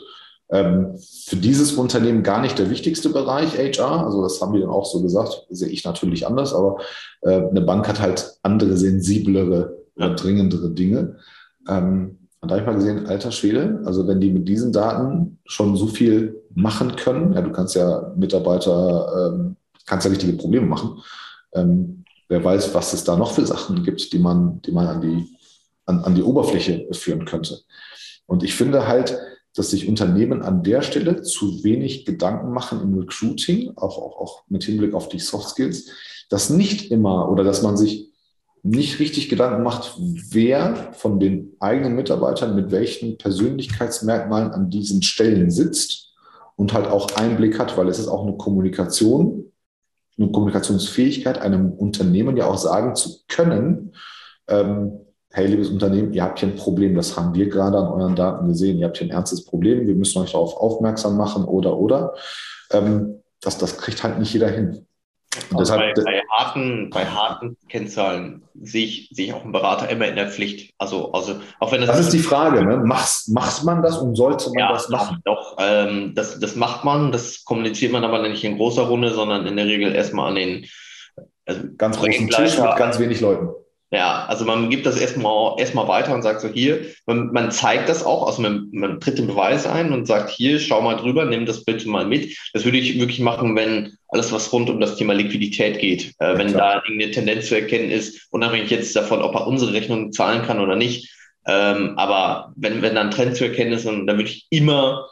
Ähm, 0.50 0.97
für 1.26 1.38
dieses 1.38 1.74
Unternehmen 1.74 2.24
gar 2.24 2.41
nicht 2.41 2.58
der 2.60 2.69
wichtigste 2.69 3.10
Bereich 3.10 3.58
HR, 3.58 4.06
also 4.06 4.21
das 4.21 4.41
haben 4.41 4.54
wir 4.54 4.62
dann 4.62 4.69
auch 4.69 4.86
so 4.86 5.02
gesagt, 5.02 5.45
sehe 5.50 5.69
ich 5.69 5.84
natürlich 5.86 6.28
anders, 6.28 6.54
aber 6.54 6.78
äh, 7.21 7.47
eine 7.47 7.62
Bank 7.62 7.88
hat 7.88 8.02
halt 8.02 8.38
andere 8.43 8.76
sensiblere 8.76 9.81
oder 9.95 10.15
dringendere 10.15 10.71
Dinge. 10.71 11.17
Ähm, 11.67 12.17
und 12.41 12.49
da 12.49 12.56
habe 12.56 12.62
ich 12.62 12.67
mal 12.67 12.75
gesehen, 12.75 13.06
alter 13.06 13.32
Schwede, 13.32 13.82
also 13.86 14.08
wenn 14.08 14.19
die 14.19 14.32
mit 14.32 14.47
diesen 14.47 14.73
Daten 14.73 15.38
schon 15.45 15.75
so 15.75 15.88
viel 15.88 16.41
machen 16.56 16.95
können, 16.95 17.34
ja, 17.34 17.41
du 17.41 17.51
kannst 17.51 17.75
ja 17.75 18.13
Mitarbeiter, 18.17 19.34
ähm, 19.34 19.56
kannst 19.86 20.06
ja 20.06 20.12
richtige 20.12 20.34
Probleme 20.34 20.65
machen. 20.65 20.99
Ähm, 21.54 22.04
wer 22.30 22.43
weiß, 22.43 22.73
was 22.73 22.93
es 22.93 23.04
da 23.04 23.15
noch 23.15 23.34
für 23.34 23.45
Sachen 23.45 23.84
gibt, 23.84 24.12
die 24.12 24.19
man, 24.19 24.62
die 24.63 24.71
man 24.71 24.88
an 24.88 25.01
die, 25.01 25.27
an, 25.86 26.04
an 26.04 26.15
die 26.15 26.23
Oberfläche 26.23 26.88
führen 26.93 27.25
könnte. 27.25 27.60
Und 28.25 28.43
ich 28.43 28.56
finde 28.56 28.88
halt, 28.88 29.19
dass 29.56 29.71
sich 29.71 29.88
Unternehmen 29.88 30.41
an 30.41 30.63
der 30.63 30.82
Stelle 30.82 31.21
zu 31.21 31.63
wenig 31.63 32.06
Gedanken 32.06 32.51
machen 32.54 32.82
im 32.82 32.97
Recruiting, 32.97 33.73
auch, 33.75 33.97
auch, 33.97 34.19
auch 34.19 34.43
mit 34.47 34.63
Hinblick 34.63 34.93
auf 34.93 35.10
die 35.10 35.19
Soft 35.19 35.49
Skills, 35.49 35.89
dass 36.30 36.49
nicht 36.49 36.89
immer 36.89 37.30
oder 37.30 37.43
dass 37.43 37.62
man 37.62 37.75
sich 37.75 38.11
nicht 38.63 39.00
richtig 39.00 39.30
Gedanken 39.30 39.63
macht, 39.63 39.95
wer 39.97 40.93
von 40.93 41.19
den 41.19 41.56
eigenen 41.60 41.95
Mitarbeitern 41.95 42.56
mit 42.56 42.71
welchen 42.71 43.17
Persönlichkeitsmerkmalen 43.17 44.52
an 44.52 44.69
diesen 44.69 45.02
Stellen 45.02 45.50
sitzt 45.50 46.13
und 46.56 46.74
halt 46.74 46.88
auch 46.88 47.15
Einblick 47.15 47.58
hat, 47.58 47.76
weil 47.78 47.88
es 47.88 47.97
ist 47.97 48.08
auch 48.08 48.24
eine 48.24 48.38
Kommunikation, 48.38 49.52
eine 50.17 50.32
Kommunikationsfähigkeit, 50.32 51.39
einem 51.39 51.71
Unternehmen 51.71 52.38
ja 52.38 52.45
auch 52.45 52.58
sagen 52.58 52.95
zu 52.95 53.21
können, 53.28 53.95
ähm, 54.47 54.91
hey, 55.32 55.47
liebes 55.47 55.69
Unternehmen, 55.69 56.13
ihr 56.13 56.24
habt 56.24 56.39
hier 56.39 56.50
ein 56.50 56.56
Problem, 56.56 56.93
das 56.93 57.17
haben 57.17 57.34
wir 57.34 57.50
gerade 57.50 57.78
an 57.78 57.88
euren 57.88 58.15
Daten 58.15 58.47
gesehen, 58.47 58.78
ihr 58.78 58.86
habt 58.86 58.97
hier 58.97 59.08
ein 59.08 59.12
ernstes 59.12 59.45
Problem, 59.45 59.88
wir 59.88 59.95
müssen 59.95 60.21
euch 60.21 60.34
darauf 60.34 60.56
aufmerksam 60.58 61.17
machen 61.17 61.45
oder 61.45 61.78
oder. 61.78 62.13
Ähm, 62.69 63.21
das, 63.41 63.58
das 63.58 63.78
kriegt 63.78 64.04
halt 64.04 64.19
nicht 64.19 64.34
jeder 64.34 64.50
hin. 64.50 64.86
Also 65.56 65.76
bei, 65.76 65.94
bei, 65.94 66.22
harten, 66.30 66.89
bei 66.89 67.06
harten 67.06 67.58
Kennzahlen 67.70 68.44
sehe 68.62 68.86
ich, 68.86 69.10
sehe 69.13 69.28
ich 69.28 69.34
auch 69.34 69.44
einen 69.44 69.54
Berater 69.54 69.89
immer 69.89 70.08
in 70.08 70.17
der 70.17 70.30
Pflicht. 70.30 70.74
Also, 70.78 71.13
also 71.13 71.39
auch 71.60 71.72
wenn 71.72 71.82
das. 71.82 71.89
Das 71.89 72.00
ist 72.00 72.13
die 72.13 72.20
Frage, 72.20 72.65
ne? 72.65 72.78
Macht, 72.78 73.30
macht 73.30 73.63
man 73.63 73.82
das 73.82 73.98
und 73.98 74.15
sollte 74.15 74.50
man 74.50 74.60
ja, 74.60 74.74
das 74.74 74.89
machen? 74.89 75.22
Doch, 75.24 75.56
ähm, 75.60 76.13
das, 76.15 76.39
das 76.39 76.56
macht 76.56 76.84
man, 76.84 77.13
das 77.13 77.46
kommuniziert 77.46 77.94
man 77.94 78.04
aber 78.04 78.28
nicht 78.28 78.44
in 78.44 78.58
großer 78.58 78.84
Runde, 78.84 79.12
sondern 79.12 79.46
in 79.46 79.56
der 79.56 79.67
Regel 79.67 79.96
erstmal 79.96 80.30
an 80.30 80.36
den 80.36 80.65
also 81.46 81.62
ganz 81.78 81.98
großen 81.98 82.30
Tisch 82.30 82.58
mit 82.58 82.76
ganz 82.76 83.00
wenig 83.00 83.22
Leuten. 83.22 83.50
Ja, 83.93 84.25
also 84.27 84.45
man 84.45 84.69
gibt 84.69 84.86
das 84.86 84.97
erstmal 84.97 85.60
erstmal 85.60 85.86
weiter 85.89 86.15
und 86.15 86.21
sagt 86.21 86.39
so 86.39 86.47
hier, 86.47 86.86
man, 87.06 87.34
man 87.34 87.51
zeigt 87.51 87.89
das 87.89 88.06
auch, 88.06 88.25
also 88.25 88.41
man, 88.41 88.69
man 88.71 89.01
tritt 89.01 89.17
den 89.17 89.27
Beweis 89.27 89.67
ein 89.67 89.91
und 89.91 90.06
sagt 90.06 90.30
hier, 90.30 90.62
schau 90.62 90.82
mal 90.82 90.95
drüber, 90.95 91.25
nimm 91.25 91.45
das 91.45 91.65
bitte 91.65 91.89
mal 91.89 92.06
mit. 92.06 92.38
Das 92.54 92.63
würde 92.63 92.77
ich 92.77 92.97
wirklich 92.97 93.19
machen, 93.19 93.54
wenn 93.58 93.97
alles, 94.08 94.32
was 94.32 94.54
rund 94.54 94.69
um 94.69 94.80
das 94.80 94.95
Thema 94.95 95.13
Liquidität 95.13 95.80
geht, 95.80 96.13
äh, 96.19 96.38
wenn 96.38 96.47
klar. 96.47 96.75
da 96.75 96.84
irgendeine 96.86 97.12
Tendenz 97.12 97.49
zu 97.49 97.56
erkennen 97.56 97.91
ist, 97.91 98.30
unabhängig 98.32 98.69
jetzt 98.69 98.95
davon, 98.95 99.21
ob 99.21 99.36
er 99.36 99.45
unsere 99.45 99.73
Rechnung 99.73 100.13
zahlen 100.13 100.43
kann 100.43 100.62
oder 100.62 100.77
nicht. 100.77 101.13
Ähm, 101.45 101.97
aber 101.97 102.54
wenn, 102.56 102.82
wenn 102.82 102.95
da 102.95 103.01
ein 103.01 103.12
Trend 103.12 103.36
zu 103.36 103.43
erkennen 103.43 103.73
ist, 103.73 103.86
dann, 103.86 104.08
dann 104.08 104.17
würde 104.17 104.30
ich 104.30 104.47
immer 104.51 105.10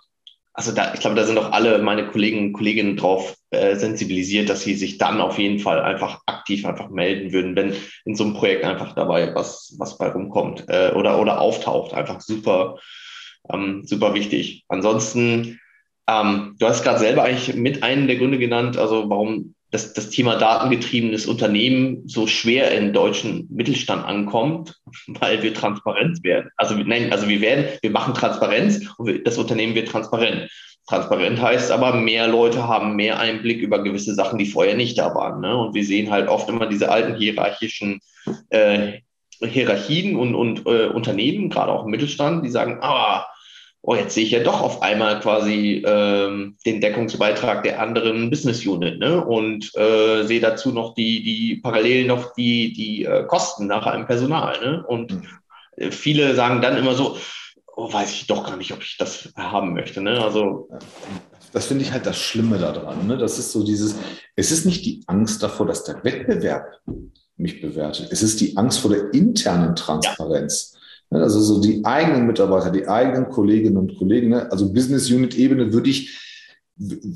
also 0.60 0.74
da, 0.74 0.94
ich 0.94 1.00
glaube, 1.00 1.16
da 1.16 1.24
sind 1.24 1.38
auch 1.38 1.54
alle 1.54 1.78
meine 1.80 2.06
Kollegen 2.08 2.48
und 2.48 2.52
Kolleginnen 2.54 2.98
drauf 2.98 3.34
äh, 3.50 3.78
sensibilisiert, 3.78 4.50
dass 4.50 4.62
sie 4.62 4.76
sich 4.76 4.98
dann 4.98 5.22
auf 5.22 5.40
jeden 5.40 5.60
Fall 5.60 5.80
einfach 5.80 6.20
aktiv 6.26 6.66
einfach 6.66 6.90
melden 6.90 7.32
würden, 7.32 7.56
wenn 7.56 7.74
in 8.04 8.16
so 8.16 8.26
einem 8.26 8.34
Projekt 8.34 8.66
einfach 8.66 8.94
dabei 8.94 9.34
was, 9.34 9.74
was 9.80 9.98
bei 9.98 10.10
rumkommt 10.10 10.66
äh, 10.68 10.92
oder, 10.92 11.22
oder 11.22 11.40
auftaucht. 11.40 11.94
Einfach 11.94 12.20
super, 12.20 12.78
ähm, 13.50 13.84
super 13.86 14.14
wichtig. 14.16 14.66
Ansonsten, 14.68 15.62
ähm, 16.10 16.58
du 16.60 16.68
hast 16.68 16.84
gerade 16.84 17.00
selber 17.00 17.24
eigentlich 17.24 17.56
mit 17.56 17.82
einem 17.82 18.08
der 18.08 18.18
Gründe 18.18 18.38
genannt, 18.38 18.78
also 18.78 19.10
warum 19.10 19.56
das, 19.72 19.94
das 19.94 20.10
Thema 20.10 20.36
datengetriebenes 20.36 21.28
Unternehmen 21.28 22.08
so 22.08 22.26
schwer 22.28 22.72
im 22.72 22.92
deutschen 22.94 23.48
Mittelstand 23.52 24.06
ankommt, 24.06 24.76
weil 25.08 25.44
wir 25.44 25.54
transparent 25.54 26.24
werden. 26.24 26.50
Also 26.58 26.76
nein, 26.76 27.12
also 27.12 27.28
wir 27.28 27.42
werden, 27.42 27.66
wir 27.82 27.92
machen 27.92 28.14
Transparenz 28.14 28.82
und 28.98 29.26
das 29.26 29.38
Unternehmen 29.38 29.76
wird 29.76 29.90
transparent. 29.90 30.50
Transparent 30.88 31.40
heißt 31.40 31.72
aber, 31.72 31.94
mehr 31.94 32.28
Leute 32.28 32.68
haben 32.68 32.96
mehr 32.96 33.20
Einblick 33.20 33.62
über 33.62 33.84
gewisse 33.84 34.16
Sachen, 34.16 34.40
die 34.40 34.48
vorher 34.48 34.76
nicht 34.76 34.98
da 34.98 35.14
waren. 35.14 35.40
Ne? 35.40 35.56
Und 35.56 35.76
wir 35.76 35.86
sehen 35.86 36.10
halt 36.10 36.28
oft 36.28 36.50
immer 36.50 36.66
diese 36.66 36.90
alten 36.90 37.16
hierarchischen 37.16 38.00
äh, 38.50 38.94
Hierarchien 39.42 40.16
und, 40.16 40.36
und 40.36 40.66
äh, 40.66 40.88
Unternehmen, 40.88 41.50
gerade 41.50 41.72
auch 41.72 41.86
im 41.86 41.92
Mittelstand, 41.92 42.44
die 42.44 42.50
sagen, 42.50 42.80
ah, 42.82 43.26
oh, 43.82 43.96
jetzt 43.96 44.14
sehe 44.14 44.26
ich 44.26 44.32
ja 44.32 44.44
doch 44.44 44.62
auf 44.62 44.82
einmal 44.82 45.20
quasi 45.20 45.84
ähm, 45.86 46.58
den 46.66 46.82
Deckungsbeitrag 46.82 47.64
der 47.64 47.82
anderen 47.82 48.30
Business 48.30 48.66
Unit 48.66 49.00
ne? 49.00 49.24
und 49.24 49.74
äh, 49.76 50.24
sehe 50.24 50.42
dazu 50.42 50.72
noch 50.72 50.94
die, 50.96 51.24
die 51.24 51.56
parallel 51.58 52.06
noch 52.06 52.34
die, 52.34 52.74
die 52.74 53.06
äh, 53.06 53.26
Kosten 53.26 53.68
nachher 53.68 53.96
im 53.96 54.06
Personal. 54.06 54.60
Ne? 54.62 54.86
Und 54.86 55.14
mhm. 55.14 55.92
viele 55.92 56.36
sagen 56.36 56.62
dann 56.62 56.78
immer 56.78 56.94
so, 56.94 57.18
oh, 57.76 57.92
weiß 57.92 58.12
ich 58.12 58.28
doch 58.28 58.46
gar 58.46 58.58
nicht, 58.58 58.74
ob 58.74 58.82
ich 58.82 58.98
das 58.98 59.32
haben 59.36 59.74
möchte. 59.74 60.02
Ne? 60.02 60.22
Also 60.22 60.70
das 61.54 61.68
finde 61.68 61.84
ich 61.84 61.92
halt 61.92 62.06
das 62.06 62.18
Schlimme 62.18 62.58
daran. 62.58 63.08
Ne? 63.08 63.18
Das 63.18 63.40
ist 63.40 63.52
so 63.52 63.64
dieses, 63.64 63.96
es 64.36 64.52
ist 64.52 64.66
nicht 64.66 64.86
die 64.86 65.04
Angst 65.08 65.42
davor, 65.42 65.66
dass 65.66 65.86
der 65.86 66.04
Wettbewerb 66.04 66.66
mich 67.38 67.62
bewertet. 67.62 68.10
Es 68.12 68.22
ist 68.22 68.42
die 68.42 68.58
Angst 68.58 68.80
vor 68.80 68.92
der 68.92 69.14
internen 69.14 69.76
Transparenz. 69.76 70.74
Ja. 70.74 70.79
Ne, 71.12 71.22
also 71.22 71.40
so 71.40 71.60
die 71.60 71.84
eigenen 71.84 72.28
Mitarbeiter, 72.28 72.70
die 72.70 72.88
eigenen 72.88 73.30
Kolleginnen 73.30 73.78
und 73.78 73.98
Kollegen, 73.98 74.30
ne, 74.30 74.52
also 74.52 74.72
Business 74.72 75.10
Unit 75.10 75.38
Ebene 75.38 75.74
würde 75.74 75.90
ich, 75.90 76.18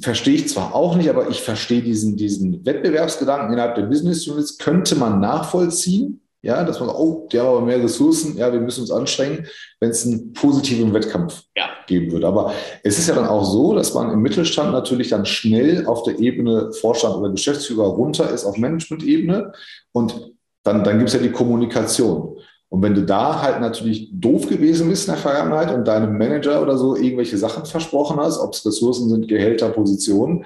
verstehe 0.02 0.36
ich 0.36 0.50
zwar 0.50 0.74
auch 0.74 0.96
nicht, 0.96 1.10
aber 1.10 1.30
ich 1.30 1.42
verstehe 1.42 1.82
diesen, 1.82 2.18
diesen 2.18 2.66
Wettbewerbsgedanken 2.66 3.54
innerhalb 3.54 3.76
der 3.76 3.84
Business 3.84 4.28
Units, 4.28 4.58
könnte 4.58 4.96
man 4.96 5.20
nachvollziehen. 5.20 6.20
Ja, 6.46 6.66
dass 6.66 6.82
man, 6.82 6.90
oh, 6.90 7.30
die 7.32 7.40
haben 7.40 7.48
aber 7.48 7.62
mehr 7.62 7.82
Ressourcen, 7.82 8.36
ja, 8.36 8.52
wir 8.52 8.60
müssen 8.60 8.82
uns 8.82 8.92
anstrengen, 8.92 9.48
wenn 9.80 9.92
es 9.92 10.06
einen 10.06 10.34
positiven 10.34 10.94
Wettkampf 10.94 11.44
ja. 11.56 11.70
geben 11.88 12.12
würde. 12.12 12.28
Aber 12.28 12.52
es 12.84 13.00
ist 13.00 13.08
ja 13.08 13.16
dann 13.16 13.28
auch 13.28 13.46
so, 13.46 13.74
dass 13.74 13.94
man 13.94 14.12
im 14.12 14.22
Mittelstand 14.22 14.74
natürlich 14.74 15.08
dann 15.08 15.26
schnell 15.26 15.86
auf 15.86 16.04
der 16.04 16.20
Ebene 16.20 16.74
Vorstand 16.74 17.16
oder 17.16 17.30
Geschäftsführer 17.30 17.86
runter 17.88 18.30
ist, 18.30 18.44
auf 18.44 18.58
Management-Ebene. 18.58 19.54
Und 19.94 20.34
dann, 20.64 20.84
dann 20.84 20.98
gibt 20.98 21.08
es 21.08 21.16
ja 21.16 21.22
die 21.22 21.32
Kommunikation. 21.32 22.38
Und 22.74 22.82
wenn 22.82 22.96
du 22.96 23.04
da 23.04 23.40
halt 23.40 23.62
natürlich 23.62 24.10
doof 24.12 24.48
gewesen 24.48 24.90
bist 24.90 25.08
in 25.08 25.14
der 25.14 25.22
Vergangenheit 25.22 25.72
und 25.72 25.88
deinem 25.88 26.18
Manager 26.18 26.60
oder 26.60 26.76
so 26.76 26.96
irgendwelche 26.96 27.38
Sachen 27.38 27.68
versprochen 27.68 28.20
hast, 28.20 28.40
ob 28.40 28.56
es 28.56 28.66
Ressourcen 28.66 29.10
sind, 29.10 29.28
Gehälter, 29.28 29.70
Positionen, 29.70 30.46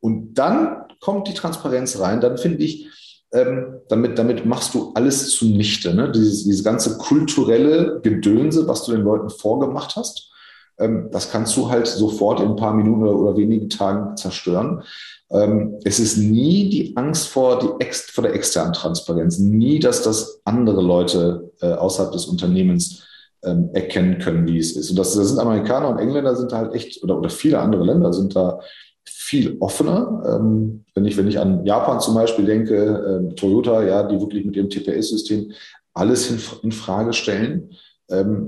und 0.00 0.34
dann 0.34 0.86
kommt 1.00 1.28
die 1.28 1.34
Transparenz 1.34 2.00
rein, 2.00 2.20
dann 2.20 2.36
finde 2.36 2.64
ich, 2.64 2.88
ähm, 3.32 3.76
damit, 3.88 4.18
damit 4.18 4.44
machst 4.44 4.74
du 4.74 4.90
alles 4.94 5.30
zunichte. 5.30 5.94
Ne? 5.94 6.10
Dieses, 6.10 6.42
dieses 6.42 6.64
ganze 6.64 6.98
kulturelle 6.98 8.00
Gedönse, 8.02 8.66
was 8.66 8.82
du 8.82 8.90
den 8.90 9.02
Leuten 9.02 9.30
vorgemacht 9.30 9.94
hast, 9.94 10.32
ähm, 10.80 11.10
das 11.12 11.30
kannst 11.30 11.56
du 11.56 11.70
halt 11.70 11.86
sofort 11.86 12.40
in 12.40 12.48
ein 12.48 12.56
paar 12.56 12.74
Minuten 12.74 13.04
oder, 13.04 13.16
oder 13.16 13.36
wenigen 13.36 13.68
Tagen 13.68 14.16
zerstören. 14.16 14.82
Ähm, 15.30 15.78
es 15.84 16.00
ist 16.00 16.16
nie 16.16 16.70
die 16.70 16.96
Angst 16.96 17.28
vor, 17.28 17.58
die 17.58 17.84
vor 17.90 18.22
der 18.22 18.34
externen 18.34 18.72
Transparenz, 18.72 19.38
nie, 19.38 19.78
dass 19.78 20.02
das 20.02 20.40
andere 20.44 20.80
Leute 20.80 21.52
äh, 21.60 21.72
außerhalb 21.72 22.12
des 22.12 22.26
Unternehmens 22.26 23.04
ähm, 23.44 23.68
erkennen 23.74 24.18
können, 24.18 24.46
wie 24.46 24.58
es 24.58 24.74
ist. 24.76 24.90
Und 24.90 24.98
das, 24.98 25.14
das 25.14 25.28
sind 25.28 25.38
Amerikaner 25.38 25.90
und 25.90 25.98
Engländer 25.98 26.34
sind 26.34 26.52
halt 26.52 26.74
echt, 26.74 27.02
oder, 27.02 27.18
oder 27.18 27.28
viele 27.28 27.58
andere 27.58 27.84
Länder 27.84 28.12
sind 28.12 28.34
da 28.34 28.60
viel 29.04 29.56
offener. 29.60 30.22
Ähm, 30.26 30.84
wenn, 30.94 31.04
ich, 31.04 31.16
wenn 31.16 31.28
ich 31.28 31.38
an 31.38 31.64
Japan 31.66 32.00
zum 32.00 32.14
Beispiel 32.14 32.46
denke, 32.46 33.32
Toyota, 33.36 33.84
ja, 33.84 34.02
die 34.02 34.18
wirklich 34.18 34.44
mit 34.46 34.56
ihrem 34.56 34.70
TPS-System 34.70 35.52
alles 35.92 36.30
in, 36.30 36.40
in 36.62 36.72
Frage 36.72 37.12
stellen, 37.12 37.70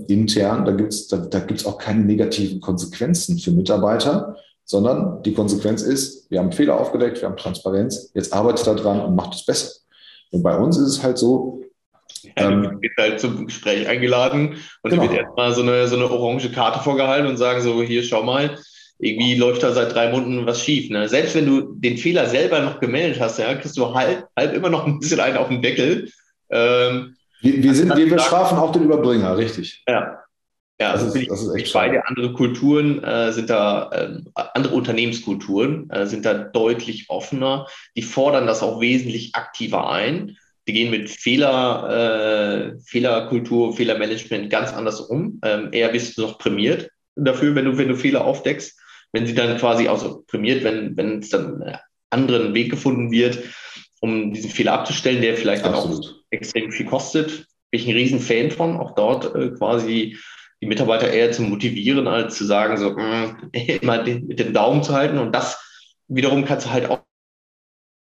intern, 0.07 0.65
da 0.65 0.73
gibt 0.73 0.95
es 0.95 1.07
da, 1.07 1.19
da 1.19 1.41
gibt's 1.41 1.67
auch 1.67 1.77
keine 1.77 2.03
negativen 2.03 2.63
Konsequenzen 2.63 3.39
für 3.39 3.51
Mitarbeiter, 3.51 4.37
sondern 4.71 5.21
die 5.25 5.35
Konsequenz 5.35 5.83
ist, 5.83 6.31
wir 6.31 6.39
haben 6.39 6.53
Fehler 6.53 6.79
aufgedeckt, 6.79 7.21
wir 7.21 7.29
haben 7.29 7.37
Transparenz, 7.37 8.13
jetzt 8.15 8.33
arbeitet 8.33 8.69
da 8.69 8.75
dran 8.75 9.01
und 9.01 9.17
macht 9.17 9.35
es 9.35 9.45
besser. 9.45 9.81
Und 10.31 10.45
bei 10.45 10.57
uns 10.57 10.79
ist 10.79 10.87
es 10.87 11.03
halt 11.03 11.19
so, 11.19 11.65
ja, 12.23 12.49
du 12.49 12.55
ähm, 12.55 12.79
wird 12.81 12.93
halt 12.97 13.19
zum 13.19 13.47
Gespräch 13.47 13.89
eingeladen 13.89 14.59
und 14.83 14.91
genau. 14.91 15.03
wird 15.03 15.15
erstmal 15.15 15.53
so 15.55 15.63
eine, 15.63 15.89
so 15.89 15.97
eine 15.97 16.09
orange 16.09 16.53
Karte 16.53 16.79
vorgehalten 16.79 17.29
und 17.29 17.37
sagen 17.37 17.61
so, 17.63 17.83
hier, 17.83 18.05
schau 18.05 18.23
mal, 18.23 18.59
irgendwie 19.01 19.35
läuft 19.35 19.65
da 19.65 19.73
seit 19.73 19.93
drei 19.93 20.13
Monaten 20.13 20.47
was 20.47 20.63
schief. 20.63 20.89
Ne? 20.89 21.09
Selbst 21.09 21.35
wenn 21.35 21.47
du 21.47 21.75
den 21.75 21.97
Fehler 21.97 22.27
selber 22.27 22.61
noch 22.61 22.79
gemeldet 22.79 23.21
hast, 23.21 23.41
ja, 23.41 23.53
kriegst 23.57 23.77
du 23.77 23.93
halb, 23.93 24.29
halb 24.39 24.55
immer 24.55 24.69
noch 24.69 24.87
ein 24.87 25.01
bisschen 25.01 25.19
einen 25.19 25.37
auf 25.37 25.49
den 25.49 25.63
Deckel. 25.63 26.13
Ähm, 26.49 27.17
wir, 27.41 27.61
wir, 27.61 27.75
sind, 27.75 27.97
wir, 27.97 28.09
wir 28.09 28.19
strafen 28.21 28.57
auch 28.57 28.71
den 28.71 28.85
Überbringer, 28.85 29.37
richtig. 29.37 29.83
Ja, 29.89 30.21
ja, 30.81 30.93
das, 30.93 31.05
also 31.05 31.19
ist, 31.19 31.31
das 31.31 31.43
ist 31.43 31.55
echt 31.55 31.73
beide 31.75 32.07
andere 32.07 32.33
Kulturen 32.33 33.05
äh, 33.05 33.33
sind 33.33 33.51
da, 33.51 33.91
äh, 33.93 34.23
andere 34.55 34.75
Unternehmenskulturen 34.75 35.91
äh, 35.91 36.07
sind 36.07 36.25
da 36.25 36.33
deutlich 36.33 37.11
offener. 37.11 37.67
Die 37.97 38.03
fordern 38.03 38.47
das 38.47 38.63
auch 38.63 38.81
wesentlich 38.81 39.35
aktiver 39.35 39.91
ein. 39.91 40.39
Die 40.67 40.73
gehen 40.73 40.91
mit 40.91 41.11
Fehler, 41.11 42.73
äh, 42.77 42.81
Fehlerkultur, 42.87 43.77
Fehlermanagement 43.77 44.49
ganz 44.49 44.73
anders 44.73 45.01
um. 45.03 45.39
Ähm, 45.45 45.69
eher 45.73 45.91
bist 45.91 46.17
du 46.17 46.23
noch 46.23 46.39
prämiert 46.39 46.91
dafür, 47.15 47.55
wenn 47.55 47.67
du, 47.67 47.77
wenn 47.77 47.89
du 47.89 47.97
Fehler 47.97 48.25
aufdeckst. 48.25 48.81
Wenn 49.13 49.27
sie 49.27 49.35
dann 49.35 49.59
quasi 49.59 49.89
auch 49.89 49.99
so 49.99 50.25
prämiert, 50.29 50.65
wenn, 50.65 50.97
wenn 50.97 51.19
es 51.19 51.29
dann 51.29 51.63
einen 51.63 51.77
anderen 52.11 52.55
Weg 52.55 52.71
gefunden 52.71 53.11
wird, 53.11 53.39
um 54.01 54.33
diesen 54.33 54.51
Fehler 54.51 54.73
abzustellen, 54.73 55.21
der 55.21 55.37
vielleicht 55.37 55.65
Absolut. 55.65 56.05
dann 56.05 56.13
auch 56.13 56.17
extrem 56.31 56.73
viel 56.73 56.87
kostet. 56.87 57.47
Bin 57.71 57.81
ich 57.81 57.87
ein 57.87 57.97
Riesenfan 57.97 58.51
von, 58.51 58.77
auch 58.79 58.95
dort 58.95 59.35
äh, 59.35 59.51
quasi 59.51 60.17
die 60.61 60.67
Mitarbeiter 60.67 61.11
eher 61.11 61.33
zu 61.33 61.43
motivieren, 61.43 62.07
als 62.07 62.37
zu 62.37 62.45
sagen, 62.45 62.77
so 62.77 62.91
mh, 62.91 63.27
mm, 63.27 63.51
immer 63.83 64.03
den, 64.03 64.27
mit 64.27 64.39
dem 64.39 64.53
Daumen 64.53 64.83
zu 64.83 64.95
halten. 64.95 65.19
Und 65.19 65.33
das 65.33 65.59
wiederum 66.09 66.45
kannst 66.45 66.67
du 66.67 66.71
halt 66.71 66.91
auch 66.91 67.01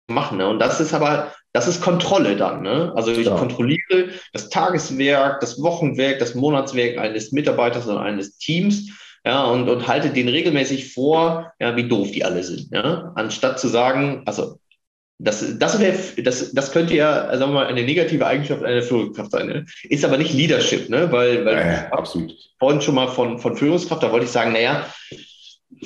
machen. 0.07 0.37
Ne? 0.37 0.47
Und 0.47 0.59
das 0.59 0.79
ist 0.79 0.93
aber, 0.93 1.33
das 1.53 1.67
ist 1.67 1.81
Kontrolle 1.81 2.35
dann. 2.35 2.61
Ne? 2.61 2.93
Also 2.95 3.11
ich 3.11 3.25
ja. 3.25 3.35
kontrolliere 3.35 4.09
das 4.33 4.49
Tageswerk, 4.49 5.39
das 5.41 5.61
Wochenwerk, 5.61 6.19
das 6.19 6.35
Monatswerk 6.35 6.97
eines 6.97 7.31
Mitarbeiters 7.31 7.87
oder 7.87 8.01
eines 8.01 8.37
Teams. 8.37 8.89
Ja, 9.25 9.45
und, 9.45 9.67
und 9.67 9.87
halte 9.87 10.11
denen 10.11 10.29
regelmäßig 10.29 10.93
vor, 10.93 11.51
ja, 11.59 11.75
wie 11.75 11.87
doof 11.87 12.11
die 12.11 12.23
alle 12.23 12.43
sind. 12.43 12.69
Ja? 12.71 13.11
Anstatt 13.15 13.59
zu 13.59 13.67
sagen, 13.67 14.21
also 14.27 14.59
das, 15.17 15.57
das, 15.57 15.79
wär, 15.79 15.95
das, 16.23 16.51
das 16.51 16.71
könnte 16.71 16.93
ja, 16.93 17.29
sagen 17.37 17.51
wir 17.51 17.61
mal, 17.61 17.67
eine 17.67 17.83
negative 17.83 18.27
Eigenschaft 18.27 18.63
einer 18.63 18.81
Führungskraft 18.81 19.31
sein. 19.31 19.47
Ne? 19.47 19.65
Ist 19.83 20.03
aber 20.03 20.17
nicht 20.17 20.33
Leadership, 20.33 20.89
ne? 20.89 21.11
weil, 21.11 21.45
weil 21.45 21.57
ja, 21.57 21.89
absolut. 21.91 22.33
vorhin 22.59 22.81
schon 22.81 22.95
mal 22.95 23.07
von, 23.07 23.39
von 23.39 23.55
Führungskraft, 23.55 24.03
da 24.03 24.11
wollte 24.11 24.25
ich 24.25 24.31
sagen, 24.31 24.51
naja, 24.51 24.85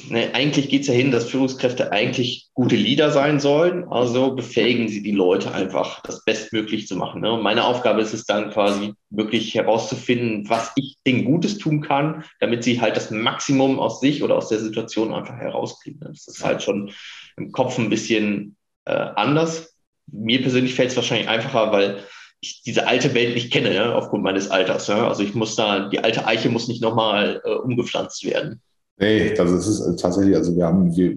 ne, 0.10 0.34
eigentlich 0.34 0.70
geht 0.70 0.82
es 0.82 0.88
ja 0.88 0.96
hin, 0.96 1.12
dass 1.12 1.30
Führungskräfte 1.30 1.92
eigentlich 1.92 2.50
gute 2.54 2.76
Leader 2.76 3.12
sein 3.12 3.40
sollen. 3.40 3.88
Also 3.90 4.36
befähigen 4.36 4.88
sie 4.88 5.04
die 5.04 5.12
Leute 5.12 5.54
einfach, 5.54 6.02
das 6.02 6.26
bestmöglich 6.26 6.88
zu 6.88 6.96
machen. 6.96 7.22
Ne? 7.22 7.32
Und 7.32 7.44
meine 7.44 7.66
Aufgabe 7.66 8.02
ist 8.02 8.14
es 8.16 8.26
dann 8.26 8.50
quasi 8.50 8.94
wirklich 9.12 9.54
herauszufinden, 9.54 10.50
was 10.50 10.72
ich 10.76 10.98
denen 11.06 11.26
Gutes 11.26 11.60
tun 11.60 11.82
kann, 11.82 12.24
damit 12.40 12.64
sie 12.64 12.82
halt 12.82 12.98
das 12.98 13.12
Maximum 13.12 13.80
aus 13.80 14.00
sich 14.00 14.24
oder 14.24 14.36
aus 14.36 14.50
der 14.50 14.60
Situation 14.60 15.14
einfach 15.14 15.38
herauskriegen. 15.38 16.00
Das 16.00 16.28
ist 16.28 16.44
halt 16.44 16.64
schon 16.64 16.92
im 17.38 17.52
Kopf 17.52 17.78
ein 17.78 17.90
bisschen 17.90 18.56
äh, 18.86 18.94
anders. 18.94 19.74
Mir 20.12 20.42
persönlich 20.42 20.76
fällt 20.76 20.90
es 20.90 20.96
wahrscheinlich 20.96 21.30
einfacher, 21.30 21.72
weil 21.72 22.04
ich 22.42 22.62
diese 22.64 22.88
alte 22.88 23.14
Welt 23.14 23.36
nicht 23.36 23.52
kenne, 23.52 23.74
ja, 23.74 23.94
aufgrund 23.94 24.24
meines 24.24 24.50
Alters. 24.50 24.88
Ja. 24.88 25.08
Also 25.08 25.24
ich 25.24 25.36
muss 25.36 25.56
da, 25.56 25.90
die 25.90 26.00
alte 26.00 26.26
Eiche 26.26 26.50
muss 26.50 26.68
nicht 26.68 26.82
nochmal 26.82 27.42
äh, 27.44 27.56
umgepflanzt 27.56 28.24
werden. 28.24 28.62
Nee, 28.98 29.38
also 29.38 29.56
es 29.56 29.68
ist 29.68 30.00
tatsächlich, 30.00 30.36
also 30.36 30.56
wir 30.56 30.66
haben, 30.66 30.96
wir, 30.96 31.16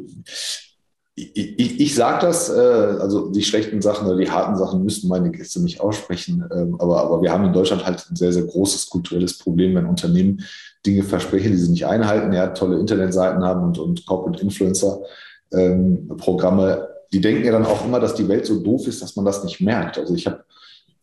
ich, 1.14 1.36
ich, 1.36 1.80
ich 1.80 1.94
sage 1.94 2.26
das, 2.26 2.48
äh, 2.48 2.52
also 2.52 3.30
die 3.30 3.42
schlechten 3.42 3.82
Sachen 3.82 4.06
oder 4.06 4.16
die 4.16 4.30
harten 4.30 4.56
Sachen 4.56 4.82
müssten 4.82 5.08
meine 5.08 5.30
Gäste 5.30 5.60
nicht 5.60 5.80
aussprechen, 5.80 6.44
ähm, 6.52 6.76
aber, 6.80 7.02
aber 7.02 7.22
wir 7.22 7.32
haben 7.32 7.44
in 7.44 7.52
Deutschland 7.52 7.84
halt 7.84 8.06
ein 8.10 8.16
sehr, 8.16 8.32
sehr 8.32 8.44
großes 8.44 8.88
kulturelles 8.88 9.38
Problem, 9.38 9.74
wenn 9.74 9.86
Unternehmen 9.86 10.42
Dinge 10.86 11.02
versprechen, 11.02 11.52
die 11.52 11.58
sie 11.58 11.70
nicht 11.70 11.86
einhalten, 11.86 12.32
ja, 12.32 12.48
tolle 12.48 12.78
Internetseiten 12.78 13.44
haben 13.44 13.64
und, 13.64 13.78
und 13.78 14.06
Corporate 14.06 14.42
Influencer 14.42 15.00
ähm, 15.52 16.08
Programme 16.16 16.88
die 17.12 17.20
denken 17.20 17.44
ja 17.44 17.52
dann 17.52 17.66
auch 17.66 17.84
immer, 17.84 18.00
dass 18.00 18.14
die 18.14 18.28
Welt 18.28 18.46
so 18.46 18.60
doof 18.60 18.86
ist, 18.86 19.02
dass 19.02 19.16
man 19.16 19.24
das 19.24 19.44
nicht 19.44 19.60
merkt. 19.60 19.98
Also 19.98 20.14
ich 20.14 20.26
habe 20.26 20.44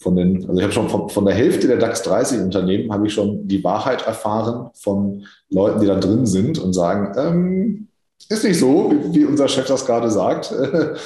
von 0.02 0.16
den, 0.16 0.48
also 0.48 0.56
ich 0.56 0.64
habe 0.64 0.74
schon 0.74 0.90
von, 0.90 1.10
von, 1.10 1.26
der 1.26 1.36
Hälfte 1.36 1.68
der 1.68 1.78
DAX 1.78 2.02
30 2.04 2.40
Unternehmen 2.40 2.92
habe 2.92 3.08
ich 3.08 3.14
schon 3.14 3.48
die 3.48 3.64
Wahrheit 3.64 4.08
erfahren 4.08 4.70
von 4.74 5.26
Leuten, 5.50 5.82
die 5.82 5.88
da 5.88 5.96
drin 5.96 6.26
sind 6.26 6.58
und 6.58 6.74
sagen, 6.74 7.14
ähm, 7.18 7.88
ist 8.30 8.44
nicht 8.44 8.60
so, 8.60 8.92
wie, 8.92 9.16
wie, 9.16 9.26
unser 9.26 9.48
Chef 9.48 9.68
das 9.68 9.86
gerade 9.86 10.10
sagt, 10.10 10.52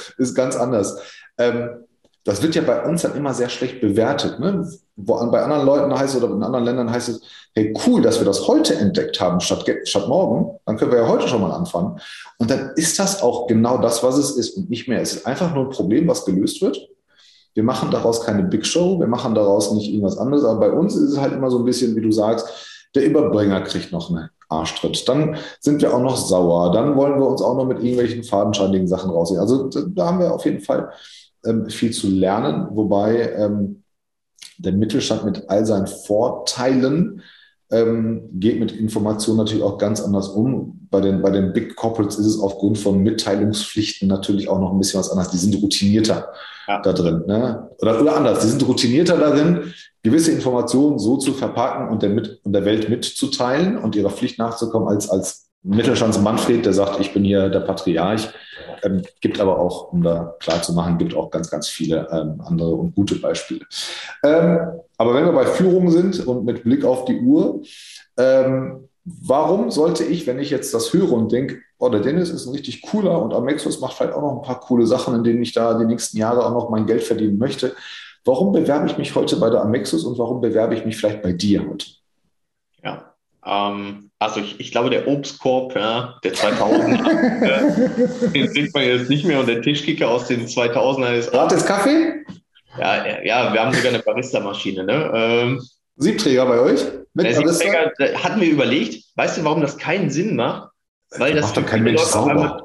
ist 0.18 0.34
ganz 0.34 0.56
anders. 0.56 0.98
Ähm, 1.38 1.83
das 2.24 2.42
wird 2.42 2.54
ja 2.54 2.62
bei 2.62 2.82
uns 2.84 3.02
dann 3.02 3.16
immer 3.16 3.34
sehr 3.34 3.50
schlecht 3.50 3.82
bewertet. 3.82 4.40
Ne? 4.40 4.66
Wo, 4.96 5.14
bei 5.30 5.42
anderen 5.42 5.66
Leuten 5.66 5.96
heißt 5.96 6.14
es 6.14 6.22
oder 6.22 6.34
in 6.34 6.42
anderen 6.42 6.64
Ländern 6.64 6.90
heißt 6.90 7.10
es, 7.10 7.22
hey, 7.54 7.74
cool, 7.86 8.00
dass 8.00 8.18
wir 8.18 8.24
das 8.24 8.48
heute 8.48 8.74
entdeckt 8.74 9.20
haben 9.20 9.40
statt, 9.40 9.64
statt 9.84 10.08
morgen. 10.08 10.58
Dann 10.64 10.78
können 10.78 10.90
wir 10.90 10.98
ja 11.00 11.08
heute 11.08 11.28
schon 11.28 11.42
mal 11.42 11.52
anfangen. 11.52 12.00
Und 12.38 12.50
dann 12.50 12.72
ist 12.76 12.98
das 12.98 13.22
auch 13.22 13.46
genau 13.46 13.76
das, 13.78 14.02
was 14.02 14.16
es 14.16 14.30
ist 14.32 14.56
und 14.56 14.70
nicht 14.70 14.88
mehr. 14.88 15.02
Es 15.02 15.14
ist 15.14 15.26
einfach 15.26 15.54
nur 15.54 15.64
ein 15.64 15.70
Problem, 15.70 16.08
was 16.08 16.24
gelöst 16.24 16.62
wird. 16.62 16.88
Wir 17.52 17.62
machen 17.62 17.90
daraus 17.90 18.22
keine 18.22 18.42
Big 18.42 18.66
Show, 18.66 18.98
wir 18.98 19.06
machen 19.06 19.34
daraus 19.34 19.72
nicht 19.72 19.88
irgendwas 19.88 20.18
anderes. 20.18 20.44
Aber 20.44 20.60
bei 20.60 20.72
uns 20.72 20.96
ist 20.96 21.12
es 21.12 21.20
halt 21.20 21.34
immer 21.34 21.50
so 21.50 21.58
ein 21.58 21.64
bisschen, 21.64 21.94
wie 21.94 22.00
du 22.00 22.10
sagst, 22.10 22.48
der 22.94 23.04
Überbringer 23.04 23.60
kriegt 23.60 23.92
noch 23.92 24.10
einen 24.10 24.30
Arschtritt. 24.48 25.06
Dann 25.08 25.36
sind 25.60 25.82
wir 25.82 25.94
auch 25.94 26.00
noch 26.00 26.16
sauer. 26.16 26.72
Dann 26.72 26.96
wollen 26.96 27.20
wir 27.20 27.26
uns 27.28 27.42
auch 27.42 27.56
noch 27.56 27.66
mit 27.66 27.78
irgendwelchen 27.78 28.24
fadenscheinigen 28.24 28.88
Sachen 28.88 29.10
rausnehmen. 29.10 29.42
Also 29.42 29.68
da 29.68 30.06
haben 30.06 30.20
wir 30.20 30.32
auf 30.32 30.44
jeden 30.44 30.60
Fall 30.60 30.90
viel 31.68 31.92
zu 31.92 32.10
lernen, 32.10 32.68
wobei 32.70 33.32
ähm, 33.36 33.82
der 34.58 34.72
Mittelstand 34.72 35.24
mit 35.24 35.48
all 35.48 35.66
seinen 35.66 35.86
Vorteilen 35.86 37.22
ähm, 37.70 38.28
geht 38.32 38.60
mit 38.60 38.72
Informationen 38.72 39.38
natürlich 39.38 39.64
auch 39.64 39.78
ganz 39.78 40.00
anders 40.00 40.28
um. 40.28 40.86
Bei 40.90 41.00
den, 41.00 41.22
bei 41.22 41.30
den 41.30 41.52
Big 41.52 41.74
Corporates 41.74 42.18
ist 42.18 42.26
es 42.26 42.38
aufgrund 42.38 42.78
von 42.78 43.02
Mitteilungspflichten 43.02 44.06
natürlich 44.06 44.48
auch 44.48 44.60
noch 44.60 44.72
ein 44.72 44.78
bisschen 44.78 45.00
was 45.00 45.10
anderes. 45.10 45.30
Die 45.30 45.38
sind 45.38 45.60
routinierter 45.60 46.32
ja. 46.68 46.80
da 46.80 46.92
drin. 46.92 47.24
Ne? 47.26 47.68
Oder, 47.78 48.00
oder 48.00 48.16
anders, 48.16 48.40
die 48.40 48.48
sind 48.48 48.66
routinierter 48.66 49.16
darin, 49.18 49.74
gewisse 50.02 50.30
Informationen 50.30 50.98
so 50.98 51.16
zu 51.16 51.32
verpacken 51.32 51.88
und 51.88 52.02
der, 52.02 52.10
mit, 52.10 52.40
und 52.44 52.52
der 52.52 52.64
Welt 52.64 52.88
mitzuteilen 52.88 53.78
und 53.78 53.96
ihrer 53.96 54.10
Pflicht 54.10 54.38
nachzukommen 54.38 54.88
als, 54.88 55.08
als 55.08 55.48
Mittelstands 55.62 56.20
Manfred, 56.20 56.66
der 56.66 56.74
sagt, 56.74 57.00
ich 57.00 57.12
bin 57.12 57.24
hier 57.24 57.48
der 57.48 57.60
Patriarch 57.60 58.28
ähm, 58.84 59.02
gibt 59.20 59.40
aber 59.40 59.58
auch, 59.58 59.92
um 59.92 60.02
da 60.02 60.36
klar 60.40 60.62
zu 60.62 60.72
machen, 60.72 60.98
gibt 60.98 61.14
auch 61.14 61.30
ganz, 61.30 61.50
ganz 61.50 61.68
viele 61.68 62.08
ähm, 62.10 62.40
andere 62.44 62.74
und 62.74 62.94
gute 62.94 63.16
Beispiele. 63.16 63.64
Ähm, 64.22 64.80
aber 64.96 65.14
wenn 65.14 65.24
wir 65.24 65.32
bei 65.32 65.46
Führung 65.46 65.90
sind 65.90 66.26
und 66.26 66.44
mit 66.44 66.64
Blick 66.64 66.84
auf 66.84 67.04
die 67.04 67.20
Uhr, 67.20 67.62
ähm, 68.16 68.88
warum 69.04 69.70
sollte 69.70 70.04
ich, 70.04 70.26
wenn 70.26 70.38
ich 70.38 70.50
jetzt 70.50 70.72
das 70.72 70.92
höre 70.92 71.12
und 71.12 71.32
denke, 71.32 71.60
oh, 71.78 71.88
der 71.88 72.00
Dennis 72.00 72.30
ist 72.30 72.46
ein 72.46 72.52
richtig 72.52 72.82
cooler 72.82 73.20
und 73.20 73.34
Amexus 73.34 73.80
macht 73.80 73.94
vielleicht 73.94 74.14
auch 74.14 74.22
noch 74.22 74.36
ein 74.36 74.42
paar 74.42 74.60
coole 74.60 74.86
Sachen, 74.86 75.14
in 75.14 75.24
denen 75.24 75.42
ich 75.42 75.52
da 75.52 75.78
die 75.78 75.84
nächsten 75.84 76.16
Jahre 76.16 76.46
auch 76.46 76.52
noch 76.52 76.70
mein 76.70 76.86
Geld 76.86 77.02
verdienen 77.02 77.38
möchte. 77.38 77.74
Warum 78.24 78.52
bewerbe 78.52 78.86
ich 78.86 78.96
mich 78.96 79.14
heute 79.14 79.36
bei 79.36 79.50
der 79.50 79.60
Amexus 79.60 80.04
und 80.04 80.18
warum 80.18 80.40
bewerbe 80.40 80.74
ich 80.74 80.84
mich 80.86 80.96
vielleicht 80.96 81.22
bei 81.22 81.32
dir 81.32 81.68
heute? 81.68 81.86
Ja, 82.82 83.14
Ähm, 83.44 84.10
also 84.24 84.40
ich, 84.40 84.58
ich, 84.60 84.72
glaube, 84.72 84.90
der 84.90 85.06
Obstkorb, 85.06 85.76
ja, 85.76 86.18
der 86.24 86.34
2000, 86.34 87.00
äh, 87.42 88.28
den 88.34 88.48
sieht 88.48 88.74
man 88.74 88.84
jetzt 88.84 89.08
nicht 89.08 89.24
mehr 89.24 89.40
und 89.40 89.46
der 89.46 89.62
Tischkicker 89.62 90.08
aus 90.08 90.26
den 90.28 90.46
2000er 90.46 91.14
ist 91.14 91.28
auch. 91.28 91.48
Gratis 91.48 91.64
Kaffee? 91.64 92.24
Ja, 92.78 93.22
ja, 93.22 93.52
wir 93.52 93.60
haben 93.60 93.72
sogar 93.72 93.92
eine 93.92 94.02
Barista-Maschine. 94.02 94.84
Ne? 94.84 95.12
Ähm, 95.14 95.62
Siebträger 95.96 96.46
bei 96.46 96.58
euch? 96.58 96.80
Mit 97.14 97.26
der 97.26 97.34
Siebträger 97.34 97.92
hatten 98.22 98.40
wir 98.40 98.50
überlegt, 98.50 99.04
weißt 99.14 99.38
du, 99.38 99.44
warum 99.44 99.60
das 99.60 99.78
keinen 99.78 100.10
Sinn 100.10 100.34
macht? 100.34 100.70
Weil 101.10 101.34
das, 101.34 101.42
das 101.42 101.50
macht 101.50 101.56
doch 101.56 101.70
kein 101.70 101.84
Mensch 101.84 102.02
sauber. 102.02 102.63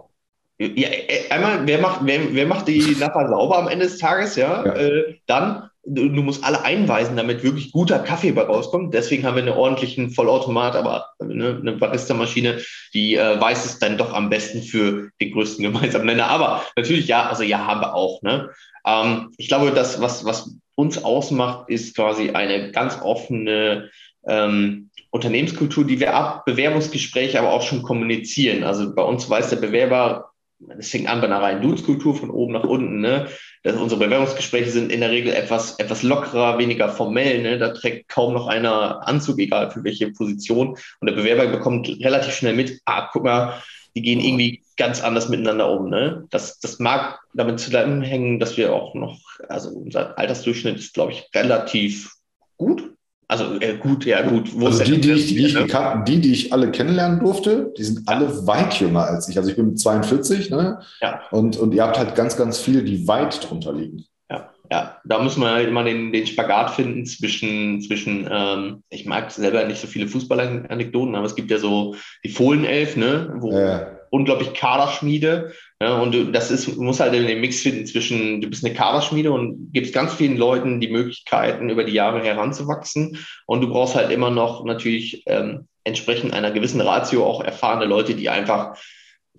Ja, 0.59 0.89
äh, 0.89 1.29
einmal, 1.29 1.65
wer 1.65 1.79
macht, 1.79 2.01
wer, 2.03 2.33
wer 2.33 2.45
macht 2.45 2.67
die 2.67 2.95
nachher 2.99 3.29
sauber 3.29 3.57
am 3.57 3.69
Ende 3.69 3.85
des 3.85 3.97
Tages? 3.97 4.35
Ja, 4.35 4.65
ja. 4.65 4.73
Äh, 4.73 5.15
dann 5.25 5.69
du, 5.85 6.09
du, 6.09 6.21
musst 6.21 6.43
alle 6.43 6.63
einweisen, 6.63 7.15
damit 7.15 7.43
wirklich 7.43 7.71
guter 7.71 7.99
Kaffee 7.99 8.31
bei 8.31 8.43
rauskommt. 8.43 8.93
Deswegen 8.93 9.25
haben 9.25 9.35
wir 9.35 9.43
einen 9.43 9.53
ordentlichen 9.53 10.11
Vollautomat, 10.11 10.75
aber 10.75 11.07
ne, 11.23 11.57
eine 11.59 11.73
Barista-Maschine, 11.73 12.61
die 12.93 13.15
äh, 13.15 13.39
weiß 13.39 13.65
es 13.65 13.79
dann 13.79 13.97
doch 13.97 14.13
am 14.13 14.29
besten 14.29 14.61
für 14.61 15.09
den 15.21 15.31
größten 15.31 15.63
gemeinsamen 15.63 16.05
Nenner. 16.05 16.27
Aber 16.27 16.65
natürlich, 16.75 17.07
ja, 17.07 17.27
also 17.27 17.43
ja, 17.43 17.65
haben 17.65 17.81
wir 17.81 17.95
auch. 17.95 18.21
Ne? 18.21 18.49
Ähm, 18.85 19.31
ich 19.37 19.47
glaube, 19.47 19.71
das, 19.71 20.01
was, 20.01 20.25
was 20.25 20.55
uns 20.75 21.03
ausmacht, 21.03 21.69
ist 21.69 21.95
quasi 21.95 22.31
eine 22.31 22.71
ganz 22.71 22.99
offene 23.01 23.89
ähm, 24.27 24.89
Unternehmenskultur, 25.11 25.85
die 25.85 25.99
wir 25.99 26.13
ab 26.13 26.45
Bewerbungsgespräche 26.45 27.39
aber 27.39 27.51
auch 27.51 27.63
schon 27.63 27.81
kommunizieren. 27.81 28.63
Also 28.63 28.93
bei 28.93 29.01
uns 29.01 29.29
weiß 29.29 29.49
der 29.49 29.57
Bewerber, 29.57 30.28
das 30.59 30.89
fängt 30.89 31.07
an 31.07 31.21
bei 31.21 31.27
einer 31.27 31.41
reinen 31.41 31.61
Dudes-Kultur 31.61 32.15
von 32.15 32.29
oben 32.29 32.53
nach 32.53 32.63
unten, 32.63 32.99
ne? 32.99 33.27
dass 33.63 33.77
unsere 33.77 34.03
Bewerbungsgespräche 34.03 34.69
sind 34.69 34.91
in 34.91 34.99
der 34.99 35.11
Regel 35.11 35.33
etwas, 35.33 35.79
etwas 35.79 36.03
lockerer, 36.03 36.57
weniger 36.57 36.89
formell. 36.89 37.41
Ne? 37.41 37.57
Da 37.57 37.69
trägt 37.69 38.09
kaum 38.09 38.33
noch 38.33 38.47
einer 38.47 39.07
Anzug, 39.07 39.39
egal 39.39 39.71
für 39.71 39.83
welche 39.83 40.11
Position. 40.11 40.77
Und 40.99 41.09
der 41.09 41.15
Bewerber 41.15 41.47
bekommt 41.47 41.87
relativ 42.01 42.33
schnell 42.33 42.55
mit, 42.55 42.81
ah, 42.85 43.09
guck 43.11 43.23
mal, 43.23 43.61
die 43.95 44.01
gehen 44.01 44.19
irgendwie 44.19 44.63
ganz 44.77 45.01
anders 45.01 45.29
miteinander 45.29 45.71
um. 45.71 45.89
Ne? 45.89 46.25
Das, 46.29 46.59
das 46.59 46.79
mag 46.79 47.19
damit 47.33 47.59
zusammenhängen, 47.59 48.39
dass 48.39 48.57
wir 48.57 48.73
auch 48.73 48.93
noch, 48.95 49.19
also 49.47 49.69
unser 49.69 50.17
Altersdurchschnitt 50.17 50.77
ist, 50.77 50.93
glaube 50.93 51.13
ich, 51.13 51.29
relativ 51.33 52.13
gut. 52.57 52.93
Also 53.29 53.59
äh, 53.61 53.77
gut, 53.77 54.05
ja 54.05 54.27
gut. 54.27 54.59
Wo 54.59 54.65
also 54.65 54.83
die, 54.83 54.99
die 54.99 55.11
ich, 55.11 55.27
die, 55.27 55.45
ich 55.45 55.53
ne? 55.53 56.03
die, 56.07 56.19
die 56.19 56.33
ich 56.33 56.51
alle 56.51 56.71
kennenlernen 56.71 57.19
durfte, 57.19 57.71
die 57.77 57.83
sind 57.83 58.09
alle 58.09 58.47
weit 58.47 58.73
jünger 58.79 59.03
als 59.03 59.29
ich. 59.29 59.37
Also 59.37 59.51
ich 59.51 59.55
bin 59.55 59.77
42, 59.77 60.49
ne? 60.49 60.79
Ja. 60.99 61.21
Und, 61.29 61.55
und 61.57 61.75
ihr 61.75 61.83
habt 61.83 61.99
halt 61.99 62.15
ganz, 62.15 62.35
ganz 62.35 62.57
viele, 62.57 62.83
die 62.83 63.07
weit 63.07 63.47
drunter 63.47 63.71
liegen. 63.71 64.03
Ja, 64.31 64.49
ja. 64.71 64.97
Da 65.05 65.21
muss 65.21 65.37
man 65.37 65.51
halt 65.51 65.67
immer 65.67 65.83
den, 65.83 66.11
den 66.11 66.25
Spagat 66.25 66.71
finden 66.71 67.05
zwischen, 67.05 67.81
zwischen 67.81 68.27
ähm, 68.31 68.81
ich 68.89 69.05
mag 69.05 69.29
selber 69.29 69.63
nicht 69.63 69.79
so 69.79 69.85
viele 69.85 70.07
Fußballanekdoten, 70.07 71.13
aber 71.13 71.27
es 71.27 71.35
gibt 71.35 71.51
ja 71.51 71.59
so 71.59 71.93
die 72.23 72.29
Fohlenelf, 72.29 72.97
ne? 72.97 73.31
Wo, 73.37 73.51
ja 73.51 73.99
unglaublich 74.09 74.53
Kaderschmiede. 74.53 75.53
Ja, 75.81 75.97
und 75.97 76.13
du, 76.13 76.25
das 76.25 76.51
ist, 76.51 76.67
du 76.67 76.81
musst 76.81 76.99
halt 76.99 77.13
den 77.13 77.39
Mix 77.39 77.61
finden 77.61 77.85
zwischen, 77.85 78.41
du 78.41 78.49
bist 78.49 78.65
eine 78.65 78.73
Kaderschmiede 78.73 79.31
und 79.31 79.71
gibst 79.71 79.93
ganz 79.93 80.13
vielen 80.13 80.35
Leuten 80.35 80.81
die 80.81 80.89
Möglichkeiten, 80.89 81.69
über 81.69 81.85
die 81.85 81.93
Jahre 81.93 82.21
heranzuwachsen. 82.21 83.17
Und 83.45 83.61
du 83.61 83.69
brauchst 83.69 83.95
halt 83.95 84.11
immer 84.11 84.29
noch 84.29 84.65
natürlich 84.65 85.23
ähm, 85.25 85.69
entsprechend 85.85 86.33
einer 86.33 86.51
gewissen 86.51 86.81
Ratio 86.81 87.25
auch 87.25 87.41
erfahrene 87.41 87.85
Leute, 87.85 88.13
die 88.13 88.27
einfach 88.27 88.77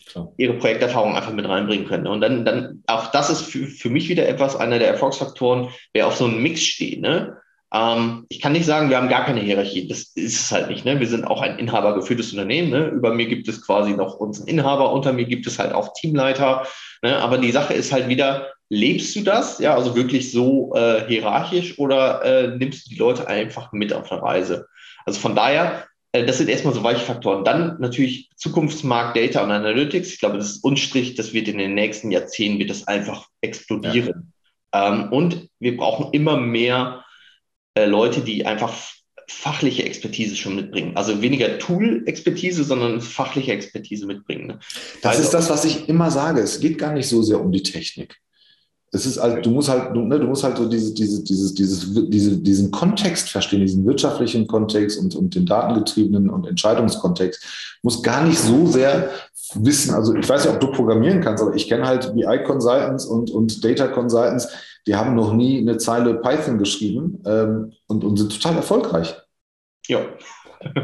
Klar. 0.06 0.32
ihre 0.38 0.54
Projekterfahrung 0.54 1.14
einfach 1.14 1.32
mit 1.32 1.46
reinbringen 1.46 1.86
können. 1.86 2.06
Und 2.06 2.22
dann, 2.22 2.46
dann 2.46 2.82
auch 2.86 3.10
das 3.10 3.28
ist 3.28 3.42
für, 3.42 3.66
für 3.66 3.90
mich 3.90 4.08
wieder 4.08 4.26
etwas, 4.26 4.56
einer 4.56 4.78
der 4.78 4.88
Erfolgsfaktoren, 4.88 5.68
wer 5.92 6.06
auf 6.06 6.16
so 6.16 6.24
einem 6.24 6.42
Mix 6.42 6.62
steht. 6.62 7.02
Ne? 7.02 7.36
Ähm, 7.72 8.26
ich 8.28 8.40
kann 8.40 8.52
nicht 8.52 8.66
sagen, 8.66 8.90
wir 8.90 8.96
haben 8.96 9.08
gar 9.08 9.24
keine 9.24 9.40
Hierarchie. 9.40 9.86
Das 9.86 10.12
ist 10.14 10.40
es 10.40 10.52
halt 10.52 10.68
nicht. 10.68 10.84
Ne? 10.84 10.98
Wir 10.98 11.06
sind 11.06 11.24
auch 11.24 11.40
ein 11.40 11.58
inhabergeführtes 11.58 12.32
Unternehmen. 12.32 12.70
Ne? 12.70 12.86
Über 12.88 13.14
mir 13.14 13.26
gibt 13.26 13.48
es 13.48 13.64
quasi 13.64 13.92
noch 13.92 14.16
unseren 14.16 14.48
Inhaber, 14.48 14.92
unter 14.92 15.12
mir 15.12 15.24
gibt 15.24 15.46
es 15.46 15.58
halt 15.58 15.72
auch 15.72 15.92
Teamleiter. 15.94 16.66
Ne? 17.02 17.16
Aber 17.18 17.38
die 17.38 17.52
Sache 17.52 17.74
ist 17.74 17.92
halt 17.92 18.08
wieder, 18.08 18.48
lebst 18.68 19.14
du 19.14 19.22
das? 19.22 19.58
Ja, 19.58 19.74
also 19.74 19.94
wirklich 19.94 20.32
so 20.32 20.74
äh, 20.74 21.06
hierarchisch 21.06 21.78
oder 21.78 22.24
äh, 22.24 22.56
nimmst 22.56 22.86
du 22.86 22.90
die 22.90 22.98
Leute 22.98 23.28
einfach 23.28 23.72
mit 23.72 23.92
auf 23.92 24.10
eine 24.10 24.22
Reise? 24.22 24.66
Also 25.06 25.20
von 25.20 25.36
daher, 25.36 25.86
äh, 26.12 26.24
das 26.24 26.38
sind 26.38 26.48
erstmal 26.48 26.74
so 26.74 26.82
weiche 26.82 27.04
Faktoren. 27.04 27.44
Dann 27.44 27.76
natürlich 27.78 28.30
Zukunftsmarkt, 28.36 29.16
Data 29.16 29.44
und 29.44 29.52
Analytics. 29.52 30.12
Ich 30.12 30.18
glaube, 30.18 30.38
das 30.38 30.50
ist 30.50 30.64
unstrich, 30.64 31.14
das 31.14 31.32
wird 31.32 31.46
in 31.46 31.58
den 31.58 31.74
nächsten 31.74 32.10
Jahrzehnten 32.10 32.58
wird 32.58 32.70
das 32.70 32.88
einfach 32.88 33.26
explodieren. 33.42 34.32
Ja. 34.74 34.88
Ähm, 34.88 35.12
und 35.12 35.48
wir 35.60 35.76
brauchen 35.76 36.12
immer 36.12 36.36
mehr 36.36 37.04
äh, 37.80 37.86
Leute, 37.86 38.20
die 38.20 38.46
einfach 38.46 38.72
fachliche 39.30 39.84
Expertise 39.84 40.34
schon 40.34 40.56
mitbringen. 40.56 40.96
Also 40.96 41.22
weniger 41.22 41.58
Tool-Expertise, 41.58 42.64
sondern 42.64 43.00
fachliche 43.00 43.52
Expertise 43.52 44.06
mitbringen. 44.06 44.48
Ne? 44.48 44.58
Das 45.02 45.12
also, 45.12 45.22
ist 45.22 45.34
das, 45.34 45.50
was 45.50 45.64
ich 45.64 45.88
immer 45.88 46.10
sage. 46.10 46.40
Es 46.40 46.58
geht 46.58 46.78
gar 46.78 46.92
nicht 46.92 47.08
so 47.08 47.22
sehr 47.22 47.40
um 47.40 47.52
die 47.52 47.62
Technik. 47.62 48.16
Es 48.92 49.06
ist 49.06 49.22
halt, 49.22 49.46
du 49.46 49.50
musst 49.50 49.68
halt, 49.68 49.94
du, 49.94 50.00
ne, 50.00 50.18
du 50.18 50.26
musst 50.26 50.42
halt 50.42 50.56
so 50.56 50.68
diese, 50.68 50.92
diese, 50.92 51.22
dieses, 51.22 51.54
dieses, 51.54 51.94
diese, 52.08 52.38
diesen 52.38 52.72
Kontext 52.72 53.28
verstehen, 53.28 53.60
diesen 53.60 53.86
wirtschaftlichen 53.86 54.48
Kontext 54.48 54.98
und, 54.98 55.14
und 55.14 55.32
den 55.32 55.46
datengetriebenen 55.46 56.28
und 56.28 56.48
Entscheidungskontext. 56.48 57.40
Du 57.40 57.78
musst 57.84 58.02
gar 58.02 58.24
nicht 58.24 58.40
so 58.40 58.66
sehr 58.66 59.10
wissen. 59.54 59.94
Also 59.94 60.16
ich 60.16 60.28
weiß 60.28 60.46
ja, 60.46 60.52
ob 60.52 60.60
du 60.60 60.72
programmieren 60.72 61.20
kannst, 61.20 61.40
aber 61.40 61.54
ich 61.54 61.68
kenne 61.68 61.86
halt 61.86 62.12
BI 62.14 62.42
Consultants 62.44 63.04
und, 63.04 63.30
und 63.30 63.64
Data 63.64 63.86
Consultants, 63.86 64.48
die 64.86 64.96
haben 64.96 65.14
noch 65.14 65.32
nie 65.32 65.58
eine 65.58 65.78
Zeile 65.78 66.14
Python 66.14 66.58
geschrieben 66.58 67.22
ähm, 67.26 67.72
und, 67.86 68.04
und 68.04 68.16
sind 68.16 68.32
total 68.32 68.56
erfolgreich. 68.56 69.14
Ja. 69.86 70.00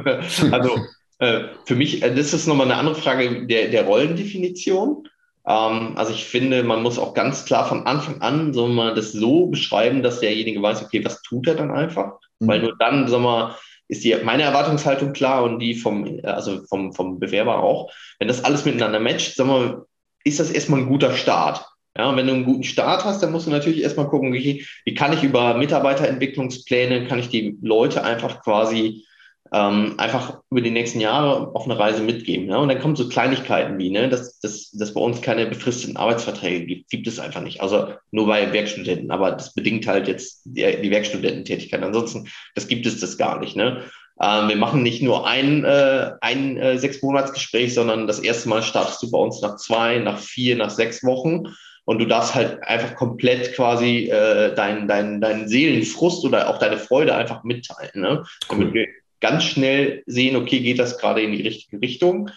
also 0.50 0.78
äh, 1.18 1.44
für 1.64 1.74
mich, 1.74 2.02
äh, 2.02 2.14
das 2.14 2.32
ist 2.32 2.46
nochmal 2.46 2.66
eine 2.66 2.76
andere 2.76 2.94
Frage 2.94 3.46
der, 3.46 3.68
der 3.68 3.84
Rollendefinition. 3.84 5.08
Ähm, 5.46 5.92
also 5.96 6.12
ich 6.12 6.24
finde, 6.24 6.62
man 6.62 6.82
muss 6.82 6.98
auch 6.98 7.14
ganz 7.14 7.44
klar 7.44 7.66
von 7.66 7.86
Anfang 7.86 8.20
an 8.20 8.52
so 8.52 8.66
mal 8.66 8.94
das 8.94 9.12
so 9.12 9.46
beschreiben, 9.46 10.02
dass 10.02 10.20
derjenige 10.20 10.60
weiß, 10.62 10.82
okay, 10.84 11.04
was 11.04 11.22
tut 11.22 11.46
er 11.46 11.54
dann 11.54 11.70
einfach? 11.70 12.18
Mhm. 12.40 12.48
Weil 12.48 12.62
nur 12.62 12.76
dann, 12.78 13.08
sagen 13.08 13.24
wir, 13.24 13.56
ist 13.88 14.04
die, 14.04 14.16
meine 14.24 14.42
Erwartungshaltung 14.42 15.12
klar 15.12 15.44
und 15.44 15.60
die 15.60 15.74
vom, 15.74 16.20
also 16.24 16.64
vom, 16.66 16.92
vom 16.92 17.20
Bewerber 17.20 17.62
auch. 17.62 17.92
Wenn 18.18 18.28
das 18.28 18.44
alles 18.44 18.64
miteinander 18.64 19.00
matcht, 19.00 19.36
sagen 19.36 19.50
wir, 19.50 19.86
ist 20.24 20.40
das 20.40 20.50
erstmal 20.50 20.80
ein 20.80 20.88
guter 20.88 21.12
Start. 21.14 21.64
Ja, 21.96 22.10
und 22.10 22.16
wenn 22.16 22.26
du 22.26 22.34
einen 22.34 22.44
guten 22.44 22.64
Start 22.64 23.04
hast, 23.04 23.22
dann 23.22 23.32
musst 23.32 23.46
du 23.46 23.50
natürlich 23.50 23.82
erstmal 23.82 24.08
gucken, 24.08 24.32
wie, 24.32 24.66
wie 24.84 24.94
kann 24.94 25.12
ich 25.12 25.22
über 25.22 25.54
Mitarbeiterentwicklungspläne, 25.54 27.06
kann 27.06 27.18
ich 27.18 27.28
die 27.28 27.56
Leute 27.62 28.04
einfach 28.04 28.42
quasi 28.42 29.04
ähm, 29.52 29.94
einfach 29.98 30.40
über 30.50 30.60
die 30.60 30.70
nächsten 30.70 31.00
Jahre 31.00 31.54
auf 31.54 31.64
eine 31.64 31.78
Reise 31.78 32.02
mitgeben. 32.02 32.48
Ja? 32.48 32.58
Und 32.58 32.68
dann 32.68 32.80
kommen 32.80 32.96
so 32.96 33.08
Kleinigkeiten 33.08 33.78
wie, 33.78 33.90
ne, 33.90 34.08
dass, 34.08 34.40
dass, 34.40 34.70
dass 34.72 34.94
bei 34.94 35.00
uns 35.00 35.22
keine 35.22 35.46
befristeten 35.46 35.96
Arbeitsverträge 35.96 36.66
gibt. 36.66 36.90
Gibt 36.90 37.06
es 37.06 37.18
einfach 37.18 37.42
nicht. 37.42 37.60
Also 37.60 37.94
nur 38.10 38.26
bei 38.26 38.52
Werkstudenten. 38.52 39.10
Aber 39.10 39.32
das 39.32 39.54
bedingt 39.54 39.86
halt 39.86 40.08
jetzt 40.08 40.42
die, 40.44 40.80
die 40.82 40.90
Werkstudententätigkeit. 40.90 41.82
Ansonsten, 41.82 42.28
das 42.54 42.68
gibt 42.68 42.86
es 42.86 43.00
das 43.00 43.18
gar 43.18 43.40
nicht. 43.40 43.56
Ne? 43.56 43.84
Ähm, 44.20 44.48
wir 44.48 44.56
machen 44.56 44.82
nicht 44.82 45.02
nur 45.02 45.26
ein, 45.26 45.64
äh, 45.64 46.12
ein 46.20 46.56
äh, 46.56 46.78
sechs 46.78 47.02
Monatsgespräch, 47.02 47.74
sondern 47.74 48.06
das 48.06 48.18
erste 48.18 48.48
Mal 48.48 48.62
startest 48.62 49.02
du 49.02 49.10
bei 49.10 49.18
uns 49.18 49.40
nach 49.42 49.56
zwei, 49.56 49.98
nach 49.98 50.18
vier, 50.18 50.56
nach 50.56 50.70
sechs 50.70 51.04
Wochen 51.04 51.44
und 51.86 51.98
du 52.00 52.04
darfst 52.04 52.34
halt 52.34 52.62
einfach 52.64 52.96
komplett 52.96 53.54
quasi 53.54 54.10
äh, 54.10 54.54
deinen 54.54 54.88
dein, 54.88 55.20
dein 55.20 55.48
Seelenfrust 55.48 56.24
oder 56.24 56.50
auch 56.50 56.58
deine 56.58 56.78
Freude 56.78 57.14
einfach 57.14 57.44
mitteilen. 57.44 58.02
Ne? 58.02 58.24
Damit 58.48 58.74
wir 58.74 58.88
ganz 59.20 59.44
schnell 59.44 60.02
sehen, 60.06 60.36
okay, 60.36 60.60
geht 60.60 60.80
das 60.80 60.98
gerade 60.98 61.22
in 61.22 61.32
die 61.32 61.42
richtige 61.42 61.80
Richtung. 61.80 62.28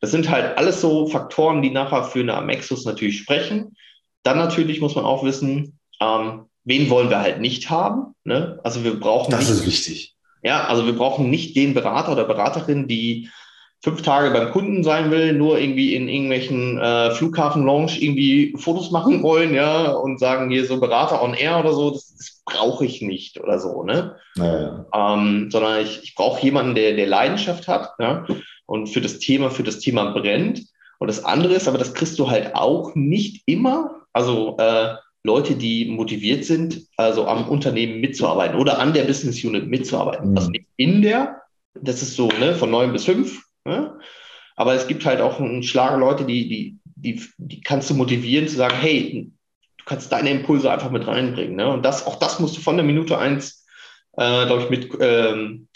Das 0.00 0.10
sind 0.10 0.28
halt 0.28 0.58
alles 0.58 0.80
so 0.80 1.06
Faktoren, 1.06 1.62
die 1.62 1.70
nachher 1.70 2.04
für 2.04 2.20
eine 2.20 2.34
Amexus 2.34 2.84
natürlich 2.84 3.18
sprechen. 3.18 3.76
Dann 4.24 4.38
natürlich 4.38 4.80
muss 4.80 4.96
man 4.96 5.04
auch 5.04 5.24
wissen, 5.24 5.78
ähm, 6.00 6.46
wen 6.64 6.90
wollen 6.90 7.08
wir 7.08 7.20
halt 7.20 7.40
nicht 7.40 7.70
haben. 7.70 8.14
Ne? 8.24 8.58
Also 8.64 8.82
wir 8.82 8.98
brauchen. 8.98 9.30
Das 9.30 9.48
nicht, 9.48 9.50
ist 9.50 9.66
wichtig. 9.66 10.16
Ja, 10.42 10.66
also 10.66 10.84
wir 10.84 10.94
brauchen 10.94 11.30
nicht 11.30 11.54
den 11.54 11.74
Berater 11.74 12.10
oder 12.10 12.24
Beraterin, 12.24 12.88
die 12.88 13.30
fünf 13.82 14.02
Tage 14.02 14.30
beim 14.30 14.50
Kunden 14.50 14.82
sein 14.82 15.10
will, 15.10 15.32
nur 15.32 15.58
irgendwie 15.58 15.94
in 15.94 16.08
irgendwelchen 16.08 16.78
äh, 16.78 17.10
Flughafen-Lounge 17.12 17.92
irgendwie 18.00 18.54
Fotos 18.56 18.90
machen 18.90 19.22
wollen, 19.22 19.54
ja, 19.54 19.92
und 19.92 20.18
sagen 20.18 20.50
hier 20.50 20.66
so 20.66 20.80
Berater 20.80 21.22
on 21.22 21.34
Air 21.34 21.60
oder 21.60 21.72
so, 21.72 21.90
das, 21.90 22.16
das 22.16 22.42
brauche 22.44 22.84
ich 22.84 23.02
nicht 23.02 23.40
oder 23.40 23.58
so, 23.58 23.82
ne? 23.82 24.16
Naja. 24.34 24.86
Ähm, 24.94 25.48
sondern 25.50 25.82
ich, 25.82 26.02
ich 26.02 26.14
brauche 26.14 26.42
jemanden, 26.42 26.74
der, 26.74 26.96
der 26.96 27.06
Leidenschaft 27.06 27.68
hat, 27.68 27.90
ja, 28.00 28.26
und 28.66 28.88
für 28.88 29.00
das 29.00 29.18
Thema, 29.18 29.50
für 29.50 29.62
das 29.62 29.78
Thema 29.78 30.12
brennt. 30.12 30.64
Und 30.98 31.08
das 31.08 31.24
andere 31.24 31.54
ist, 31.54 31.68
aber 31.68 31.78
das 31.78 31.94
kriegst 31.94 32.18
du 32.18 32.30
halt 32.30 32.54
auch 32.54 32.94
nicht 32.94 33.42
immer, 33.46 34.00
also 34.12 34.56
äh, 34.58 34.94
Leute, 35.24 35.54
die 35.54 35.86
motiviert 35.86 36.44
sind, 36.44 36.86
also 36.96 37.26
am 37.26 37.48
Unternehmen 37.48 38.00
mitzuarbeiten 38.00 38.58
oder 38.58 38.78
an 38.78 38.94
der 38.94 39.04
Business 39.04 39.44
Unit 39.44 39.68
mitzuarbeiten. 39.68 40.30
Mhm. 40.30 40.36
Also 40.36 40.50
nicht 40.50 40.66
in 40.76 41.02
der, 41.02 41.42
das 41.74 42.00
ist 42.00 42.16
so, 42.16 42.28
ne, 42.40 42.54
von 42.54 42.70
neun 42.70 42.92
bis 42.92 43.04
fünf, 43.04 43.45
Ne? 43.66 43.98
Aber 44.56 44.74
es 44.74 44.86
gibt 44.86 45.04
halt 45.04 45.20
auch 45.20 45.38
einen 45.38 45.62
Schlag 45.62 45.98
Leute, 45.98 46.24
die, 46.24 46.48
die, 46.48 46.78
die, 46.96 47.22
die 47.36 47.60
kannst 47.60 47.90
du 47.90 47.94
motivieren 47.94 48.48
zu 48.48 48.56
sagen, 48.56 48.76
hey, 48.76 49.30
du 49.76 49.84
kannst 49.84 50.10
deine 50.10 50.30
Impulse 50.30 50.70
einfach 50.70 50.90
mit 50.90 51.06
reinbringen. 51.06 51.56
Ne? 51.56 51.70
Und 51.70 51.84
das, 51.84 52.06
auch 52.06 52.18
das 52.18 52.40
musst 52.40 52.56
du 52.56 52.60
von 52.60 52.76
der 52.76 52.86
Minute 52.86 53.18
eins, 53.18 53.66
äh, 54.16 54.46
glaube 54.46 54.62
ich, 54.62 54.70
mit, 54.70 54.90
ähm, 55.00 55.68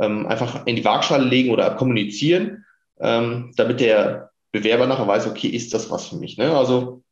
ähm, 0.00 0.26
einfach 0.26 0.66
in 0.66 0.76
die 0.76 0.84
Waagschale 0.84 1.24
legen 1.24 1.50
oder 1.50 1.74
kommunizieren, 1.74 2.64
ähm, 3.00 3.52
damit 3.56 3.80
der 3.80 4.30
Bewerber 4.52 4.86
nachher 4.86 5.06
weiß, 5.06 5.26
okay, 5.26 5.48
ist 5.48 5.74
das 5.74 5.90
was 5.90 6.08
für 6.08 6.16
mich? 6.16 6.38
Ne? 6.38 6.56
Also 6.56 7.02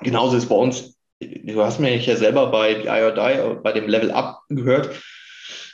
genauso 0.00 0.36
ist 0.36 0.48
bei 0.48 0.56
uns, 0.56 0.98
du 1.20 1.62
hast 1.62 1.80
mir 1.80 1.96
ja 1.96 2.16
selber 2.16 2.50
bei 2.50 2.74
BI 2.74 2.88
or 2.88 3.12
Die, 3.12 3.62
bei 3.62 3.72
dem 3.72 3.88
Level 3.88 4.10
Up 4.10 4.40
gehört, 4.48 4.90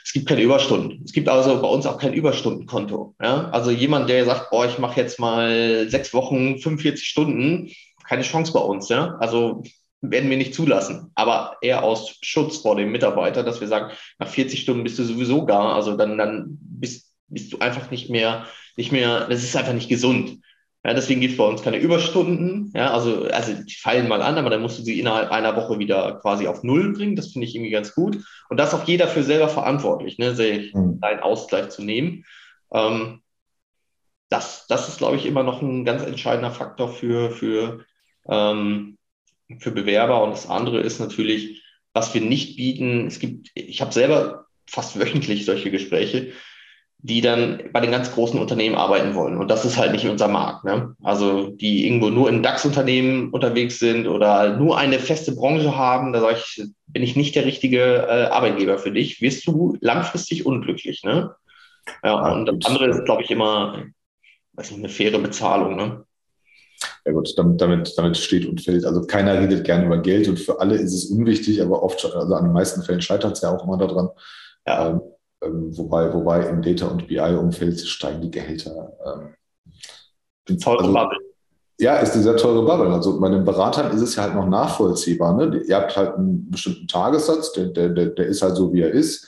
es 0.05 0.13
gibt 0.13 0.27
keine 0.27 0.43
Überstunden. 0.43 1.01
Es 1.03 1.13
gibt 1.13 1.27
also 1.27 1.59
bei 1.61 1.67
uns 1.67 1.87
auch 1.87 1.97
kein 1.97 2.13
Überstundenkonto. 2.13 3.15
Ja? 3.19 3.49
Also 3.49 3.71
jemand, 3.71 4.07
der 4.07 4.23
sagt, 4.23 4.51
boah, 4.51 4.67
ich 4.67 4.77
mache 4.77 5.01
jetzt 5.01 5.19
mal 5.19 5.89
sechs 5.89 6.13
Wochen 6.13 6.59
45 6.59 7.03
Stunden, 7.03 7.71
keine 8.07 8.21
Chance 8.21 8.53
bei 8.53 8.59
uns. 8.59 8.87
Ja? 8.87 9.15
Also 9.19 9.63
werden 10.01 10.29
wir 10.29 10.37
nicht 10.37 10.53
zulassen. 10.53 11.11
Aber 11.15 11.57
eher 11.61 11.83
aus 11.83 12.19
Schutz 12.21 12.57
vor 12.57 12.75
dem 12.75 12.91
Mitarbeiter, 12.91 13.41
dass 13.41 13.61
wir 13.61 13.67
sagen, 13.67 13.95
nach 14.19 14.27
40 14.27 14.61
Stunden 14.61 14.83
bist 14.83 14.99
du 14.99 15.03
sowieso 15.03 15.43
gar, 15.43 15.73
also 15.73 15.97
dann, 15.97 16.19
dann 16.19 16.59
bist, 16.61 17.11
bist 17.27 17.51
du 17.51 17.57
einfach 17.57 17.89
nicht 17.89 18.11
mehr, 18.11 18.45
nicht 18.77 18.91
mehr, 18.91 19.27
das 19.27 19.43
ist 19.43 19.57
einfach 19.57 19.73
nicht 19.73 19.89
gesund. 19.89 20.37
Ja, 20.85 20.93
deswegen 20.93 21.19
gibt 21.19 21.31
es 21.31 21.37
bei 21.37 21.47
uns 21.47 21.63
keine 21.63 21.77
Überstunden. 21.77 22.71
Ja, 22.75 22.93
also, 22.93 23.23
also 23.23 23.53
die 23.53 23.73
fallen 23.73 24.07
mal 24.07 24.21
an, 24.21 24.37
aber 24.37 24.51
dann 24.51 24.61
musst 24.61 24.77
du 24.77 24.83
sie 24.83 24.99
innerhalb 24.99 25.31
einer 25.31 25.55
Woche 25.55 25.79
wieder 25.79 26.19
quasi 26.21 26.45
auf 26.45 26.61
Null 26.61 26.93
bringen. 26.93 27.15
Das 27.15 27.31
finde 27.31 27.47
ich 27.47 27.55
irgendwie 27.55 27.71
ganz 27.71 27.95
gut. 27.95 28.23
Und 28.49 28.57
das 28.57 28.71
ist 28.71 28.79
auch 28.79 28.87
jeder 28.87 29.07
für 29.07 29.23
selber 29.23 29.49
verantwortlich, 29.49 30.19
ne, 30.19 30.35
seinen 30.35 30.69
mhm. 30.73 31.01
Ausgleich 31.01 31.69
zu 31.69 31.83
nehmen. 31.83 32.23
Ähm, 32.71 33.23
das, 34.29 34.67
das 34.67 34.87
ist, 34.87 34.99
glaube 34.99 35.15
ich, 35.15 35.25
immer 35.25 35.41
noch 35.41 35.59
ein 35.63 35.85
ganz 35.85 36.03
entscheidender 36.03 36.51
Faktor 36.51 36.89
für, 36.89 37.31
für, 37.31 37.83
ähm, 38.29 38.99
für 39.57 39.71
Bewerber. 39.71 40.23
Und 40.23 40.33
das 40.33 40.47
andere 40.47 40.81
ist 40.81 40.99
natürlich, 40.99 41.63
was 41.93 42.13
wir 42.13 42.21
nicht 42.21 42.57
bieten. 42.57 43.07
Es 43.07 43.17
gibt, 43.17 43.49
ich 43.55 43.81
habe 43.81 43.91
selber 43.91 44.45
fast 44.67 44.99
wöchentlich 44.99 45.45
solche 45.45 45.71
Gespräche 45.71 46.33
die 47.05 47.21
dann 47.21 47.61
bei 47.71 47.81
den 47.81 47.91
ganz 47.91 48.11
großen 48.11 48.39
Unternehmen 48.39 48.75
arbeiten 48.75 49.13
wollen. 49.13 49.37
Und 49.37 49.49
das 49.49 49.63
ist 49.63 49.77
halt 49.77 49.91
nicht 49.91 50.07
unser 50.07 50.27
Markt. 50.27 50.63
Ne? 50.63 50.95
Also 51.03 51.51
die 51.51 51.85
irgendwo 51.85 52.09
nur 52.09 52.29
in 52.29 52.41
DAX-Unternehmen 52.41 53.29
unterwegs 53.29 53.77
sind 53.77 54.07
oder 54.07 54.57
nur 54.57 54.79
eine 54.79 54.97
feste 54.97 55.35
Branche 55.35 55.77
haben, 55.77 56.13
da 56.13 56.21
sage 56.21 56.37
ich, 56.39 56.63
bin 56.87 57.03
ich 57.03 57.15
nicht 57.15 57.35
der 57.35 57.45
richtige 57.45 58.07
äh, 58.07 58.25
Arbeitgeber 58.31 58.79
für 58.79 58.91
dich, 58.91 59.21
wirst 59.21 59.45
du 59.45 59.77
langfristig 59.81 60.47
unglücklich. 60.47 61.03
Ne? 61.03 61.35
Ja, 62.03 62.33
und 62.33 62.47
das 62.47 62.65
andere 62.65 62.87
ist, 62.87 63.05
glaube 63.05 63.21
ich, 63.21 63.29
immer 63.29 63.83
weiß 64.53 64.71
nicht, 64.71 64.79
eine 64.79 64.89
faire 64.89 65.19
Bezahlung. 65.19 65.75
Ne? 65.75 66.05
Ja 67.05 67.11
gut, 67.11 67.37
damit, 67.37 67.61
damit, 67.61 67.93
damit 67.97 68.17
steht 68.17 68.47
und 68.47 68.61
fällt. 68.61 68.83
Also 68.83 69.05
keiner 69.05 69.39
redet 69.39 69.63
gerne 69.63 69.85
über 69.85 69.99
Geld 69.99 70.27
und 70.27 70.39
für 70.39 70.59
alle 70.59 70.75
ist 70.75 70.93
es 70.93 71.05
unwichtig, 71.05 71.61
aber 71.61 71.83
oft, 71.83 72.03
also 72.03 72.33
an 72.33 72.45
den 72.45 72.53
meisten 72.53 72.81
Fällen 72.81 73.01
scheitert 73.01 73.33
es 73.33 73.41
ja 73.41 73.55
auch 73.55 73.63
immer 73.63 73.77
daran. 73.77 74.09
Ja. 74.65 74.89
Ähm, 74.89 75.01
ähm, 75.45 75.77
wobei, 75.77 76.13
wobei 76.13 76.47
im 76.47 76.61
Data- 76.61 76.87
und 76.87 77.07
BI-Umfeld 77.07 77.79
steigen 77.79 78.21
die 78.21 78.31
Gehälter. 78.31 78.93
Ähm, 79.05 80.57
teure 80.59 80.79
also, 80.79 80.93
Bubble. 80.93 81.17
Ja, 81.79 81.97
ist 81.97 82.13
eine 82.13 82.23
sehr 82.23 82.37
teure 82.37 82.65
Bubble. 82.65 82.93
Also 82.93 83.19
bei 83.19 83.29
den 83.29 83.43
Beratern 83.43 83.91
ist 83.93 84.01
es 84.01 84.15
ja 84.15 84.23
halt 84.23 84.35
noch 84.35 84.47
nachvollziehbar. 84.47 85.35
Ne? 85.35 85.61
Ihr 85.67 85.75
habt 85.75 85.95
halt 85.97 86.15
einen 86.15 86.49
bestimmten 86.49 86.87
Tagessatz, 86.87 87.51
der, 87.51 87.67
der, 87.67 87.89
der 87.89 88.25
ist 88.25 88.41
halt 88.41 88.55
so, 88.55 88.71
wie 88.73 88.81
er 88.81 88.91
ist. 88.91 89.27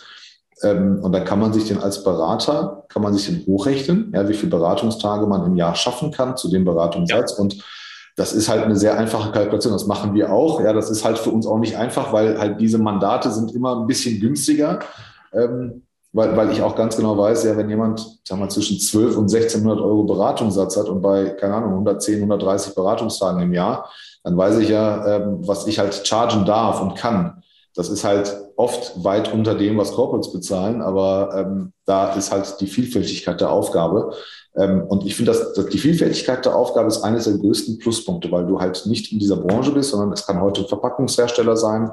Ähm, 0.64 1.00
und 1.04 1.12
dann 1.12 1.26
kann 1.26 1.40
man 1.40 1.54
sich 1.54 1.68
den 1.68 1.78
als 1.78 2.04
Berater, 2.04 2.86
kann 2.90 3.02
man 3.02 3.14
sich 3.14 3.28
den 3.28 3.46
hochrechnen, 3.46 4.12
ja, 4.14 4.28
wie 4.28 4.34
viele 4.34 4.50
Beratungstage 4.50 5.28
man 5.28 5.46
im 5.46 5.56
Jahr 5.56 5.76
schaffen 5.76 6.12
kann 6.12 6.38
zu 6.38 6.50
dem 6.50 6.66
Beratungssatz. 6.66 7.34
Ja. 7.38 7.44
Und 7.44 7.64
das 8.16 8.34
ist 8.34 8.50
halt 8.50 8.64
eine 8.64 8.76
sehr 8.76 8.98
einfache 8.98 9.32
Kalkulation. 9.32 9.74
Das 9.74 9.86
machen 9.86 10.16
wir 10.16 10.32
auch. 10.32 10.62
Ja, 10.62 10.74
das 10.74 10.90
ist 10.90 11.06
halt 11.06 11.20
für 11.20 11.30
uns 11.30 11.46
auch 11.46 11.60
nicht 11.60 11.78
einfach, 11.78 12.12
weil 12.14 12.40
halt 12.40 12.60
diese 12.60 12.80
Mandate 12.80 13.30
sind 13.30 13.54
immer 13.54 13.80
ein 13.80 13.88
bisschen 13.88 14.20
günstiger. 14.20 14.80
Ähm, 15.34 15.84
weil, 16.14 16.36
weil 16.36 16.52
ich 16.52 16.62
auch 16.62 16.76
ganz 16.76 16.96
genau 16.96 17.18
weiß, 17.18 17.44
ja, 17.44 17.58
wenn 17.58 17.70
jemand, 17.70 18.20
sag 18.24 18.40
mal, 18.40 18.50
zwischen 18.50 18.80
12 18.80 19.18
und 19.18 19.34
1600 19.34 19.80
Euro 19.80 20.04
Beratungssatz 20.04 20.78
hat 20.78 20.90
und 20.90 21.02
bei, 21.02 21.30
keine 21.32 21.56
Ahnung, 21.56 21.72
110, 21.72 22.16
130 22.16 22.76
Beratungstagen 22.76 23.42
im 23.42 23.54
Jahr, 23.54 23.90
dann 24.24 24.38
weiß 24.38 24.58
ich 24.60 24.70
ja, 24.70 25.06
ähm, 25.16 25.40
was 25.48 25.68
ich 25.68 25.80
halt 25.80 26.08
chargen 26.08 26.46
darf 26.46 26.82
und 26.82 26.96
kann. 26.96 27.44
Das 27.76 27.90
ist 27.90 28.04
halt 28.04 28.36
oft 28.56 29.04
weit 29.04 29.32
unter 29.32 29.54
dem, 29.54 29.78
was 29.78 29.94
Corporates 29.94 30.32
bezahlen, 30.32 30.82
aber 30.82 31.30
ähm, 31.36 31.74
da 31.86 32.14
ist 32.14 32.32
halt 32.32 32.60
die 32.60 32.68
Vielfältigkeit 32.68 33.40
der 33.40 33.52
Aufgabe. 33.52 34.14
Ähm, 34.56 34.84
und 34.88 35.06
ich 35.06 35.16
finde, 35.16 35.32
dass, 35.32 35.54
dass 35.54 35.68
die 35.68 35.78
Vielfältigkeit 35.78 36.44
der 36.44 36.56
Aufgabe 36.56 36.88
ist 36.88 37.04
eines 37.04 37.26
der 37.26 37.38
größten 37.38 37.78
Pluspunkte, 37.78 38.32
weil 38.32 38.48
du 38.48 38.60
halt 38.60 38.86
nicht 38.88 39.12
in 39.12 39.20
dieser 39.20 39.38
Branche 39.38 39.72
bist, 39.72 39.92
sondern 39.92 40.12
es 40.12 40.26
kann 40.26 40.42
heute 40.42 40.62
ein 40.62 40.68
Verpackungshersteller 40.68 41.56
sein, 41.56 41.92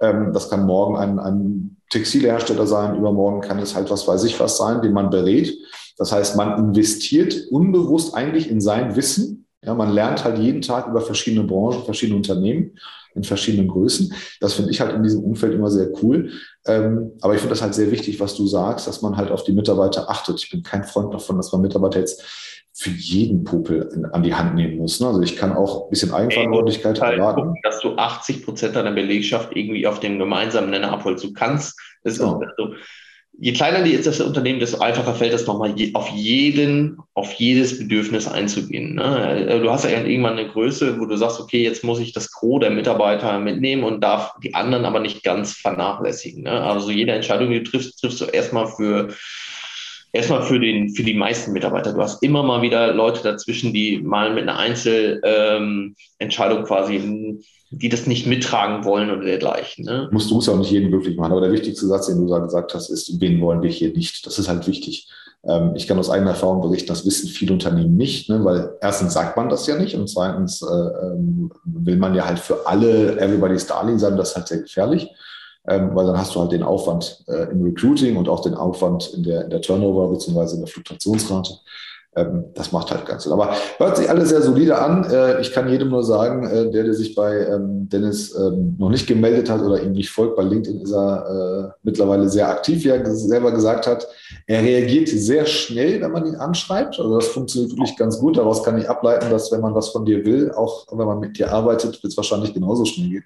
ähm, 0.00 0.32
das 0.32 0.50
kann 0.50 0.66
morgen 0.66 0.96
ein, 0.96 1.18
ein 1.18 1.76
Textilhersteller 1.90 2.66
sein, 2.66 2.96
übermorgen 2.96 3.40
kann 3.40 3.58
es 3.58 3.74
halt 3.74 3.90
was 3.90 4.06
weiß 4.08 4.24
ich 4.24 4.38
was 4.40 4.56
sein, 4.56 4.82
den 4.82 4.92
man 4.92 5.10
berät. 5.10 5.56
Das 5.96 6.12
heißt, 6.12 6.36
man 6.36 6.58
investiert 6.58 7.46
unbewusst 7.50 8.14
eigentlich 8.14 8.50
in 8.50 8.60
sein 8.60 8.96
Wissen. 8.96 9.46
Ja, 9.62 9.74
man 9.74 9.92
lernt 9.92 10.24
halt 10.24 10.38
jeden 10.38 10.60
Tag 10.60 10.88
über 10.88 11.00
verschiedene 11.00 11.46
Branchen, 11.46 11.84
verschiedene 11.84 12.16
Unternehmen 12.16 12.72
in 13.14 13.24
verschiedenen 13.24 13.68
Größen. 13.68 14.12
Das 14.40 14.54
finde 14.54 14.70
ich 14.70 14.80
halt 14.80 14.92
in 14.92 15.02
diesem 15.02 15.22
Umfeld 15.22 15.54
immer 15.54 15.70
sehr 15.70 15.90
cool. 16.02 16.32
Ähm, 16.66 17.12
aber 17.20 17.34
ich 17.34 17.40
finde 17.40 17.54
das 17.54 17.62
halt 17.62 17.74
sehr 17.74 17.90
wichtig, 17.90 18.18
was 18.20 18.34
du 18.34 18.46
sagst, 18.46 18.86
dass 18.86 19.02
man 19.02 19.16
halt 19.16 19.30
auf 19.30 19.44
die 19.44 19.52
Mitarbeiter 19.52 20.10
achtet. 20.10 20.42
Ich 20.42 20.50
bin 20.50 20.62
kein 20.62 20.84
Freund 20.84 21.14
davon, 21.14 21.36
dass 21.36 21.52
man 21.52 21.60
Mitarbeiter 21.62 22.00
jetzt 22.00 22.22
für 22.76 22.90
jeden 22.90 23.44
Popel 23.44 23.88
in, 23.94 24.04
an 24.06 24.24
die 24.24 24.34
Hand 24.34 24.56
nehmen 24.56 24.78
muss. 24.78 24.98
Ne? 24.98 25.06
Also 25.06 25.22
ich 25.22 25.36
kann 25.36 25.52
auch 25.52 25.84
ein 25.84 25.90
bisschen 25.90 26.12
Eigenverantwortlichkeit 26.12 27.00
halt 27.00 27.18
erwarten. 27.18 27.42
Gucken, 27.42 27.60
dass 27.62 27.80
du 27.80 27.96
80 27.96 28.44
Prozent 28.44 28.74
deiner 28.74 28.90
Belegschaft 28.90 29.54
irgendwie 29.54 29.86
auf 29.86 30.00
dem 30.00 30.18
gemeinsamen 30.18 30.70
Nenner 30.70 30.90
abholst. 30.90 31.22
Du 31.22 31.32
kannst, 31.32 31.78
das 32.02 32.18
ja. 32.18 32.26
also, 32.26 32.74
je 33.38 33.52
kleiner 33.52 33.84
die 33.84 33.92
ist 33.92 34.08
das 34.08 34.20
Unternehmen, 34.20 34.58
desto 34.58 34.78
einfacher 34.78 35.14
fällt 35.14 35.32
es 35.32 35.46
nochmal 35.46 35.72
je, 35.76 35.94
auf 35.94 36.08
jeden, 36.08 36.98
auf 37.14 37.32
jedes 37.34 37.78
Bedürfnis 37.78 38.26
einzugehen. 38.26 38.96
Ne? 38.96 39.46
Äh, 39.48 39.60
du 39.60 39.70
hast 39.70 39.84
ja 39.84 39.90
irgendwann 39.90 40.36
eine 40.36 40.48
Größe, 40.48 40.98
wo 40.98 41.06
du 41.06 41.16
sagst, 41.16 41.40
okay, 41.40 41.62
jetzt 41.62 41.84
muss 41.84 42.00
ich 42.00 42.12
das 42.12 42.32
Gros 42.32 42.58
der 42.58 42.70
Mitarbeiter 42.70 43.38
mitnehmen 43.38 43.84
und 43.84 44.02
darf 44.02 44.34
die 44.42 44.52
anderen 44.52 44.84
aber 44.84 44.98
nicht 44.98 45.22
ganz 45.22 45.52
vernachlässigen. 45.52 46.42
Ne? 46.42 46.50
Also 46.50 46.90
jede 46.90 47.12
Entscheidung, 47.12 47.50
die 47.50 47.62
du 47.62 47.70
triffst, 47.70 48.00
triffst 48.00 48.20
du 48.20 48.24
erstmal 48.24 48.66
für 48.66 49.14
erstmal 50.14 50.42
für, 50.42 50.58
den, 50.58 50.90
für 50.90 51.02
die 51.02 51.12
meisten 51.12 51.52
Mitarbeiter. 51.52 51.92
Du 51.92 52.00
hast 52.00 52.22
immer 52.22 52.42
mal 52.42 52.62
wieder 52.62 52.94
Leute 52.94 53.22
dazwischen, 53.22 53.74
die 53.74 54.00
mal 54.00 54.32
mit 54.32 54.44
einer 54.44 54.56
Einzelentscheidung 54.56 56.58
ähm, 56.58 56.64
quasi, 56.64 57.42
die 57.70 57.88
das 57.88 58.06
nicht 58.06 58.26
mittragen 58.26 58.84
wollen 58.84 59.10
oder 59.10 59.24
dergleichen. 59.24 59.84
Ne? 59.84 60.08
Musst 60.12 60.30
du 60.30 60.38
es 60.38 60.48
auch 60.48 60.56
nicht 60.56 60.70
jeden 60.70 60.90
glücklich 60.90 61.16
machen. 61.16 61.32
Aber 61.32 61.40
der 61.40 61.52
wichtigste 61.52 61.86
Satz, 61.86 62.06
den 62.06 62.18
du 62.18 62.28
da 62.28 62.38
gesagt 62.38 62.72
hast, 62.74 62.90
ist, 62.90 63.20
wen 63.20 63.40
wollen 63.40 63.62
wir 63.62 63.70
hier 63.70 63.92
nicht? 63.92 64.24
Das 64.24 64.38
ist 64.38 64.48
halt 64.48 64.68
wichtig. 64.68 65.08
Ähm, 65.44 65.72
ich 65.74 65.88
kann 65.88 65.98
aus 65.98 66.10
eigener 66.10 66.30
Erfahrung 66.30 66.62
berichten, 66.62 66.88
das 66.88 67.04
wissen 67.04 67.28
viele 67.28 67.52
Unternehmen 67.52 67.96
nicht, 67.96 68.30
ne? 68.30 68.44
weil 68.44 68.76
erstens 68.80 69.14
sagt 69.14 69.36
man 69.36 69.48
das 69.48 69.66
ja 69.66 69.76
nicht 69.76 69.96
und 69.96 70.08
zweitens 70.08 70.62
äh, 70.62 71.06
ähm, 71.06 71.50
will 71.64 71.96
man 71.96 72.14
ja 72.14 72.24
halt 72.24 72.38
für 72.38 72.66
alle 72.66 73.18
Everybody's 73.18 73.66
Darling 73.66 73.98
sein. 73.98 74.16
Das 74.16 74.30
ist 74.30 74.36
halt 74.36 74.48
sehr 74.48 74.60
gefährlich 74.60 75.08
ähm, 75.66 75.90
weil 75.94 76.06
dann 76.06 76.18
hast 76.18 76.34
du 76.34 76.40
halt 76.40 76.52
den 76.52 76.62
Aufwand 76.62 77.24
äh, 77.26 77.50
im 77.50 77.62
Recruiting 77.62 78.16
und 78.16 78.28
auch 78.28 78.40
den 78.40 78.54
Aufwand 78.54 79.12
in 79.14 79.22
der, 79.22 79.44
in 79.44 79.50
der 79.50 79.62
Turnover 79.62 80.08
bzw. 80.08 80.54
in 80.54 80.60
der 80.60 80.68
Fluktuationsrate. 80.68 81.54
Ähm, 82.16 82.44
das 82.54 82.70
macht 82.70 82.90
halt 82.90 83.06
ganz 83.06 83.24
viel. 83.24 83.32
Aber 83.32 83.54
hört 83.78 83.96
sich 83.96 84.08
alles 84.08 84.28
sehr 84.28 84.42
solide 84.42 84.78
an. 84.78 85.04
Äh, 85.10 85.40
ich 85.40 85.52
kann 85.52 85.68
jedem 85.68 85.88
nur 85.88 86.04
sagen, 86.04 86.46
äh, 86.46 86.70
der, 86.70 86.84
der 86.84 86.94
sich 86.94 87.14
bei 87.14 87.46
ähm, 87.46 87.88
Dennis 87.88 88.34
ähm, 88.36 88.76
noch 88.78 88.90
nicht 88.90 89.06
gemeldet 89.06 89.50
hat 89.50 89.62
oder 89.62 89.82
ihm 89.82 89.92
nicht 89.92 90.10
folgt, 90.10 90.36
bei 90.36 90.42
LinkedIn 90.42 90.82
ist 90.82 90.92
er 90.92 91.72
äh, 91.72 91.78
mittlerweile 91.82 92.28
sehr 92.28 92.48
aktiv, 92.48 92.84
wie 92.84 92.90
er 92.90 93.04
selber 93.14 93.50
gesagt 93.50 93.86
hat. 93.86 94.06
Er 94.46 94.62
reagiert 94.62 95.08
sehr 95.08 95.46
schnell, 95.46 96.00
wenn 96.02 96.12
man 96.12 96.26
ihn 96.26 96.36
anschreibt. 96.36 96.98
Also 97.00 97.16
das 97.16 97.28
funktioniert 97.28 97.72
wirklich 97.72 97.96
ganz 97.96 98.18
gut. 98.18 98.36
Daraus 98.36 98.62
kann 98.62 98.78
ich 98.78 98.88
ableiten, 98.88 99.30
dass 99.30 99.50
wenn 99.50 99.60
man 99.60 99.74
was 99.74 99.88
von 99.88 100.04
dir 100.04 100.24
will, 100.24 100.52
auch 100.52 100.86
wenn 100.92 101.06
man 101.06 101.20
mit 101.20 101.38
dir 101.38 101.52
arbeitet, 101.52 102.02
wird 102.02 102.12
es 102.12 102.16
wahrscheinlich 102.16 102.54
genauso 102.54 102.84
schnell 102.84 103.08
gehen. 103.08 103.24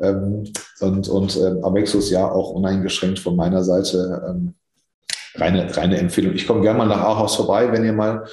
Ähm, 0.00 0.44
und 0.80 1.08
und 1.08 1.36
ähm, 1.36 1.64
Amexus 1.64 2.10
ja 2.10 2.30
auch 2.30 2.50
uneingeschränkt 2.50 3.18
von 3.18 3.36
meiner 3.36 3.64
Seite 3.64 4.22
ähm, 4.28 4.54
reine, 5.36 5.76
reine 5.76 5.98
Empfehlung. 5.98 6.34
Ich 6.34 6.46
komme 6.46 6.62
gerne 6.62 6.78
mal 6.78 6.86
nach 6.86 7.02
Ahaus 7.02 7.36
vorbei, 7.36 7.70
wenn 7.72 7.84
ihr 7.84 7.92
mal 7.92 8.24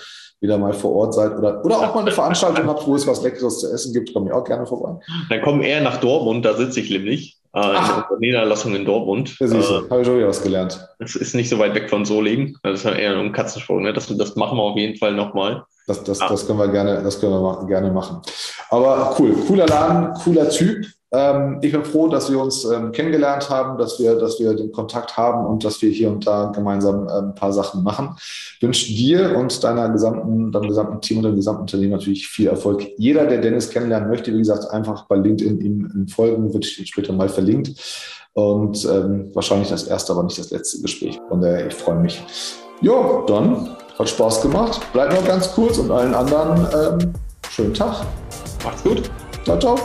wieder 0.41 0.58
mal 0.58 0.74
vor 0.74 0.95
Ort 0.95 1.14
seid 1.14 1.38
oder, 1.38 1.64
oder 1.66 1.80
auch 1.80 1.93
mal 1.93 2.02
eine 2.02 2.12
Veranstaltung 2.12 2.68
habt, 2.68 2.88
wo 2.88 2.95
es 2.95 3.06
was 3.06 3.22
Leckeres 3.24 3.60
zu 3.60 3.72
essen 3.72 3.93
gibt, 3.93 4.14
komme 4.14 4.28
ich 4.28 4.34
auch 4.34 4.45
gerne 4.45 4.66
vorbei. 4.66 5.00
Dann 5.30 5.41
kommen 5.41 5.62
eher 5.62 5.82
nach 5.82 5.97
Dortmund, 5.97 6.45
da 6.45 6.54
sitze 6.54 6.80
ich 6.80 6.89
nämlich. 6.89 7.38
Äh, 7.54 7.62
in 7.62 7.74
der 7.74 8.06
Niederlassung 8.20 8.76
in 8.76 8.86
Dortmund. 8.86 9.38
Ja, 9.39 9.47
siehst 9.47 9.70
du, 9.70 9.74
äh, 9.74 9.89
habe 9.89 10.02
ich 10.02 10.08
schon 10.08 10.18
wieder 10.18 10.28
was 10.28 10.43
gelernt. 10.43 10.88
Das 11.00 11.16
ist 11.16 11.34
nicht 11.34 11.50
so 11.50 11.58
weit 11.58 11.74
weg 11.74 11.89
von 11.89 12.06
Solingen. 12.06 12.56
Das 12.62 12.86
ist 12.86 12.86
eher 12.86 13.18
ein 13.18 13.32
Katzensprung. 13.32 13.82
Ne? 13.82 13.91
Das, 13.91 14.06
das 14.16 14.36
machen 14.36 14.58
wir 14.58 14.64
auf 14.64 14.78
jeden 14.78 14.97
Fall 14.97 15.14
nochmal. 15.14 15.64
Das, 15.88 16.04
das, 16.04 16.22
ah. 16.22 16.28
das 16.30 16.45
können 16.45 16.60
wir 16.60 16.68
gerne, 16.68 17.02
das 17.02 17.20
können 17.20 17.34
wir 17.34 17.66
gerne 17.66 17.91
machen. 17.91 18.22
Aber 18.70 19.16
cool, 19.18 19.36
cooler 19.47 19.66
Laden, 19.66 20.14
cooler 20.24 20.47
Typ. 20.50 20.86
Ähm, 21.12 21.60
ich 21.62 21.72
bin 21.72 21.84
froh, 21.84 22.07
dass 22.07 22.32
wir 22.32 22.39
uns 22.39 22.66
ähm, 22.66 22.91
kennengelernt 22.91 23.49
haben, 23.49 23.78
dass 23.78 23.99
wir, 23.99 24.16
dass 24.16 24.39
wir 24.39 24.53
den 24.53 24.72
Kontakt 24.72 25.18
haben 25.18 25.45
und 25.45 25.64
dass 25.64 25.82
wir 25.82 25.89
hier 25.89 26.10
und 26.10 26.28
da 26.28 26.51
gemeinsam 26.53 27.07
ähm, 27.07 27.30
ein 27.30 27.36
paar 27.36 27.51
Sachen 27.51 27.84
machen. 27.84 28.16
Ich 28.18 28.62
wünsche 28.62 28.88
dir 28.88 29.38
und 29.38 29.64
deiner 29.64 29.89
gesamten, 29.89 30.51
deinem 30.51 30.68
gesamten 30.68 31.01
Team 31.01 31.18
und 31.18 31.24
dem 31.24 31.36
gesamten 31.36 31.62
Unternehmen 31.62 31.93
natürlich 31.93 32.28
viel 32.28 32.47
Erfolg. 32.47 32.88
Jeder, 32.97 33.26
der 33.26 33.41
Dennis 33.41 33.70
kennenlernen 33.70 34.10
möchte, 34.10 34.34
wie 34.34 34.39
gesagt, 34.39 34.70
einfach 34.70 35.05
bei 35.05 35.16
LinkedIn 35.16 35.60
ihm 35.62 36.07
folgen, 36.07 36.53
wird 36.53 36.66
später 36.66 37.14
mal 37.14 37.30
verlinkt. 37.30 37.72
Und 38.34 38.86
ähm, 38.86 39.32
wahrscheinlich 39.34 39.70
das 39.70 39.84
erste, 39.84 40.14
aber 40.14 40.24
nicht 40.24 40.38
das 40.38 40.51
letzte 40.51 40.82
Gespräch. 40.82 41.20
Von 41.28 41.41
daher, 41.41 41.68
ich 41.68 41.74
freue 41.74 41.99
mich. 41.99 42.24
Ja, 42.82 43.24
dann 43.28 43.76
hat 43.97 44.10
Spaß 44.10 44.41
gemacht. 44.41 44.80
Bleibt 44.93 45.14
noch 45.14 45.26
ganz 45.26 45.51
kurz 45.51 45.78
und 45.78 45.91
allen 45.91 46.14
anderen 46.14 46.68
ähm, 46.74 47.14
schönen 47.49 47.74
Tag. 47.74 48.05
Macht's 48.64 48.84
gut. 48.84 49.10
Ciao, 49.43 49.60
ciao. 49.60 49.76